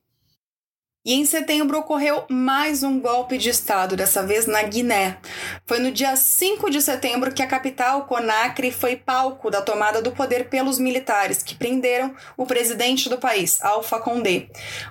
E 1.06 1.12
em 1.12 1.26
setembro 1.26 1.78
ocorreu 1.78 2.24
mais 2.30 2.82
um 2.82 2.98
golpe 2.98 3.36
de 3.36 3.50
Estado, 3.50 3.94
dessa 3.94 4.22
vez 4.22 4.46
na 4.46 4.62
Guiné. 4.62 5.18
Foi 5.66 5.78
no 5.78 5.92
dia 5.92 6.16
5 6.16 6.70
de 6.70 6.80
setembro 6.80 7.30
que 7.30 7.42
a 7.42 7.46
capital, 7.46 8.06
Conakry, 8.06 8.70
foi 8.70 8.96
palco 8.96 9.50
da 9.50 9.60
tomada 9.60 10.00
do 10.00 10.12
poder 10.12 10.48
pelos 10.48 10.78
militares, 10.78 11.42
que 11.42 11.56
prenderam 11.56 12.14
o 12.38 12.46
presidente 12.46 13.10
do 13.10 13.18
país, 13.18 13.62
Alpha 13.62 14.00
Condé. 14.00 14.46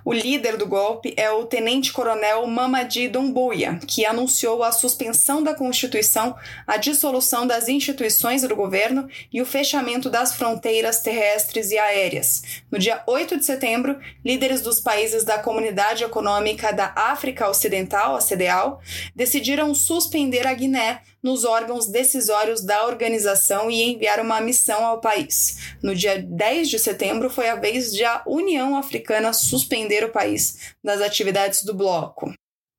O 0.05 0.13
líder 0.13 0.55
do 0.55 0.67
golpe 0.67 1.15
é 1.17 1.31
o 1.31 1.47
tenente-coronel 1.47 2.45
Mamadi 2.45 3.07
Doumbouya, 3.07 3.79
que 3.87 4.05
anunciou 4.05 4.61
a 4.61 4.71
suspensão 4.71 5.41
da 5.41 5.55
Constituição, 5.55 6.35
a 6.67 6.77
dissolução 6.77 7.47
das 7.47 7.67
instituições 7.67 8.43
do 8.43 8.55
governo 8.55 9.09
e 9.33 9.41
o 9.41 9.47
fechamento 9.47 10.11
das 10.11 10.35
fronteiras 10.35 10.99
terrestres 10.99 11.71
e 11.71 11.79
aéreas. 11.79 12.61
No 12.69 12.77
dia 12.77 13.01
8 13.07 13.35
de 13.35 13.45
setembro, 13.45 13.99
líderes 14.23 14.61
dos 14.61 14.79
países 14.79 15.23
da 15.23 15.39
comunidade 15.39 16.02
Econômica 16.03 16.71
da 16.71 16.93
África 16.95 17.49
Ocidental, 17.49 18.15
a 18.15 18.19
CDAO, 18.19 18.79
decidiram 19.15 19.73
suspender 19.73 20.45
a 20.45 20.53
Guiné 20.53 21.01
nos 21.21 21.45
órgãos 21.45 21.87
decisórios 21.87 22.61
da 22.63 22.85
organização 22.85 23.71
e 23.71 23.81
enviar 23.81 24.19
uma 24.19 24.41
missão 24.41 24.85
ao 24.85 24.99
país. 24.99 25.75
No 25.81 25.95
dia 25.95 26.21
10 26.21 26.69
de 26.69 26.77
setembro 26.77 27.29
foi 27.29 27.49
a 27.49 27.55
vez 27.55 27.93
de 27.93 28.03
a 28.03 28.21
União 28.27 28.75
Africana 28.75 29.31
suspender 29.33 30.03
o 30.03 30.11
país 30.11 30.73
das 30.83 31.01
atividades 31.01 31.63
do 31.63 31.73
bloco. 31.73 32.33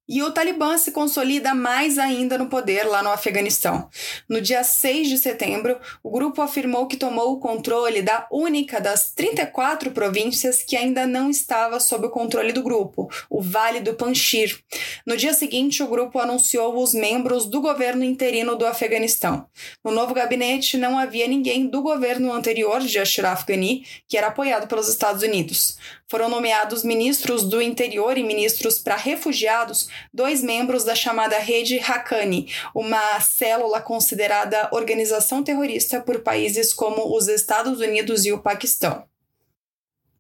E 0.07 0.23
o 0.23 0.31
Talibã 0.31 0.77
se 0.77 0.93
consolida 0.93 1.55
mais 1.55 1.99
ainda 1.99 2.37
no 2.37 2.51
poder 2.51 2.85
lá 2.85 3.03
no 3.03 3.11
Afeganistão. 3.11 3.89
No 4.29 4.39
dia 4.39 4.63
6 4.63 5.09
de 5.09 5.17
setembro, 5.17 5.79
o 6.03 6.11
grupo 6.11 6.43
afirmou 6.43 6.87
que 6.87 6.99
tomou 6.99 7.33
o 7.33 7.41
controle 7.41 8.03
da 8.03 8.27
única 8.31 8.79
das 8.83 9.13
34 9.15 9.93
províncias 9.93 10.63
que 10.63 10.77
ainda 10.77 11.07
não 11.07 11.31
estava 11.31 11.81
sob 11.81 12.07
o 12.07 12.11
controle 12.11 12.53
do 12.53 12.63
grupo, 12.63 13.09
o 13.31 13.41
Vale 13.41 13.81
do 13.81 13.95
Panjshir. 13.95 14.59
No 15.07 15.17
dia 15.17 15.33
seguinte, 15.33 15.83
o 15.83 15.89
grupo 15.89 16.19
anunciou 16.19 16.83
os 16.83 16.93
membros 16.93 17.47
do 17.47 17.63
governo 17.63 18.05
interino 18.05 18.57
do 18.57 18.67
Afeganistão. 18.67 19.47
No 19.83 19.91
novo 19.91 20.13
gabinete 20.13 20.77
não 20.77 20.99
havia 20.99 21.27
ninguém 21.27 21.67
do 21.67 21.81
governo 21.81 22.31
anterior 22.31 22.81
de 22.81 22.99
Ashraf 22.99 23.47
Ghani, 23.47 23.87
que 24.07 24.19
era 24.19 24.27
apoiado 24.27 24.69
pelos 24.69 24.87
Estados 24.87 25.23
Unidos. 25.23 25.79
Foram 26.11 26.29
nomeados 26.29 26.85
ministros 26.85 27.43
do 27.43 27.63
interior 27.63 28.19
e 28.19 28.23
ministros 28.23 28.79
para 28.79 28.97
refugiados 28.97 29.89
dois 30.13 30.43
membros 30.43 30.85
da 30.85 30.95
chamada 30.95 31.39
Rede 31.39 31.79
Haqqani, 31.79 32.53
uma 32.75 33.21
célula 33.21 33.81
considerada 33.81 34.69
organização 34.73 35.43
terrorista 35.43 36.01
por 36.01 36.21
países 36.21 36.73
como 36.73 37.17
os 37.17 37.29
Estados 37.29 37.81
Unidos 37.81 38.25
e 38.25 38.33
o 38.33 38.41
Paquistão. 38.41 39.05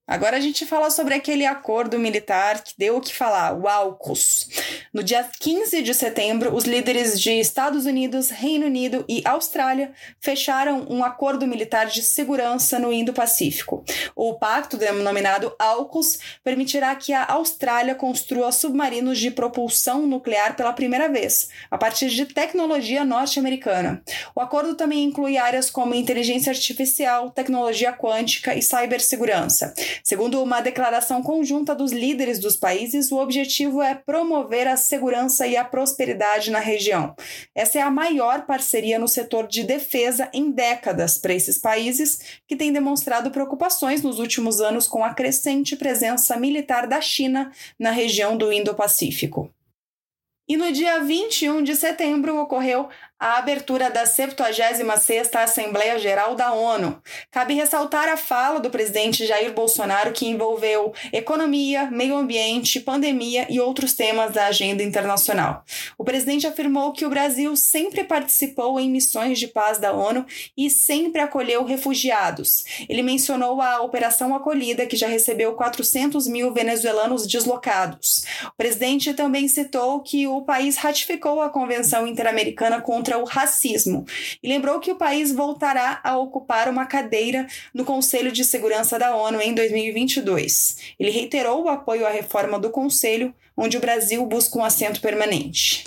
Agora 0.07 0.37
a 0.37 0.41
gente 0.41 0.67
fala 0.67 0.91
sobre 0.91 1.15
aquele 1.15 1.47
acordo 1.47 1.99
militar 1.99 2.63
que 2.63 2.75
deu 2.77 2.99
o 2.99 3.01
que 3.01 3.15
falar, 3.15 3.55
o 3.55 3.67
AUKUS. 3.67 4.51
No 4.93 5.03
dia 5.03 5.27
15 5.41 5.81
de 5.81 5.95
setembro, 5.95 6.55
os 6.55 6.65
líderes 6.65 7.19
de 7.19 7.33
Estados 7.33 7.87
Unidos, 7.87 8.29
Reino 8.29 8.67
Unido 8.67 9.03
e 9.09 9.23
Austrália 9.25 9.93
fecharam 10.21 10.87
um 10.91 11.03
acordo 11.03 11.47
militar 11.47 11.87
de 11.87 12.03
segurança 12.03 12.79
no 12.79 12.93
Indo-Pacífico. 12.93 13.83
O 14.15 14.35
pacto, 14.35 14.77
denominado 14.77 15.57
AUKUS, 15.59 16.19
permitirá 16.45 16.95
que 16.95 17.15
a 17.15 17.25
Austrália 17.27 17.95
construa 17.95 18.53
submarinos 18.53 19.19
de 19.19 19.31
propulsão 19.31 20.07
nuclear 20.07 20.55
pela 20.55 20.75
primeira 20.75 21.09
vez, 21.09 21.49
a 21.71 21.79
partir 21.79 22.11
de 22.11 22.27
tecnologia 22.27 23.07
norte-americana. 23.07 24.03
O 24.37 24.41
acordo 24.43 24.75
também 24.75 25.03
inclui 25.03 25.39
áreas 25.39 25.71
como 25.71 25.95
inteligência 25.95 26.51
artificial, 26.51 27.31
tecnologia 27.31 27.93
quântica 27.93 28.55
e 28.55 28.61
cibersegurança. 28.61 29.73
Segundo 30.03 30.43
uma 30.43 30.61
declaração 30.61 31.23
conjunta 31.23 31.75
dos 31.75 31.93
líderes 31.93 32.39
dos 32.39 32.57
países, 32.57 33.13
o 33.13 33.19
objetivo 33.19 33.83
é 33.83 33.95
promover 33.95 34.67
a 34.67 34.77
segurança 34.77 35.47
e 35.47 35.57
a 35.57 35.65
prosperidade 35.65 36.51
na 36.51 36.59
região. 36.59 37.15
Essa 37.55 37.79
é 37.79 37.83
a 37.83 37.91
maior 37.91 38.47
parceria 38.47 38.99
no 38.99 39.09
setor 39.09 39.47
de 39.47 39.63
defesa 39.63 40.29
em 40.33 40.51
décadas 40.51 41.19
para 41.19 41.35
esses 41.35 41.59
países, 41.59 42.41
que 42.47 42.57
têm 42.57 42.73
demonstrado 42.73 43.31
preocupações 43.31 44.03
nos 44.03 44.19
últimos 44.19 44.61
anos 44.61 44.87
com 44.87 45.05
a 45.05 45.15
crescente 45.15 45.77
presença 45.77 46.37
militar 46.37 46.87
da 46.87 47.01
China 47.01 47.53
na 47.79 47.91
região 47.91 48.37
do 48.37 48.53
Indo-Pacífico. 48.53 49.51
E 50.47 50.59
no 50.59 50.71
dia 50.71 51.01
21 51.01 51.63
de 51.63 51.75
setembro 51.75 52.39
ocorreu 52.39 52.91
a 53.25 53.39
abertura 53.39 53.89
da 53.89 54.05
76ª 54.05 55.37
Assembleia 55.37 55.99
Geral 55.99 56.35
da 56.35 56.53
ONU. 56.53 57.01
Cabe 57.31 57.55
ressaltar 57.55 58.07
a 58.07 58.19
fala 58.19 58.61
do 58.61 58.69
presidente 58.69 59.25
Jair 59.25 59.55
Bolsonaro 59.55 60.13
que 60.13 60.29
envolveu 60.29 60.93
economia, 61.11 61.91
meio 61.91 62.17
ambiente, 62.17 62.79
pandemia 62.79 63.47
e 63.49 63.59
outros 63.59 63.95
temas 63.95 64.33
da 64.33 64.45
agenda 64.45 64.83
internacional. 64.83 65.65
O 65.97 66.05
presidente 66.05 66.47
afirmou 66.47 66.93
que 66.93 67.07
o 67.07 67.09
Brasil 67.09 67.57
sempre 67.57 68.05
participou 68.05 68.79
em 68.79 68.91
missões 68.91 69.39
de 69.39 69.49
paz 69.49 69.79
da 69.79 69.95
ONU 69.95 70.27
e 70.55 70.69
sempre 70.69 71.23
acolheu 71.23 71.65
refugiados. 71.65 72.63
Ele 72.91 73.01
mencionou 73.01 73.63
a 73.63 73.81
Operação 73.81 74.35
Acolhida, 74.35 74.85
que 74.85 74.99
já 74.99 75.09
recebeu 75.09 75.55
400 75.55 76.29
mil 76.29 76.53
venezuelanos 76.53 77.27
deslocados. 77.27 78.27
O 78.49 78.57
presidente 78.59 79.15
também 79.15 79.49
citou 79.49 80.01
que 80.01 80.27
o 80.27 80.43
país 80.43 80.77
ratificou 80.77 81.41
a 81.41 81.49
Convenção 81.49 82.07
Interamericana 82.07 82.83
contra 82.83 83.14
contra 83.15 83.19
o 83.19 83.25
racismo 83.25 84.05
e 84.43 84.49
lembrou 84.49 84.81
que 84.81 84.91
o 84.91 84.97
país 84.97 85.33
voltará 85.33 86.01
a 86.03 86.19
ocupar 86.19 86.69
uma 86.69 86.87
cadeira 86.87 87.47
no 87.73 87.85
Conselho 87.85 88.33
de 88.33 88.45
Segurança 88.45 88.99
da 88.99 89.15
ONU 89.15 89.41
em 89.41 89.55
2022. 89.55 90.77
Ele 90.99 91.11
reiterou 91.11 91.65
o 91.65 91.69
apoio 91.69 92.07
à 92.07 92.11
reforma 92.11 92.59
do 92.59 92.71
Conselho, 92.71 93.35
onde 93.57 93.77
o 93.77 93.81
Brasil 93.81 94.25
busca 94.27 94.59
um 94.59 94.65
assento 94.65 95.01
permanente. 95.01 95.85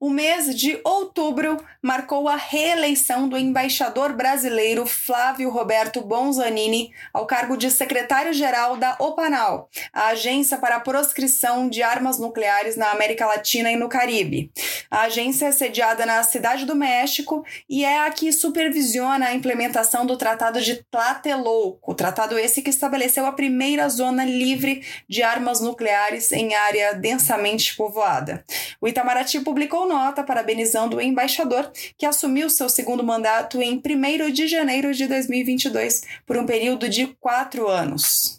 O 0.00 0.10
mês 0.10 0.54
de 0.54 0.80
outubro 0.84 1.56
marcou 1.82 2.28
a 2.28 2.36
reeleição 2.36 3.28
do 3.28 3.36
embaixador 3.36 4.12
brasileiro 4.12 4.86
Flávio 4.86 5.50
Roberto 5.50 6.00
Bonzanini 6.02 6.92
ao 7.12 7.26
cargo 7.26 7.56
de 7.56 7.68
secretário-geral 7.68 8.76
da 8.76 8.94
OPANAL, 9.00 9.68
a 9.92 10.10
agência 10.10 10.56
para 10.56 10.76
a 10.76 10.80
proscrição 10.80 11.68
de 11.68 11.82
armas 11.82 12.16
nucleares 12.16 12.76
na 12.76 12.92
América 12.92 13.26
Latina 13.26 13.72
e 13.72 13.76
no 13.76 13.88
Caribe. 13.88 14.52
A 14.88 15.02
agência 15.02 15.46
é 15.46 15.52
sediada 15.52 16.06
na 16.06 16.22
Cidade 16.22 16.64
do 16.64 16.76
México 16.76 17.44
e 17.68 17.84
é 17.84 18.06
a 18.06 18.10
que 18.12 18.32
supervisiona 18.32 19.26
a 19.26 19.34
implementação 19.34 20.06
do 20.06 20.16
Tratado 20.16 20.60
de 20.60 20.76
Tlatelolco, 20.88 21.92
tratado 21.92 22.38
esse 22.38 22.62
que 22.62 22.70
estabeleceu 22.70 23.26
a 23.26 23.32
primeira 23.32 23.88
zona 23.88 24.24
livre 24.24 24.84
de 25.08 25.24
armas 25.24 25.60
nucleares 25.60 26.30
em 26.30 26.54
área 26.54 26.94
densamente 26.94 27.74
povoada. 27.74 28.44
O 28.80 28.86
Itamaraty 28.86 29.40
publicou 29.40 29.87
nota 29.88 30.22
parabenizando 30.22 30.98
o 30.98 31.00
embaixador, 31.00 31.72
que 31.96 32.06
assumiu 32.06 32.48
seu 32.48 32.68
segundo 32.68 33.02
mandato 33.02 33.60
em 33.60 33.82
1 33.84 34.30
de 34.30 34.46
janeiro 34.46 34.94
de 34.94 35.06
2022, 35.06 36.02
por 36.26 36.36
um 36.36 36.46
período 36.46 36.88
de 36.88 37.06
quatro 37.18 37.66
anos. 37.66 38.37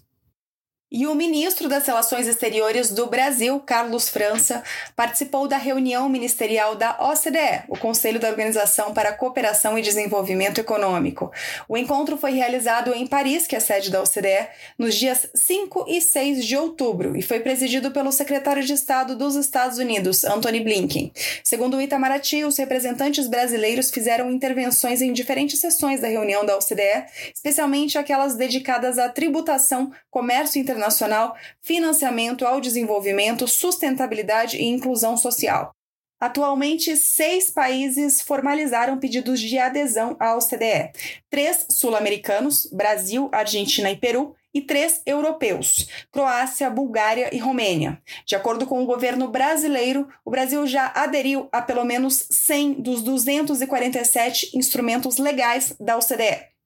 E 0.91 1.05
o 1.05 1.13
ministro 1.13 1.69
das 1.69 1.85
Relações 1.85 2.25
Exteriores 2.25 2.89
do 2.89 3.05
Brasil, 3.05 3.59
Carlos 3.59 4.09
França, 4.09 4.63
participou 4.95 5.47
da 5.47 5.55
reunião 5.55 6.09
ministerial 6.09 6.73
da 6.73 6.97
OCDE, 6.99 7.65
o 7.67 7.77
Conselho 7.77 8.19
da 8.19 8.27
Organização 8.27 8.91
para 8.91 9.09
a 9.09 9.13
Cooperação 9.13 9.77
e 9.77 9.83
Desenvolvimento 9.83 10.57
Econômico. 10.57 11.31
O 11.67 11.77
encontro 11.77 12.17
foi 12.17 12.31
realizado 12.31 12.91
em 12.91 13.05
Paris, 13.05 13.45
que 13.45 13.53
é 13.53 13.59
a 13.59 13.61
sede 13.61 13.91
da 13.91 14.01
OCDE, 14.01 14.47
nos 14.79 14.95
dias 14.95 15.29
5 15.35 15.85
e 15.87 16.01
6 16.01 16.43
de 16.43 16.57
outubro 16.57 17.15
e 17.15 17.21
foi 17.21 17.39
presidido 17.39 17.91
pelo 17.91 18.11
secretário 18.11 18.63
de 18.63 18.73
Estado 18.73 19.15
dos 19.15 19.35
Estados 19.35 19.77
Unidos, 19.77 20.23
Anthony 20.23 20.59
Blinken. 20.59 21.13
Segundo 21.43 21.77
o 21.77 21.81
Itamaraty, 21.81 22.43
os 22.43 22.57
representantes 22.57 23.27
brasileiros 23.27 23.91
fizeram 23.91 24.31
intervenções 24.31 25.03
em 25.03 25.13
diferentes 25.13 25.59
sessões 25.59 26.01
da 26.01 26.07
reunião 26.07 26.43
da 26.43 26.57
OCDE, 26.57 27.05
especialmente 27.31 27.95
aquelas 27.95 28.33
dedicadas 28.33 28.97
à 28.97 29.07
tributação, 29.07 29.91
comércio 30.09 30.59
internacional 30.59 30.78
internacional, 30.79 31.35
financiamento 31.61 32.45
ao 32.45 32.61
desenvolvimento, 32.61 33.47
sustentabilidade 33.47 34.57
e 34.57 34.65
inclusão 34.65 35.17
social. 35.17 35.75
Atualmente, 36.19 36.97
seis 36.97 37.49
países 37.49 38.21
formalizaram 38.21 38.99
pedidos 38.99 39.39
de 39.39 39.57
adesão 39.57 40.17
à 40.19 40.35
OCDE: 40.35 40.91
três 41.29 41.65
sul-americanos, 41.69 42.65
Brasil, 42.71 43.29
Argentina 43.31 43.89
e 43.89 43.95
Peru, 43.95 44.35
e 44.53 44.61
três 44.61 45.01
europeus, 45.05 45.87
Croácia, 46.11 46.69
Bulgária 46.69 47.29
e 47.33 47.37
Romênia. 47.37 48.01
De 48.25 48.35
acordo 48.35 48.65
com 48.65 48.81
o 48.81 48.85
governo 48.85 49.29
brasileiro, 49.29 50.09
o 50.25 50.31
Brasil 50.31 50.65
já 50.65 50.91
aderiu 50.95 51.47
a 51.51 51.61
pelo 51.61 51.85
menos 51.85 52.25
100 52.29 52.81
dos 52.81 53.03
247 53.03 54.57
instrumentos 54.57 55.17
legais 55.17 55.75
da 55.79 55.97
OCDE. 55.97 56.58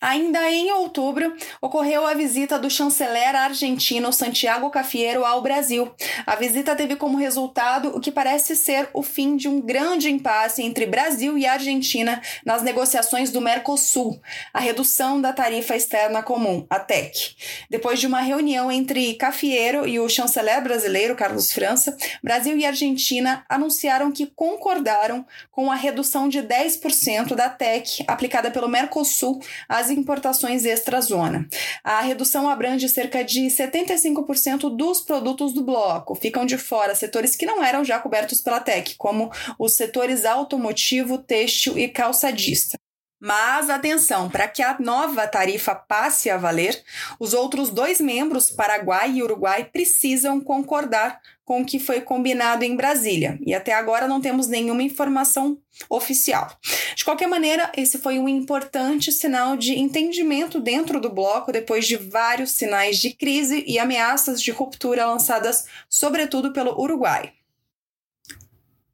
Ainda 0.00 0.48
em 0.48 0.70
outubro, 0.70 1.34
ocorreu 1.60 2.06
a 2.06 2.14
visita 2.14 2.56
do 2.56 2.70
chanceler 2.70 3.34
argentino 3.34 4.12
Santiago 4.12 4.70
Cafiero 4.70 5.24
ao 5.24 5.42
Brasil. 5.42 5.92
A 6.24 6.36
visita 6.36 6.76
teve 6.76 6.94
como 6.94 7.18
resultado 7.18 7.88
o 7.88 8.00
que 8.00 8.12
parece 8.12 8.54
ser 8.54 8.88
o 8.94 9.02
fim 9.02 9.36
de 9.36 9.48
um 9.48 9.60
grande 9.60 10.08
impasse 10.08 10.62
entre 10.62 10.86
Brasil 10.86 11.36
e 11.36 11.46
Argentina 11.46 12.22
nas 12.46 12.62
negociações 12.62 13.32
do 13.32 13.40
Mercosul, 13.40 14.20
a 14.54 14.60
redução 14.60 15.20
da 15.20 15.32
tarifa 15.32 15.74
externa 15.74 16.22
comum, 16.22 16.64
a 16.70 16.78
TEC. 16.78 17.34
Depois 17.68 17.98
de 17.98 18.06
uma 18.06 18.20
reunião 18.20 18.70
entre 18.70 19.14
Cafiero 19.14 19.84
e 19.84 19.98
o 19.98 20.08
chanceler 20.08 20.62
brasileiro 20.62 21.16
Carlos 21.16 21.52
França, 21.52 21.96
Brasil 22.22 22.56
e 22.56 22.64
Argentina 22.64 23.44
anunciaram 23.48 24.12
que 24.12 24.26
concordaram 24.26 25.26
com 25.50 25.72
a 25.72 25.74
redução 25.74 26.28
de 26.28 26.40
10% 26.40 27.34
da 27.34 27.48
TEC 27.48 28.04
aplicada 28.06 28.48
pelo 28.48 28.68
Mercosul 28.68 29.40
às 29.68 29.87
das 29.88 29.90
importações 29.90 30.64
extra-zona. 30.64 31.48
A 31.82 32.00
redução 32.00 32.48
abrange 32.48 32.88
cerca 32.88 33.24
de 33.24 33.42
75% 33.42 34.74
dos 34.76 35.00
produtos 35.00 35.52
do 35.52 35.64
bloco. 35.64 36.14
Ficam 36.14 36.44
de 36.44 36.58
fora 36.58 36.94
setores 36.94 37.34
que 37.34 37.46
não 37.46 37.62
eram 37.62 37.84
já 37.84 37.98
cobertos 37.98 38.40
pela 38.40 38.60
TEC, 38.60 38.94
como 38.96 39.30
os 39.58 39.72
setores 39.72 40.24
automotivo, 40.24 41.18
têxtil 41.18 41.78
e 41.78 41.88
calçadista. 41.88 42.78
Mas 43.20 43.68
atenção, 43.68 44.30
para 44.30 44.46
que 44.46 44.62
a 44.62 44.76
nova 44.78 45.26
tarifa 45.26 45.74
passe 45.74 46.30
a 46.30 46.36
valer, 46.36 46.80
os 47.18 47.34
outros 47.34 47.70
dois 47.70 48.00
membros, 48.00 48.48
Paraguai 48.48 49.12
e 49.12 49.22
Uruguai, 49.22 49.64
precisam 49.64 50.40
concordar 50.40 51.20
com 51.44 51.62
o 51.62 51.64
que 51.64 51.80
foi 51.80 52.00
combinado 52.00 52.62
em 52.62 52.76
Brasília. 52.76 53.38
E 53.44 53.54
até 53.54 53.72
agora 53.72 54.06
não 54.06 54.20
temos 54.20 54.46
nenhuma 54.46 54.82
informação 54.82 55.58
oficial. 55.88 56.56
De 56.94 57.04
qualquer 57.04 57.26
maneira, 57.26 57.72
esse 57.76 57.98
foi 57.98 58.18
um 58.18 58.28
importante 58.28 59.10
sinal 59.10 59.56
de 59.56 59.76
entendimento 59.76 60.60
dentro 60.60 61.00
do 61.00 61.10
bloco 61.10 61.50
depois 61.50 61.88
de 61.88 61.96
vários 61.96 62.52
sinais 62.52 62.98
de 62.98 63.14
crise 63.14 63.64
e 63.66 63.78
ameaças 63.78 64.40
de 64.40 64.50
ruptura 64.50 65.06
lançadas, 65.06 65.64
sobretudo 65.88 66.52
pelo 66.52 66.78
Uruguai. 66.80 67.32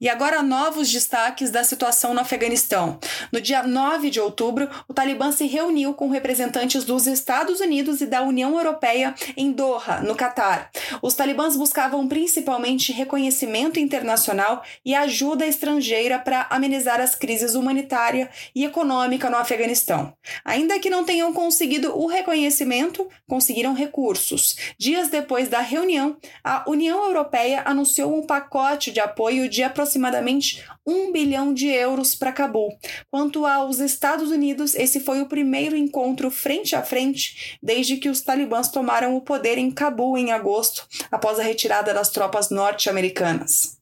E 0.05 0.09
agora 0.11 0.43
novos 0.43 0.93
destaques 0.93 1.51
da 1.51 1.65
situação 1.65 2.13
no 2.13 2.21
Afeganistão. 2.21 2.99
No 3.33 3.41
dia 3.41 3.63
9 3.63 4.11
de 4.11 4.21
outubro, 4.21 4.69
o 4.87 4.93
Talibã 4.93 5.33
se 5.33 5.47
reuniu 5.47 5.95
com 5.95 6.11
representantes 6.11 6.85
dos 6.85 7.07
Estados 7.07 7.59
Unidos 7.61 8.03
e 8.03 8.07
da 8.07 8.21
União 8.21 8.55
Europeia 8.55 9.15
em 9.35 9.51
Doha, 9.51 10.03
no 10.03 10.15
Catar. 10.15 10.71
Os 11.01 11.15
talibãs 11.15 11.57
buscavam 11.57 12.07
principalmente 12.07 12.93
reconhecimento 12.93 13.81
internacional 13.81 14.63
e 14.85 14.95
ajuda 14.95 15.47
estrangeira 15.47 16.19
para 16.19 16.49
amenizar 16.51 17.01
as 17.01 17.15
crises 17.15 17.55
humanitária 17.55 18.29
e 18.55 18.63
econômica 18.63 19.31
no 19.31 19.39
Afeganistão. 19.39 20.13
Ainda 20.45 20.79
que 20.79 20.91
não 20.91 21.07
tenham 21.07 21.33
conseguido 21.33 21.99
o 21.99 22.07
reconhecimento, 22.07 23.09
conseguiram 23.27 23.73
recursos. 23.73 24.55
Dias 24.79 25.09
depois 25.09 25.49
da 25.49 25.61
reunião, 25.61 26.19
a 26.45 26.63
União 26.69 27.07
Europeia 27.07 27.63
anunciou 27.65 28.15
um 28.15 28.27
pacote 28.27 28.93
de 28.93 29.01
apoio 29.01 29.49
de 29.49 29.63
aproximadamente 29.63 29.94
aproximadamente 29.95 30.65
1 30.85 31.13
bilhão 31.13 31.55
de 31.55 31.69
euros 31.69 32.15
para 32.15 32.33
Cabul. 32.33 32.77
Quanto 33.11 33.47
aos 33.47 33.79
Estados 33.79 34.31
Unidos, 34.31 34.75
esse 34.75 35.01
foi 35.01 35.21
o 35.21 35.27
primeiro 35.27 35.77
encontro 35.77 36.31
frente 36.31 36.75
a 36.75 36.83
frente 36.83 37.59
desde 37.63 37.97
que 37.97 38.09
os 38.09 38.21
talibãs 38.21 38.69
tomaram 38.69 39.17
o 39.17 39.21
poder 39.21 39.57
em 39.57 39.71
Cabul 39.71 40.19
em 40.19 40.33
agosto, 40.33 40.87
após 41.11 41.39
a 41.39 41.43
retirada 41.43 41.95
das 41.95 42.11
tropas 42.11 42.51
norte-americanas. 42.51 43.79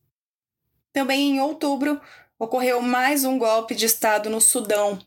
Também 0.92 1.32
em 1.32 1.40
outubro, 1.40 2.00
ocorreu 2.38 2.82
mais 2.82 3.24
um 3.24 3.38
golpe 3.38 3.74
de 3.74 3.86
Estado 3.86 4.28
no 4.28 4.40
Sudão. 4.40 4.98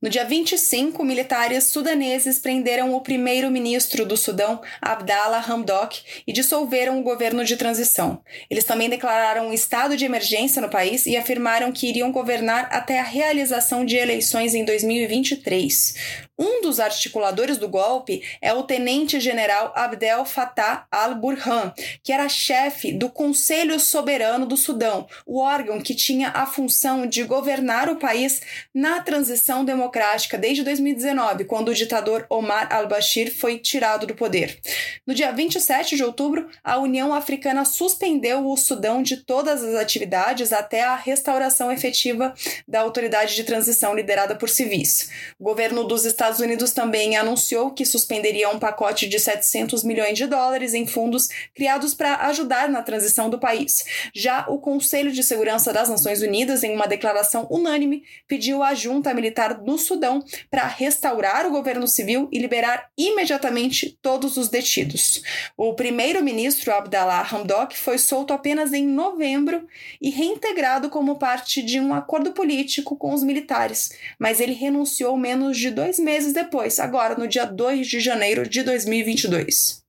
No 0.00 0.08
dia 0.08 0.24
25, 0.24 1.04
militares 1.04 1.64
sudaneses 1.64 2.38
prenderam 2.38 2.94
o 2.94 3.00
primeiro-ministro 3.00 4.06
do 4.06 4.16
Sudão, 4.16 4.62
Abdallah 4.80 5.44
Hamdok, 5.44 6.02
e 6.24 6.32
dissolveram 6.32 7.00
o 7.00 7.02
governo 7.02 7.44
de 7.44 7.56
transição. 7.56 8.22
Eles 8.48 8.62
também 8.62 8.88
declararam 8.88 9.48
um 9.48 9.52
estado 9.52 9.96
de 9.96 10.04
emergência 10.04 10.62
no 10.62 10.68
país 10.68 11.04
e 11.04 11.16
afirmaram 11.16 11.72
que 11.72 11.88
iriam 11.88 12.12
governar 12.12 12.68
até 12.70 13.00
a 13.00 13.02
realização 13.02 13.84
de 13.84 13.96
eleições 13.96 14.54
em 14.54 14.64
2023. 14.64 16.27
Um 16.38 16.62
dos 16.62 16.78
articuladores 16.78 17.58
do 17.58 17.68
golpe 17.68 18.22
é 18.40 18.52
o 18.54 18.62
tenente-general 18.62 19.72
Abdel 19.74 20.24
Fattah 20.24 20.86
al-Burhan, 20.88 21.72
que 22.00 22.12
era 22.12 22.28
chefe 22.28 22.92
do 22.92 23.10
Conselho 23.10 23.80
Soberano 23.80 24.46
do 24.46 24.56
Sudão, 24.56 25.08
o 25.26 25.40
órgão 25.40 25.80
que 25.80 25.96
tinha 25.96 26.28
a 26.28 26.46
função 26.46 27.06
de 27.06 27.24
governar 27.24 27.88
o 27.88 27.96
país 27.96 28.40
na 28.72 29.00
transição 29.00 29.64
democrática 29.64 30.38
desde 30.38 30.62
2019, 30.62 31.44
quando 31.44 31.70
o 31.70 31.74
ditador 31.74 32.24
Omar 32.30 32.72
al-Bashir 32.72 33.34
foi 33.34 33.58
tirado 33.58 34.06
do 34.06 34.14
poder. 34.14 34.60
No 35.04 35.14
dia 35.14 35.32
27 35.32 35.96
de 35.96 36.04
outubro, 36.04 36.48
a 36.62 36.78
União 36.78 37.12
Africana 37.12 37.64
suspendeu 37.64 38.46
o 38.46 38.56
Sudão 38.56 39.02
de 39.02 39.16
todas 39.16 39.64
as 39.64 39.74
atividades 39.74 40.52
até 40.52 40.84
a 40.84 40.94
restauração 40.94 41.72
efetiva 41.72 42.32
da 42.66 42.80
autoridade 42.80 43.34
de 43.34 43.42
transição 43.42 43.92
liderada 43.92 44.36
por 44.36 44.48
civis. 44.48 45.10
O 45.36 45.44
governo 45.44 45.82
dos 45.82 46.04
Estados 46.04 46.27
Estados 46.28 46.44
Unidos 46.44 46.72
também 46.72 47.16
anunciou 47.16 47.70
que 47.70 47.86
suspenderia 47.86 48.50
um 48.50 48.58
pacote 48.58 49.08
de 49.08 49.18
700 49.18 49.82
milhões 49.82 50.18
de 50.18 50.26
dólares 50.26 50.74
em 50.74 50.86
fundos 50.86 51.30
criados 51.54 51.94
para 51.94 52.16
ajudar 52.26 52.68
na 52.68 52.82
transição 52.82 53.30
do 53.30 53.38
país. 53.38 53.82
Já 54.14 54.44
o 54.46 54.58
Conselho 54.58 55.10
de 55.10 55.22
Segurança 55.22 55.72
das 55.72 55.88
Nações 55.88 56.20
Unidas, 56.20 56.62
em 56.62 56.74
uma 56.74 56.86
declaração 56.86 57.46
unânime, 57.50 58.02
pediu 58.26 58.62
à 58.62 58.74
junta 58.74 59.14
militar 59.14 59.62
no 59.62 59.78
Sudão 59.78 60.22
para 60.50 60.66
restaurar 60.66 61.46
o 61.46 61.50
governo 61.50 61.88
civil 61.88 62.28
e 62.30 62.38
liberar 62.38 62.90
imediatamente 62.98 63.98
todos 64.02 64.36
os 64.36 64.50
detidos. 64.50 65.22
O 65.56 65.72
primeiro-ministro 65.72 66.74
Abdallah 66.74 67.26
Hamdok 67.32 67.74
foi 67.74 67.96
solto 67.96 68.34
apenas 68.34 68.74
em 68.74 68.86
novembro 68.86 69.66
e 69.98 70.10
reintegrado 70.10 70.90
como 70.90 71.18
parte 71.18 71.62
de 71.62 71.80
um 71.80 71.94
acordo 71.94 72.32
político 72.32 72.96
com 72.96 73.14
os 73.14 73.22
militares, 73.22 73.92
mas 74.18 74.40
ele 74.40 74.52
renunciou 74.52 75.16
menos 75.16 75.56
de 75.56 75.70
dois 75.70 75.98
meses 75.98 76.17
meses 76.18 76.32
depois, 76.32 76.80
agora 76.80 77.14
no 77.16 77.28
dia 77.28 77.44
2 77.44 77.86
de 77.86 78.00
janeiro 78.00 78.48
de 78.48 78.64
2022. 78.64 79.87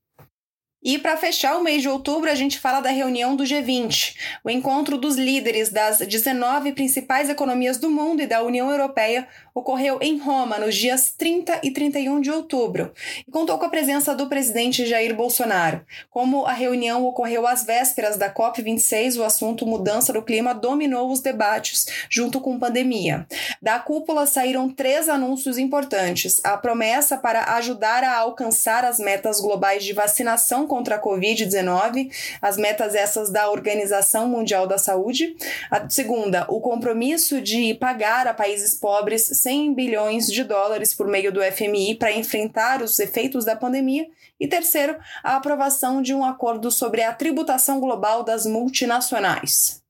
E 0.81 0.97
para 0.97 1.17
fechar 1.17 1.57
o 1.57 1.63
mês 1.63 1.81
de 1.81 1.89
outubro, 1.89 2.31
a 2.31 2.35
gente 2.35 2.57
fala 2.57 2.79
da 2.79 2.89
reunião 2.89 3.35
do 3.35 3.43
G20, 3.43 4.15
o 4.45 4.49
encontro 4.49 4.97
dos 4.97 5.17
líderes 5.17 5.69
das 5.69 5.99
19 5.99 6.71
principais 6.71 7.29
economias 7.29 7.77
do 7.77 7.89
mundo 7.89 8.21
e 8.21 8.27
da 8.27 8.41
União 8.41 8.71
Europeia 8.71 9.27
ocorreu 9.53 9.99
em 10.01 10.17
Roma 10.17 10.57
nos 10.57 10.75
dias 10.75 11.11
30 11.11 11.59
e 11.63 11.71
31 11.71 12.21
de 12.21 12.31
outubro 12.31 12.93
e 13.27 13.29
contou 13.29 13.57
com 13.57 13.65
a 13.65 13.69
presença 13.69 14.15
do 14.15 14.27
presidente 14.27 14.85
Jair 14.85 15.13
Bolsonaro. 15.13 15.85
Como 16.09 16.45
a 16.45 16.53
reunião 16.53 17.05
ocorreu 17.05 17.45
às 17.45 17.65
vésperas 17.65 18.15
da 18.15 18.33
COP26, 18.33 19.19
o 19.19 19.23
assunto 19.23 19.65
mudança 19.65 20.13
do 20.13 20.21
clima 20.21 20.53
dominou 20.53 21.11
os 21.11 21.19
debates 21.19 22.07
junto 22.09 22.39
com 22.39 22.57
pandemia. 22.57 23.27
Da 23.61 23.79
cúpula 23.79 24.25
saíram 24.25 24.69
três 24.69 25.09
anúncios 25.09 25.57
importantes: 25.57 26.39
a 26.45 26.55
promessa 26.55 27.17
para 27.17 27.55
ajudar 27.55 28.05
a 28.05 28.17
alcançar 28.17 28.85
as 28.85 28.97
metas 28.97 29.41
globais 29.41 29.83
de 29.83 29.91
vacinação 29.91 30.68
contra 30.69 30.95
a 30.95 31.01
Covid-19, 31.01 32.09
as 32.41 32.55
metas 32.55 32.95
essas 32.95 33.29
da 33.29 33.49
Organização 33.49 34.29
Mundial 34.29 34.65
da 34.65 34.77
Saúde. 34.77 35.35
A 35.69 35.89
segunda, 35.89 36.45
o 36.47 36.61
compromisso 36.61 37.41
de 37.41 37.73
pagar 37.73 38.27
a 38.27 38.33
países 38.33 38.75
pobres 38.75 39.23
100 39.23 39.73
bilhões 39.73 40.31
de 40.31 40.43
dólares 40.45 40.93
por 40.93 41.07
meio 41.07 41.33
do 41.33 41.41
FMI 41.41 41.95
para 41.95 42.13
enfrentar 42.13 42.81
os 42.81 42.97
efeitos 42.99 43.43
da 43.43 43.55
pandemia. 43.55 44.07
E 44.39 44.47
terceiro, 44.47 44.95
a 45.23 45.35
aprovação 45.35 46.01
de 46.01 46.13
um 46.13 46.23
acordo 46.23 46.71
sobre 46.71 47.01
a 47.01 47.11
tributação 47.11 47.79
global 47.79 48.23
das 48.23 48.45
multinacionais. 48.45 49.81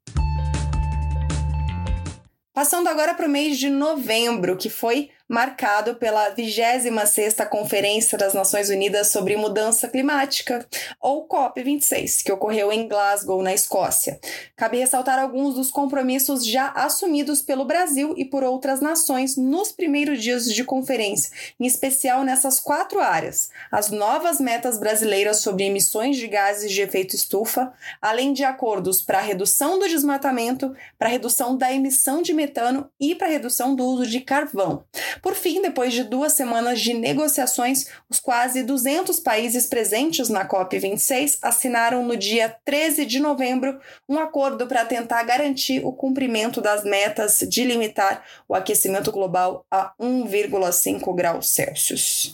Passando 2.59 2.89
agora 2.89 3.13
para 3.13 3.25
o 3.25 3.29
mês 3.29 3.57
de 3.57 3.69
novembro, 3.69 4.57
que 4.57 4.69
foi 4.69 5.11
marcado 5.29 5.93
pela 5.93 6.33
26ª 6.33 7.47
Conferência 7.47 8.17
das 8.17 8.33
Nações 8.33 8.69
Unidas 8.69 9.11
sobre 9.11 9.37
Mudança 9.37 9.87
Climática, 9.87 10.67
ou 10.99 11.27
COP26, 11.27 12.23
que 12.23 12.31
ocorreu 12.31 12.71
em 12.71 12.87
Glasgow, 12.87 13.43
na 13.43 13.53
Escócia. 13.53 14.19
Cabe 14.55 14.79
ressaltar 14.79 15.19
alguns 15.19 15.53
dos 15.53 15.69
compromissos 15.69 16.43
já 16.43 16.69
assumidos 16.69 17.43
pelo 17.43 17.63
Brasil 17.63 18.15
e 18.17 18.25
por 18.25 18.43
outras 18.43 18.81
nações 18.81 19.37
nos 19.37 19.71
primeiros 19.71 20.19
dias 20.19 20.51
de 20.51 20.63
conferência, 20.63 21.31
em 21.59 21.67
especial 21.67 22.23
nessas 22.23 22.59
quatro 22.59 22.99
áreas: 22.99 23.51
as 23.71 23.91
novas 23.91 24.39
metas 24.39 24.79
brasileiras 24.79 25.37
sobre 25.37 25.65
emissões 25.65 26.17
de 26.17 26.27
gases 26.27 26.71
de 26.71 26.81
efeito 26.81 27.15
estufa, 27.15 27.71
além 28.01 28.33
de 28.33 28.43
acordos 28.43 28.99
para 28.99 29.19
a 29.19 29.21
redução 29.21 29.77
do 29.77 29.87
desmatamento, 29.87 30.75
para 30.97 31.07
a 31.07 31.11
redução 31.11 31.55
da 31.55 31.71
emissão 31.71 32.23
de 32.23 32.33
metano 32.33 32.89
e 32.99 33.13
para 33.13 33.27
a 33.27 33.31
redução 33.31 33.75
do 33.75 33.85
uso 33.85 34.07
de 34.07 34.21
carvão. 34.21 34.83
Por 35.21 35.35
fim, 35.35 35.61
depois 35.61 35.93
de 35.93 36.03
duas 36.03 36.33
semanas 36.33 36.79
de 36.81 36.93
negociações, 36.93 37.87
os 38.09 38.19
quase 38.19 38.63
200 38.63 39.19
países 39.19 39.65
presentes 39.65 40.29
na 40.29 40.47
COP26 40.47 41.39
assinaram 41.41 42.05
no 42.05 42.15
dia 42.15 42.55
13 42.65 43.05
de 43.05 43.19
novembro 43.19 43.79
um 44.07 44.17
acordo 44.17 44.67
para 44.67 44.85
tentar 44.85 45.23
garantir 45.23 45.85
o 45.85 45.91
cumprimento 45.91 46.61
das 46.61 46.83
metas 46.83 47.39
de 47.39 47.63
limitar 47.63 48.23
o 48.47 48.55
aquecimento 48.55 49.11
global 49.11 49.65
a 49.71 49.93
1,5 49.99 51.15
graus 51.15 51.49
Celsius. 51.49 52.33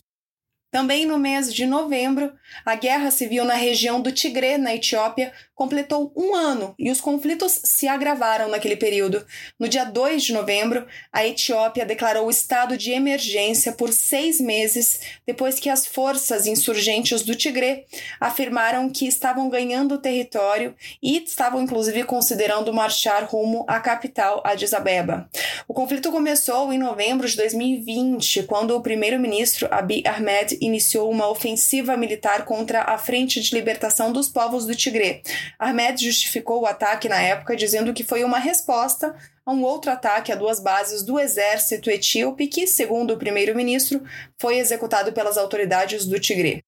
Também 0.75 1.05
no 1.05 1.17
mês 1.17 1.53
de 1.53 1.65
novembro, 1.65 2.33
a 2.65 2.75
guerra 2.75 3.09
civil 3.09 3.45
na 3.45 3.53
região 3.53 4.01
do 4.01 4.11
Tigré, 4.11 4.57
na 4.57 4.75
Etiópia, 4.75 5.31
completou 5.55 6.11
um 6.15 6.35
ano 6.35 6.75
e 6.77 6.91
os 6.91 6.99
conflitos 6.99 7.61
se 7.63 7.87
agravaram 7.87 8.49
naquele 8.49 8.75
período. 8.75 9.25
No 9.57 9.69
dia 9.69 9.85
2 9.85 10.23
de 10.23 10.33
novembro, 10.33 10.85
a 11.11 11.25
Etiópia 11.25 11.85
declarou 11.85 12.29
estado 12.29 12.77
de 12.77 12.91
emergência 12.91 13.71
por 13.71 13.91
seis 13.93 14.39
meses 14.39 14.99
depois 15.25 15.57
que 15.57 15.69
as 15.69 15.87
forças 15.87 16.45
insurgentes 16.45 17.21
do 17.21 17.33
Tigré 17.33 17.85
afirmaram 18.19 18.89
que 18.89 19.07
estavam 19.07 19.49
ganhando 19.49 19.97
território 19.97 20.75
e 21.01 21.23
estavam 21.23 21.61
inclusive 21.61 22.03
considerando 22.03 22.73
marchar 22.73 23.23
rumo 23.23 23.63
à 23.67 23.79
capital 23.79 24.43
Addis 24.45 24.73
Abeba. 24.73 25.29
O 25.67 25.73
conflito 25.73 26.11
começou 26.11 26.73
em 26.73 26.77
novembro 26.77 27.27
de 27.27 27.37
2020, 27.37 28.43
quando 28.43 28.75
o 28.75 28.81
primeiro-ministro 28.81 29.67
Abiy 29.71 30.03
Ahmed 30.05 30.57
iniciou 30.59 31.09
uma 31.09 31.29
ofensiva 31.29 31.95
militar 31.95 32.43
contra 32.43 32.81
a 32.81 32.97
Frente 32.97 33.39
de 33.39 33.55
Libertação 33.55 34.11
dos 34.11 34.27
Povos 34.27 34.65
do 34.65 34.75
Tigré. 34.75 35.21
Ahmed 35.59 36.03
justificou 36.03 36.61
o 36.61 36.65
ataque 36.65 37.09
na 37.09 37.21
época 37.21 37.55
dizendo 37.55 37.93
que 37.93 38.03
foi 38.03 38.23
uma 38.23 38.39
resposta 38.39 39.15
a 39.45 39.51
um 39.51 39.63
outro 39.63 39.91
ataque 39.91 40.31
a 40.31 40.35
duas 40.35 40.59
bases 40.59 41.03
do 41.03 41.19
exército 41.19 41.89
etíope 41.89 42.47
que, 42.47 42.65
segundo 42.65 43.13
o 43.13 43.17
primeiro-ministro, 43.17 44.03
foi 44.39 44.57
executado 44.57 45.13
pelas 45.13 45.37
autoridades 45.37 46.05
do 46.05 46.19
Tigré. 46.19 46.61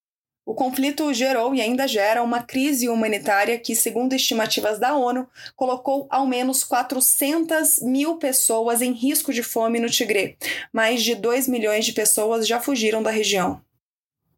O 0.48 0.56
conflito 0.56 1.14
gerou 1.14 1.54
e 1.54 1.60
ainda 1.60 1.86
gera 1.86 2.24
uma 2.24 2.42
crise 2.42 2.88
humanitária 2.88 3.60
que, 3.60 3.76
segundo 3.76 4.14
estimativas 4.14 4.80
da 4.80 4.96
ONU, 4.96 5.28
colocou 5.58 6.08
ao 6.10 6.26
menos 6.26 6.64
400 6.64 7.82
mil 7.82 8.16
pessoas 8.16 8.82
em 8.82 8.94
risco 8.94 9.34
de 9.34 9.44
fome 9.44 9.78
no 9.78 9.90
Tigré. 9.90 10.38
Mais 10.72 11.04
de 11.04 11.16
2 11.16 11.50
milhões 11.50 11.86
de 11.86 11.92
pessoas 11.92 12.48
já 12.48 12.62
fugiram 12.62 13.04
da 13.04 13.12
região. 13.12 13.62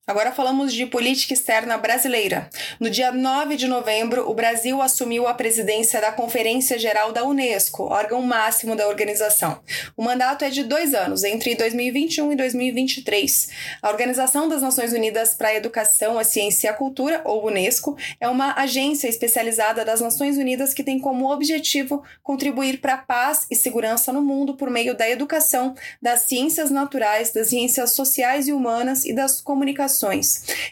Agora 0.09 0.31
falamos 0.31 0.73
de 0.73 0.87
política 0.87 1.35
externa 1.35 1.77
brasileira. 1.77 2.49
No 2.79 2.89
dia 2.89 3.11
9 3.11 3.55
de 3.55 3.67
novembro, 3.67 4.27
o 4.27 4.33
Brasil 4.33 4.81
assumiu 4.81 5.27
a 5.27 5.35
presidência 5.35 6.01
da 6.01 6.11
Conferência 6.11 6.79
Geral 6.79 7.11
da 7.11 7.23
Unesco, 7.23 7.83
órgão 7.83 8.19
máximo 8.23 8.75
da 8.75 8.87
organização. 8.87 9.59
O 9.95 10.01
mandato 10.01 10.43
é 10.43 10.49
de 10.49 10.63
dois 10.63 10.95
anos, 10.95 11.23
entre 11.23 11.53
2021 11.53 12.31
e 12.31 12.35
2023. 12.35 13.49
A 13.83 13.89
Organização 13.89 14.49
das 14.49 14.63
Nações 14.63 14.93
Unidas 14.93 15.35
para 15.35 15.49
a 15.49 15.53
Educação, 15.55 16.17
a 16.17 16.23
Ciência 16.23 16.65
e 16.65 16.69
a 16.71 16.73
Cultura, 16.73 17.21
ou 17.23 17.45
Unesco, 17.45 17.95
é 18.19 18.27
uma 18.27 18.55
agência 18.59 19.07
especializada 19.07 19.85
das 19.85 20.01
Nações 20.01 20.39
Unidas 20.39 20.73
que 20.73 20.83
tem 20.83 20.97
como 20.97 21.31
objetivo 21.31 22.03
contribuir 22.23 22.81
para 22.81 22.95
a 22.95 22.97
paz 22.97 23.45
e 23.51 23.55
segurança 23.55 24.11
no 24.11 24.23
mundo 24.23 24.55
por 24.55 24.71
meio 24.71 24.97
da 24.97 25.07
educação, 25.07 25.75
das 26.01 26.21
ciências 26.21 26.71
naturais, 26.71 27.31
das 27.31 27.49
ciências 27.49 27.91
sociais 27.91 28.47
e 28.47 28.51
humanas 28.51 29.05
e 29.05 29.13
das 29.13 29.39
comunicações 29.39 29.98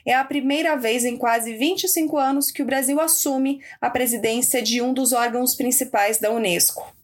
é 0.05 0.13
a 0.13 0.23
primeira 0.23 0.75
vez 0.75 1.05
em 1.05 1.17
quase 1.17 1.53
25 1.53 2.17
anos 2.17 2.51
que 2.51 2.61
o 2.61 2.65
Brasil 2.65 2.99
assume 2.99 3.61
a 3.81 3.89
presidência 3.89 4.61
de 4.61 4.81
um 4.81 4.93
dos 4.93 5.13
órgãos 5.13 5.55
principais 5.55 6.19
da 6.19 6.31
Unesco. 6.31 6.96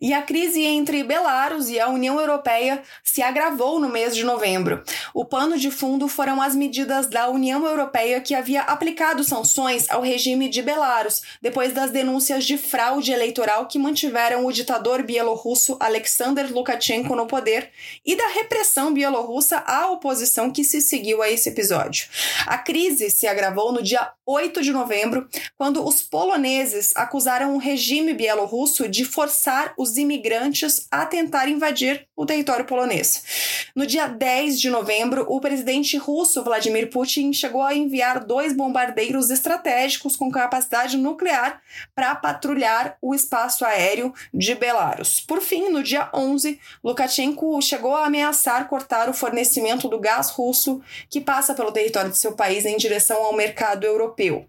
E 0.00 0.12
a 0.12 0.22
crise 0.22 0.62
entre 0.62 1.04
Belarus 1.04 1.68
e 1.68 1.78
a 1.78 1.88
União 1.88 2.20
Europeia 2.20 2.82
se 3.02 3.22
agravou 3.22 3.78
no 3.78 3.88
mês 3.88 4.14
de 4.14 4.24
novembro. 4.24 4.82
O 5.14 5.24
pano 5.24 5.56
de 5.56 5.70
fundo 5.70 6.08
foram 6.08 6.42
as 6.42 6.54
medidas 6.54 7.06
da 7.06 7.28
União 7.28 7.64
Europeia 7.64 8.20
que 8.20 8.34
havia 8.34 8.62
aplicado 8.62 9.22
sanções 9.22 9.88
ao 9.88 10.02
regime 10.02 10.48
de 10.48 10.62
Belarus 10.62 11.22
depois 11.40 11.72
das 11.72 11.92
denúncias 11.92 12.44
de 12.44 12.58
fraude 12.58 13.12
eleitoral 13.12 13.66
que 13.66 13.78
mantiveram 13.78 14.44
o 14.44 14.52
ditador 14.52 15.02
bielorrusso 15.02 15.76
Alexander 15.78 16.52
Lukashenko 16.52 17.14
no 17.14 17.26
poder 17.26 17.70
e 18.04 18.16
da 18.16 18.26
repressão 18.28 18.92
bielorrussa 18.92 19.58
à 19.58 19.90
oposição 19.90 20.50
que 20.50 20.64
se 20.64 20.80
seguiu 20.80 21.22
a 21.22 21.30
esse 21.30 21.48
episódio. 21.48 22.08
A 22.46 22.58
crise 22.58 23.10
se 23.10 23.26
agravou 23.26 23.72
no 23.72 23.82
dia 23.82 24.12
8 24.26 24.62
de 24.62 24.72
novembro, 24.72 25.28
quando 25.56 25.86
os 25.86 26.02
poloneses 26.02 26.92
acusaram 26.96 27.54
o 27.54 27.58
regime 27.58 28.14
bielorrusso 28.14 28.88
de 28.88 29.04
forçar 29.04 29.74
os 29.76 29.83
os 29.84 29.98
imigrantes 29.98 30.86
a 30.90 31.04
tentar 31.04 31.46
invadir 31.48 32.08
o 32.16 32.24
território 32.24 32.64
polonês. 32.64 33.68
No 33.76 33.86
dia 33.86 34.06
10 34.06 34.58
de 34.58 34.70
novembro, 34.70 35.26
o 35.28 35.40
presidente 35.40 35.98
russo 35.98 36.42
Vladimir 36.42 36.88
Putin 36.88 37.32
chegou 37.32 37.60
a 37.60 37.74
enviar 37.74 38.24
dois 38.24 38.56
bombardeiros 38.56 39.30
estratégicos 39.30 40.16
com 40.16 40.30
capacidade 40.30 40.96
nuclear 40.96 41.60
para 41.94 42.14
patrulhar 42.14 42.96
o 43.02 43.14
espaço 43.14 43.64
aéreo 43.64 44.14
de 44.32 44.54
Belarus. 44.54 45.20
Por 45.20 45.42
fim, 45.42 45.68
no 45.68 45.82
dia 45.82 46.08
11, 46.14 46.58
Lukashenko 46.82 47.60
chegou 47.60 47.94
a 47.94 48.06
ameaçar 48.06 48.68
cortar 48.68 49.08
o 49.10 49.14
fornecimento 49.14 49.88
do 49.88 50.00
gás 50.00 50.30
russo 50.30 50.80
que 51.10 51.20
passa 51.20 51.54
pelo 51.54 51.72
território 51.72 52.10
de 52.10 52.18
seu 52.18 52.32
país 52.32 52.64
em 52.64 52.76
direção 52.76 53.22
ao 53.22 53.36
mercado 53.36 53.84
europeu. 53.84 54.48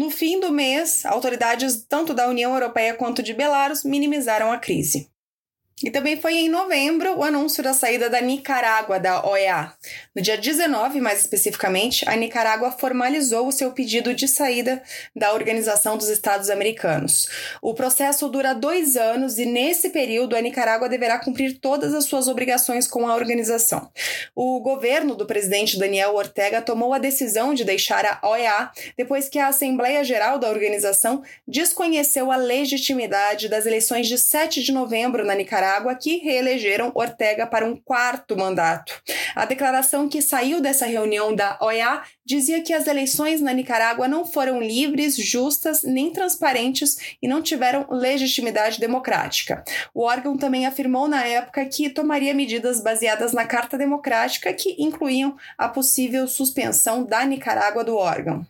No 0.00 0.08
fim 0.08 0.40
do 0.40 0.50
mês, 0.50 1.04
autoridades 1.04 1.84
tanto 1.86 2.14
da 2.14 2.26
União 2.26 2.54
Europeia 2.54 2.94
quanto 2.94 3.22
de 3.22 3.34
Belarus 3.34 3.84
minimizaram 3.84 4.50
a 4.50 4.56
crise. 4.56 5.10
E 5.82 5.90
também 5.90 6.20
foi 6.20 6.34
em 6.34 6.48
novembro 6.50 7.16
o 7.16 7.24
anúncio 7.24 7.62
da 7.62 7.72
saída 7.72 8.10
da 8.10 8.20
Nicarágua 8.20 9.00
da 9.00 9.26
OEA. 9.26 9.72
No 10.14 10.20
dia 10.20 10.36
19, 10.36 11.00
mais 11.00 11.20
especificamente, 11.20 12.06
a 12.06 12.14
Nicarágua 12.16 12.70
formalizou 12.70 13.48
o 13.48 13.52
seu 13.52 13.72
pedido 13.72 14.12
de 14.12 14.28
saída 14.28 14.82
da 15.16 15.32
Organização 15.32 15.96
dos 15.96 16.08
Estados 16.08 16.50
Americanos. 16.50 17.30
O 17.62 17.72
processo 17.72 18.28
dura 18.28 18.52
dois 18.52 18.94
anos 18.94 19.38
e, 19.38 19.46
nesse 19.46 19.88
período, 19.88 20.36
a 20.36 20.40
Nicarágua 20.42 20.86
deverá 20.86 21.18
cumprir 21.18 21.58
todas 21.58 21.94
as 21.94 22.04
suas 22.04 22.28
obrigações 22.28 22.86
com 22.86 23.08
a 23.08 23.14
organização. 23.14 23.90
O 24.36 24.60
governo 24.60 25.14
do 25.14 25.24
presidente 25.24 25.78
Daniel 25.78 26.14
Ortega 26.14 26.60
tomou 26.60 26.92
a 26.92 26.98
decisão 26.98 27.54
de 27.54 27.64
deixar 27.64 28.04
a 28.04 28.28
OEA 28.28 28.70
depois 28.98 29.30
que 29.30 29.38
a 29.38 29.48
Assembleia 29.48 30.04
Geral 30.04 30.38
da 30.38 30.50
organização 30.50 31.22
desconheceu 31.48 32.30
a 32.30 32.36
legitimidade 32.36 33.48
das 33.48 33.64
eleições 33.64 34.06
de 34.06 34.18
7 34.18 34.62
de 34.62 34.72
novembro 34.72 35.24
na 35.24 35.34
Nicarágua 35.34 35.69
Nicarágua 35.70 35.94
que 35.94 36.16
reelegeram 36.16 36.90
Ortega 36.94 37.46
para 37.46 37.64
um 37.64 37.76
quarto 37.76 38.36
mandato. 38.36 39.00
A 39.36 39.44
declaração 39.44 40.08
que 40.08 40.20
saiu 40.20 40.60
dessa 40.60 40.84
reunião 40.84 41.34
da 41.34 41.56
OEA 41.60 42.02
dizia 42.24 42.60
que 42.60 42.72
as 42.72 42.88
eleições 42.88 43.40
na 43.40 43.52
Nicarágua 43.52 44.08
não 44.08 44.24
foram 44.24 44.60
livres, 44.60 45.14
justas 45.16 45.82
nem 45.84 46.12
transparentes 46.12 47.16
e 47.22 47.28
não 47.28 47.40
tiveram 47.40 47.86
legitimidade 47.88 48.80
democrática. 48.80 49.62
O 49.94 50.02
órgão 50.02 50.36
também 50.36 50.66
afirmou 50.66 51.06
na 51.06 51.24
época 51.24 51.64
que 51.66 51.88
tomaria 51.88 52.34
medidas 52.34 52.80
baseadas 52.80 53.32
na 53.32 53.44
Carta 53.44 53.78
Democrática 53.78 54.52
que 54.52 54.74
incluíam 54.78 55.36
a 55.56 55.68
possível 55.68 56.26
suspensão 56.26 57.04
da 57.04 57.24
Nicarágua 57.24 57.84
do 57.84 57.96
órgão. 57.96 58.44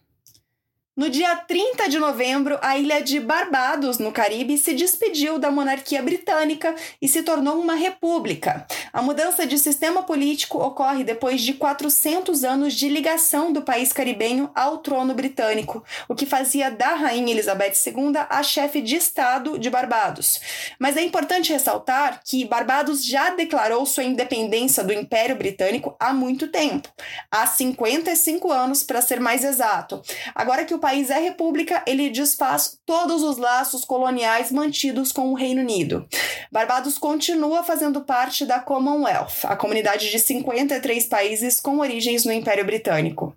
No 0.96 1.08
dia 1.08 1.36
30 1.36 1.88
de 1.88 2.00
novembro, 2.00 2.58
a 2.60 2.76
ilha 2.76 3.00
de 3.00 3.20
Barbados, 3.20 3.98
no 3.98 4.10
Caribe, 4.10 4.58
se 4.58 4.74
despediu 4.74 5.38
da 5.38 5.48
monarquia 5.48 6.02
britânica 6.02 6.74
e 7.00 7.06
se 7.06 7.22
tornou 7.22 7.60
uma 7.60 7.76
república. 7.76 8.66
A 8.92 9.00
mudança 9.00 9.46
de 9.46 9.56
sistema 9.56 10.02
político 10.02 10.58
ocorre 10.58 11.04
depois 11.04 11.42
de 11.42 11.54
400 11.54 12.42
anos 12.42 12.74
de 12.74 12.88
ligação 12.88 13.52
do 13.52 13.62
país 13.62 13.92
caribenho 13.92 14.50
ao 14.52 14.78
trono 14.78 15.14
britânico, 15.14 15.84
o 16.08 16.14
que 16.14 16.26
fazia 16.26 16.72
da 16.72 16.96
rainha 16.96 17.32
Elizabeth 17.32 17.74
II 17.86 18.12
a 18.28 18.42
chefe 18.42 18.80
de 18.80 18.96
Estado 18.96 19.60
de 19.60 19.70
Barbados. 19.70 20.40
Mas 20.76 20.96
é 20.96 21.02
importante 21.02 21.52
ressaltar 21.52 22.20
que 22.24 22.44
Barbados 22.44 23.04
já 23.04 23.30
declarou 23.30 23.86
sua 23.86 24.02
independência 24.02 24.82
do 24.82 24.92
Império 24.92 25.36
Britânico 25.36 25.94
há 26.00 26.12
muito 26.12 26.48
tempo 26.48 26.88
há 27.30 27.46
55 27.46 28.50
anos, 28.50 28.82
para 28.82 29.00
ser 29.00 29.20
mais 29.20 29.44
exato. 29.44 30.02
Agora 30.34 30.64
que 30.64 30.74
o 30.74 30.79
país 30.80 31.10
é 31.10 31.18
república, 31.20 31.82
ele 31.86 32.10
desfaz 32.10 32.78
todos 32.84 33.22
os 33.22 33.36
laços 33.36 33.84
coloniais 33.84 34.50
mantidos 34.50 35.12
com 35.12 35.30
o 35.30 35.34
Reino 35.34 35.60
Unido. 35.60 36.06
Barbados 36.50 36.98
continua 36.98 37.62
fazendo 37.62 38.00
parte 38.00 38.44
da 38.44 38.58
Commonwealth, 38.58 39.44
a 39.44 39.54
comunidade 39.54 40.10
de 40.10 40.18
53 40.18 41.06
países 41.06 41.60
com 41.60 41.78
origens 41.78 42.24
no 42.24 42.32
Império 42.32 42.64
Britânico. 42.64 43.36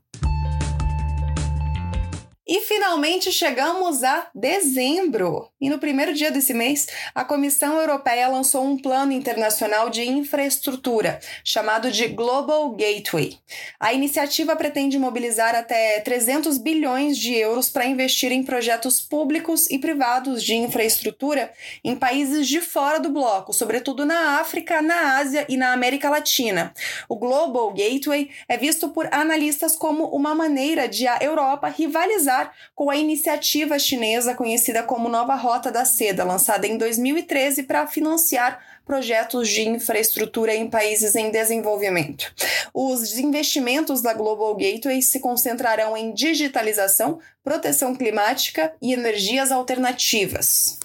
E 2.45 2.59
finalmente 2.59 3.31
chegamos 3.31 4.03
a 4.03 4.27
dezembro. 4.35 5.49
E 5.61 5.69
no 5.69 5.79
primeiro 5.79 6.13
dia 6.13 6.29
desse 6.29 6.53
mês, 6.53 6.87
a 7.15 7.23
Comissão 7.23 7.77
Europeia 7.77 8.27
lançou 8.27 8.65
um 8.65 8.77
plano 8.77 9.13
internacional 9.13 9.89
de 9.89 10.03
infraestrutura, 10.03 11.21
chamado 11.41 11.89
de 11.89 12.05
Global 12.09 12.69
Gateway. 12.71 13.37
A 13.79 13.93
iniciativa 13.93 14.57
pretende 14.57 14.99
mobilizar 14.99 15.55
até 15.55 16.01
300 16.01 16.57
bilhões 16.57 17.17
de 17.17 17.33
euros 17.33 17.69
para 17.69 17.85
investir 17.85 18.33
em 18.33 18.43
projetos 18.43 18.99
públicos 18.99 19.69
e 19.69 19.79
privados 19.79 20.43
de 20.43 20.53
infraestrutura 20.53 21.53
em 21.81 21.95
países 21.95 22.45
de 22.45 22.59
fora 22.59 22.99
do 22.99 23.09
bloco, 23.09 23.53
sobretudo 23.53 24.05
na 24.05 24.41
África, 24.41 24.81
na 24.81 25.15
Ásia 25.17 25.45
e 25.47 25.55
na 25.55 25.71
América 25.71 26.09
Latina. 26.09 26.73
O 27.07 27.15
Global 27.15 27.71
Gateway 27.71 28.29
é 28.49 28.57
visto 28.57 28.89
por 28.89 29.07
analistas 29.13 29.77
como 29.77 30.07
uma 30.07 30.35
maneira 30.35 30.89
de 30.89 31.07
a 31.07 31.19
Europa 31.21 31.69
rivalizar 31.69 32.32
com 32.75 32.89
a 32.89 32.95
iniciativa 32.95 33.77
chinesa 33.77 34.33
conhecida 34.33 34.83
como 34.83 35.09
Nova 35.09 35.35
Rota 35.35 35.71
da 35.71 35.85
Seda, 35.85 36.23
lançada 36.23 36.65
em 36.65 36.77
2013 36.77 37.63
para 37.63 37.85
financiar 37.87 38.59
projetos 38.85 39.47
de 39.47 39.67
infraestrutura 39.67 40.53
em 40.53 40.69
países 40.69 41.15
em 41.15 41.31
desenvolvimento. 41.31 42.33
Os 42.73 43.17
investimentos 43.17 44.01
da 44.01 44.13
Global 44.13 44.55
Gateway 44.55 45.01
se 45.01 45.19
concentrarão 45.19 45.95
em 45.95 46.13
digitalização, 46.13 47.19
proteção 47.43 47.95
climática 47.95 48.73
e 48.81 48.93
energias 48.93 49.51
alternativas. 49.51 50.79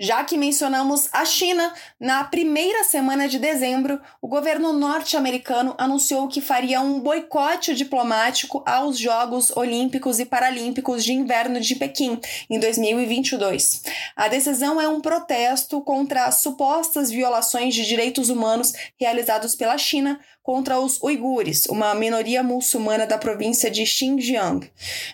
Já 0.00 0.22
que 0.22 0.38
mencionamos 0.38 1.08
a 1.12 1.24
China, 1.24 1.74
na 1.98 2.22
primeira 2.22 2.84
semana 2.84 3.28
de 3.28 3.36
dezembro, 3.36 4.00
o 4.22 4.28
governo 4.28 4.72
norte-americano 4.72 5.74
anunciou 5.76 6.28
que 6.28 6.40
faria 6.40 6.80
um 6.80 7.00
boicote 7.00 7.74
diplomático 7.74 8.62
aos 8.64 8.96
Jogos 8.96 9.50
Olímpicos 9.56 10.20
e 10.20 10.24
Paralímpicos 10.24 11.04
de 11.04 11.12
Inverno 11.12 11.60
de 11.60 11.74
Pequim 11.74 12.20
em 12.48 12.60
2022. 12.60 13.82
A 14.14 14.28
decisão 14.28 14.80
é 14.80 14.88
um 14.88 15.00
protesto 15.00 15.80
contra 15.80 16.26
as 16.26 16.42
supostas 16.42 17.10
violações 17.10 17.74
de 17.74 17.84
direitos 17.84 18.30
humanos 18.30 18.72
realizados 19.00 19.56
pela 19.56 19.76
China 19.76 20.20
contra 20.48 20.80
os 20.80 20.98
uigures, 21.02 21.66
uma 21.66 21.94
minoria 21.94 22.42
muçulmana 22.42 23.06
da 23.06 23.18
província 23.18 23.70
de 23.70 23.84
Xinjiang. 23.84 24.66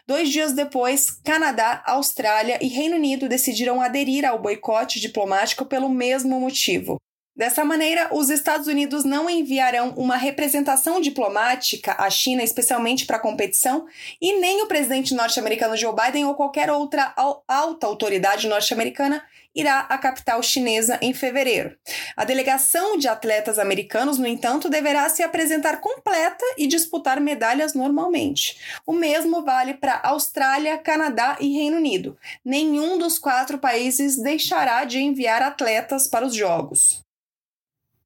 Dois 0.07 0.29
dias 0.29 0.53
depois, 0.53 1.11
Canadá, 1.25 1.83
Austrália 1.89 2.57
e 2.63 2.69
Reino 2.69 2.95
Unido 2.95 3.29
decidiram 3.29 3.81
aderir 3.81 4.25
ao 4.25 4.41
boicote 4.41 5.01
diplomático 5.01 5.67
pelo 5.67 5.89
mesmo 5.89 6.39
motivo. 6.39 7.01
Dessa 7.37 7.65
maneira, 7.65 8.09
os 8.13 8.31
Estados 8.31 8.69
Unidos 8.69 9.05
não 9.05 9.29
enviarão 9.29 9.91
uma 9.97 10.17
representação 10.17 11.01
diplomática 11.01 11.97
à 11.99 12.09
China, 12.09 12.45
especialmente 12.45 13.07
para 13.07 13.17
a 13.17 13.21
competição, 13.21 13.87
e 14.21 14.39
nem 14.39 14.63
o 14.63 14.69
presidente 14.69 15.15
norte-americano 15.15 15.77
Joe 15.77 15.93
Biden 15.93 16.27
ou 16.27 16.37
qualquer 16.37 16.71
outra 16.71 17.13
alta 17.49 17.87
autoridade 17.89 18.47
norte-americana 18.47 19.21
irá 19.53 19.81
à 19.81 19.99
capital 19.99 20.43
chinesa 20.43 20.99
em 21.01 21.13
fevereiro. 21.13 21.77
A 22.17 22.25
delegação 22.25 22.97
de 22.97 23.09
atletas 23.09 23.59
americanos, 23.59 24.17
no 24.17 24.27
entanto, 24.27 24.69
deverá 24.69 25.09
se 25.09 25.23
apresentar 25.23 25.81
completa 25.81 26.45
e 26.57 26.69
disputar 26.69 27.21
medalhas 27.21 27.75
normalmente. 27.75 28.59
O 28.87 28.93
mesmo 28.93 29.45
vale 29.45 29.75
para 29.75 30.01
Austrália, 30.05 30.79
Canadá 30.79 31.37
e 31.41 31.53
Reino 31.53 31.77
Unido. 31.79 32.17
Nenhum 32.45 32.97
dos 32.97 33.19
quatro 33.19 33.59
países 33.59 34.17
deixará 34.17 34.85
de 34.85 35.01
enviar 35.01 35.43
atletas 35.43 36.09
para 36.09 36.27
os 36.27 36.35
Jogos. 36.35 37.04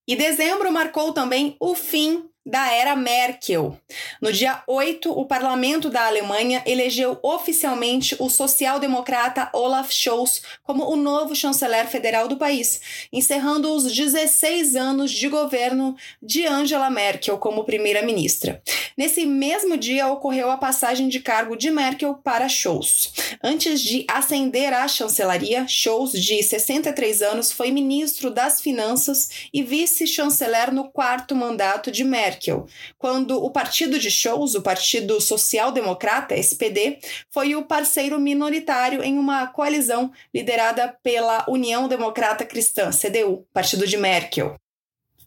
E 0.09 0.17
dezembro 0.17 0.73
marcou 0.73 1.13
também 1.13 1.55
o 1.61 1.75
fim 1.75 2.25
da 2.49 2.73
era 2.73 2.97
Merkel. 2.97 3.79
No 4.23 4.33
dia 4.33 4.63
8, 4.67 5.13
o 5.13 5.27
parlamento 5.27 5.91
da 5.91 6.07
Alemanha 6.07 6.63
elegeu 6.65 7.19
oficialmente 7.23 8.17
o 8.19 8.31
social-democrata 8.31 9.51
Olaf 9.53 9.93
Scholz 9.93 10.41
como 10.65 10.91
o 10.91 10.97
novo 10.97 11.37
chanceler 11.37 11.87
federal 11.89 12.27
do 12.27 12.39
país, 12.39 12.81
encerrando 13.13 13.71
os 13.71 13.93
16 13.93 14.77
anos 14.77 15.11
de 15.11 15.29
governo 15.29 15.95
de 16.23 16.47
Angela 16.47 16.89
Merkel 16.89 17.37
como 17.37 17.65
primeira-ministra. 17.65 18.63
Nesse 18.97 19.27
mesmo 19.27 19.77
dia 19.77 20.07
ocorreu 20.09 20.51
a 20.51 20.57
passagem 20.57 21.09
de 21.09 21.21
cargo 21.21 21.55
de 21.55 21.71
Merkel 21.71 22.15
para 22.15 22.49
Scholz. 22.49 23.13
Antes 23.45 23.83
de 23.83 24.07
ascender 24.09 24.73
à 24.73 24.89
chancelaria, 24.89 25.67
Scholz, 25.69 26.13
de 26.13 26.43
63 26.43 27.21
anos, 27.21 27.53
foi 27.53 27.71
ministro 27.71 28.31
das 28.31 28.59
Finanças 28.63 29.29
e 29.53 29.63
vice-chanceler 29.63 30.73
no 30.73 30.91
quarto 30.91 31.37
mandato 31.37 31.91
de 31.93 32.05
Merkel 32.05 32.38
Merkel, 32.39 32.67
quando 32.97 33.43
o 33.43 33.51
partido 33.51 33.99
de 33.99 34.11
Scholz, 34.11 34.55
o 34.55 34.63
Partido 34.63 35.21
Social 35.21 35.73
Democrata, 35.73 36.35
SPD, 36.35 36.99
foi 37.31 37.57
o 37.57 37.65
parceiro 37.65 38.19
minoritário 38.21 39.03
em 39.03 39.19
uma 39.19 39.49
coalizão 39.49 40.13
liderada 40.33 40.97
pela 41.03 41.45
União 41.49 41.89
Democrata 41.89 42.47
Cristã, 42.47 42.91
CDU, 42.91 43.45
partido 43.53 43.87
de 43.87 43.97
Merkel. 43.97 44.57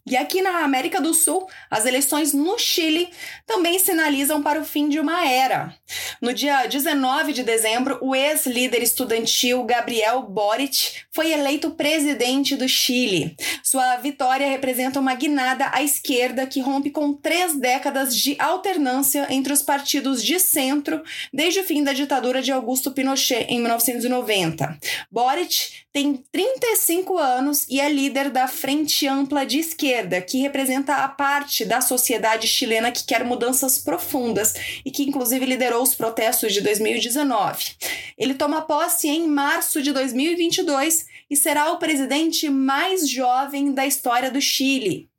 E 0.04 0.16
aqui 0.16 0.42
na 0.42 0.64
América 0.64 1.00
do 1.00 1.14
Sul, 1.14 1.46
as 1.70 1.86
eleições 1.86 2.32
no 2.32 2.58
Chile 2.58 3.08
também 3.46 3.78
sinalizam 3.78 4.42
para 4.42 4.60
o 4.60 4.64
fim 4.64 4.88
de 4.88 4.98
uma 4.98 5.24
era. 5.28 5.74
No 6.20 6.34
dia 6.34 6.66
19 6.66 7.32
de 7.32 7.44
dezembro, 7.44 7.98
o 8.02 8.12
ex-líder 8.14 8.82
estudantil 8.82 9.62
Gabriel 9.62 10.22
Boric 10.22 11.02
foi 11.12 11.32
eleito 11.32 11.70
presidente 11.70 12.56
do 12.56 12.68
Chile. 12.68 13.36
Sua 13.62 13.96
vitória 13.98 14.48
representa 14.48 14.98
uma 14.98 15.14
guinada 15.14 15.70
à 15.72 15.84
esquerda 15.84 16.48
que 16.48 16.60
rompe 16.60 16.90
com 16.90 17.12
três 17.12 17.56
décadas 17.56 18.16
de 18.16 18.34
alternância 18.40 19.28
entre 19.30 19.52
os 19.52 19.62
partidos 19.62 20.24
de 20.24 20.40
centro 20.40 21.00
desde 21.32 21.60
o 21.60 21.64
fim 21.64 21.84
da 21.84 21.92
ditadura 21.92 22.42
de 22.42 22.50
Augusto 22.50 22.90
Pinochet 22.90 23.46
em 23.48 23.60
1990. 23.60 24.78
Boric 25.10 25.82
tem 25.92 26.24
35 26.32 27.18
anos 27.18 27.66
e 27.68 27.78
é 27.78 27.88
líder 27.88 28.30
da 28.30 28.48
Frente 28.48 29.06
Ampla 29.06 29.44
de 29.44 29.58
Esquerda, 29.92 30.22
que 30.22 30.40
representa 30.40 30.96
a 30.96 31.08
parte 31.08 31.66
da 31.66 31.82
sociedade 31.82 32.48
chilena 32.48 32.90
que 32.90 33.04
quer 33.04 33.24
mudanças 33.24 33.78
profundas 33.78 34.54
e 34.84 34.90
que, 34.90 35.02
inclusive, 35.02 35.44
liderou 35.44 35.82
os 35.82 35.94
protestos 35.94 36.54
de 36.54 36.62
2019. 36.62 37.76
Ele 38.16 38.32
toma 38.32 38.62
posse 38.62 39.08
em 39.08 39.26
março 39.28 39.82
de 39.82 39.92
2022 39.92 41.06
e 41.28 41.36
será 41.36 41.72
o 41.72 41.78
presidente 41.78 42.48
mais 42.48 43.08
jovem 43.08 43.72
da 43.72 43.86
história 43.86 44.30
do 44.30 44.40
Chile. 44.40 45.10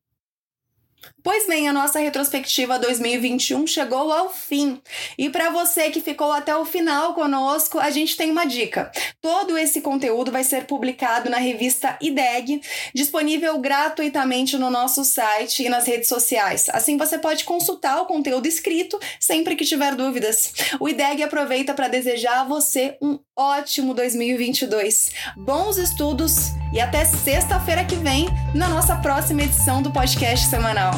Pois 1.24 1.48
bem, 1.48 1.70
a 1.70 1.74
nossa 1.74 2.00
retrospectiva 2.00 2.78
2021 2.78 3.66
chegou 3.66 4.12
ao 4.12 4.30
fim. 4.30 4.82
E 5.18 5.30
para 5.30 5.50
você 5.52 5.90
que 5.90 6.02
ficou 6.02 6.34
até 6.34 6.54
o 6.54 6.66
final 6.66 7.14
conosco, 7.14 7.80
a 7.80 7.90
gente 7.90 8.18
tem 8.18 8.30
uma 8.30 8.44
dica. 8.44 8.92
Todo 9.22 9.58
esse 9.58 9.80
conteúdo 9.80 10.34
vai 10.34 10.44
ser 10.44 10.66
publicado 10.66 11.30
na 11.30 11.38
revista 11.38 11.98
IDEG, 12.02 12.62
disponível 12.94 13.58
gratuitamente 13.58 14.58
no 14.58 14.70
nosso 14.70 15.06
site 15.06 15.64
e 15.64 15.70
nas 15.70 15.88
redes 15.88 16.10
sociais. 16.10 16.68
Assim 16.74 16.98
você 16.98 17.18
pode 17.18 17.46
consultar 17.46 18.02
o 18.02 18.06
conteúdo 18.06 18.46
escrito 18.46 19.00
sempre 19.18 19.56
que 19.56 19.64
tiver 19.64 19.96
dúvidas. 19.96 20.52
O 20.78 20.90
IDEG 20.90 21.24
aproveita 21.24 21.74
para 21.74 21.88
desejar 21.88 22.42
a 22.42 22.44
você 22.44 22.98
um 23.02 23.18
ótimo 23.34 23.94
2022. 23.94 25.12
Bons 25.38 25.78
estudos 25.78 26.52
e 26.74 26.82
até 26.82 27.06
sexta-feira 27.06 27.86
que 27.86 27.96
vem 27.96 28.28
na 28.54 28.68
nossa 28.68 28.98
próxima 28.98 29.44
edição 29.44 29.82
do 29.82 29.90
podcast 29.92 30.48
semanal. 30.48 30.94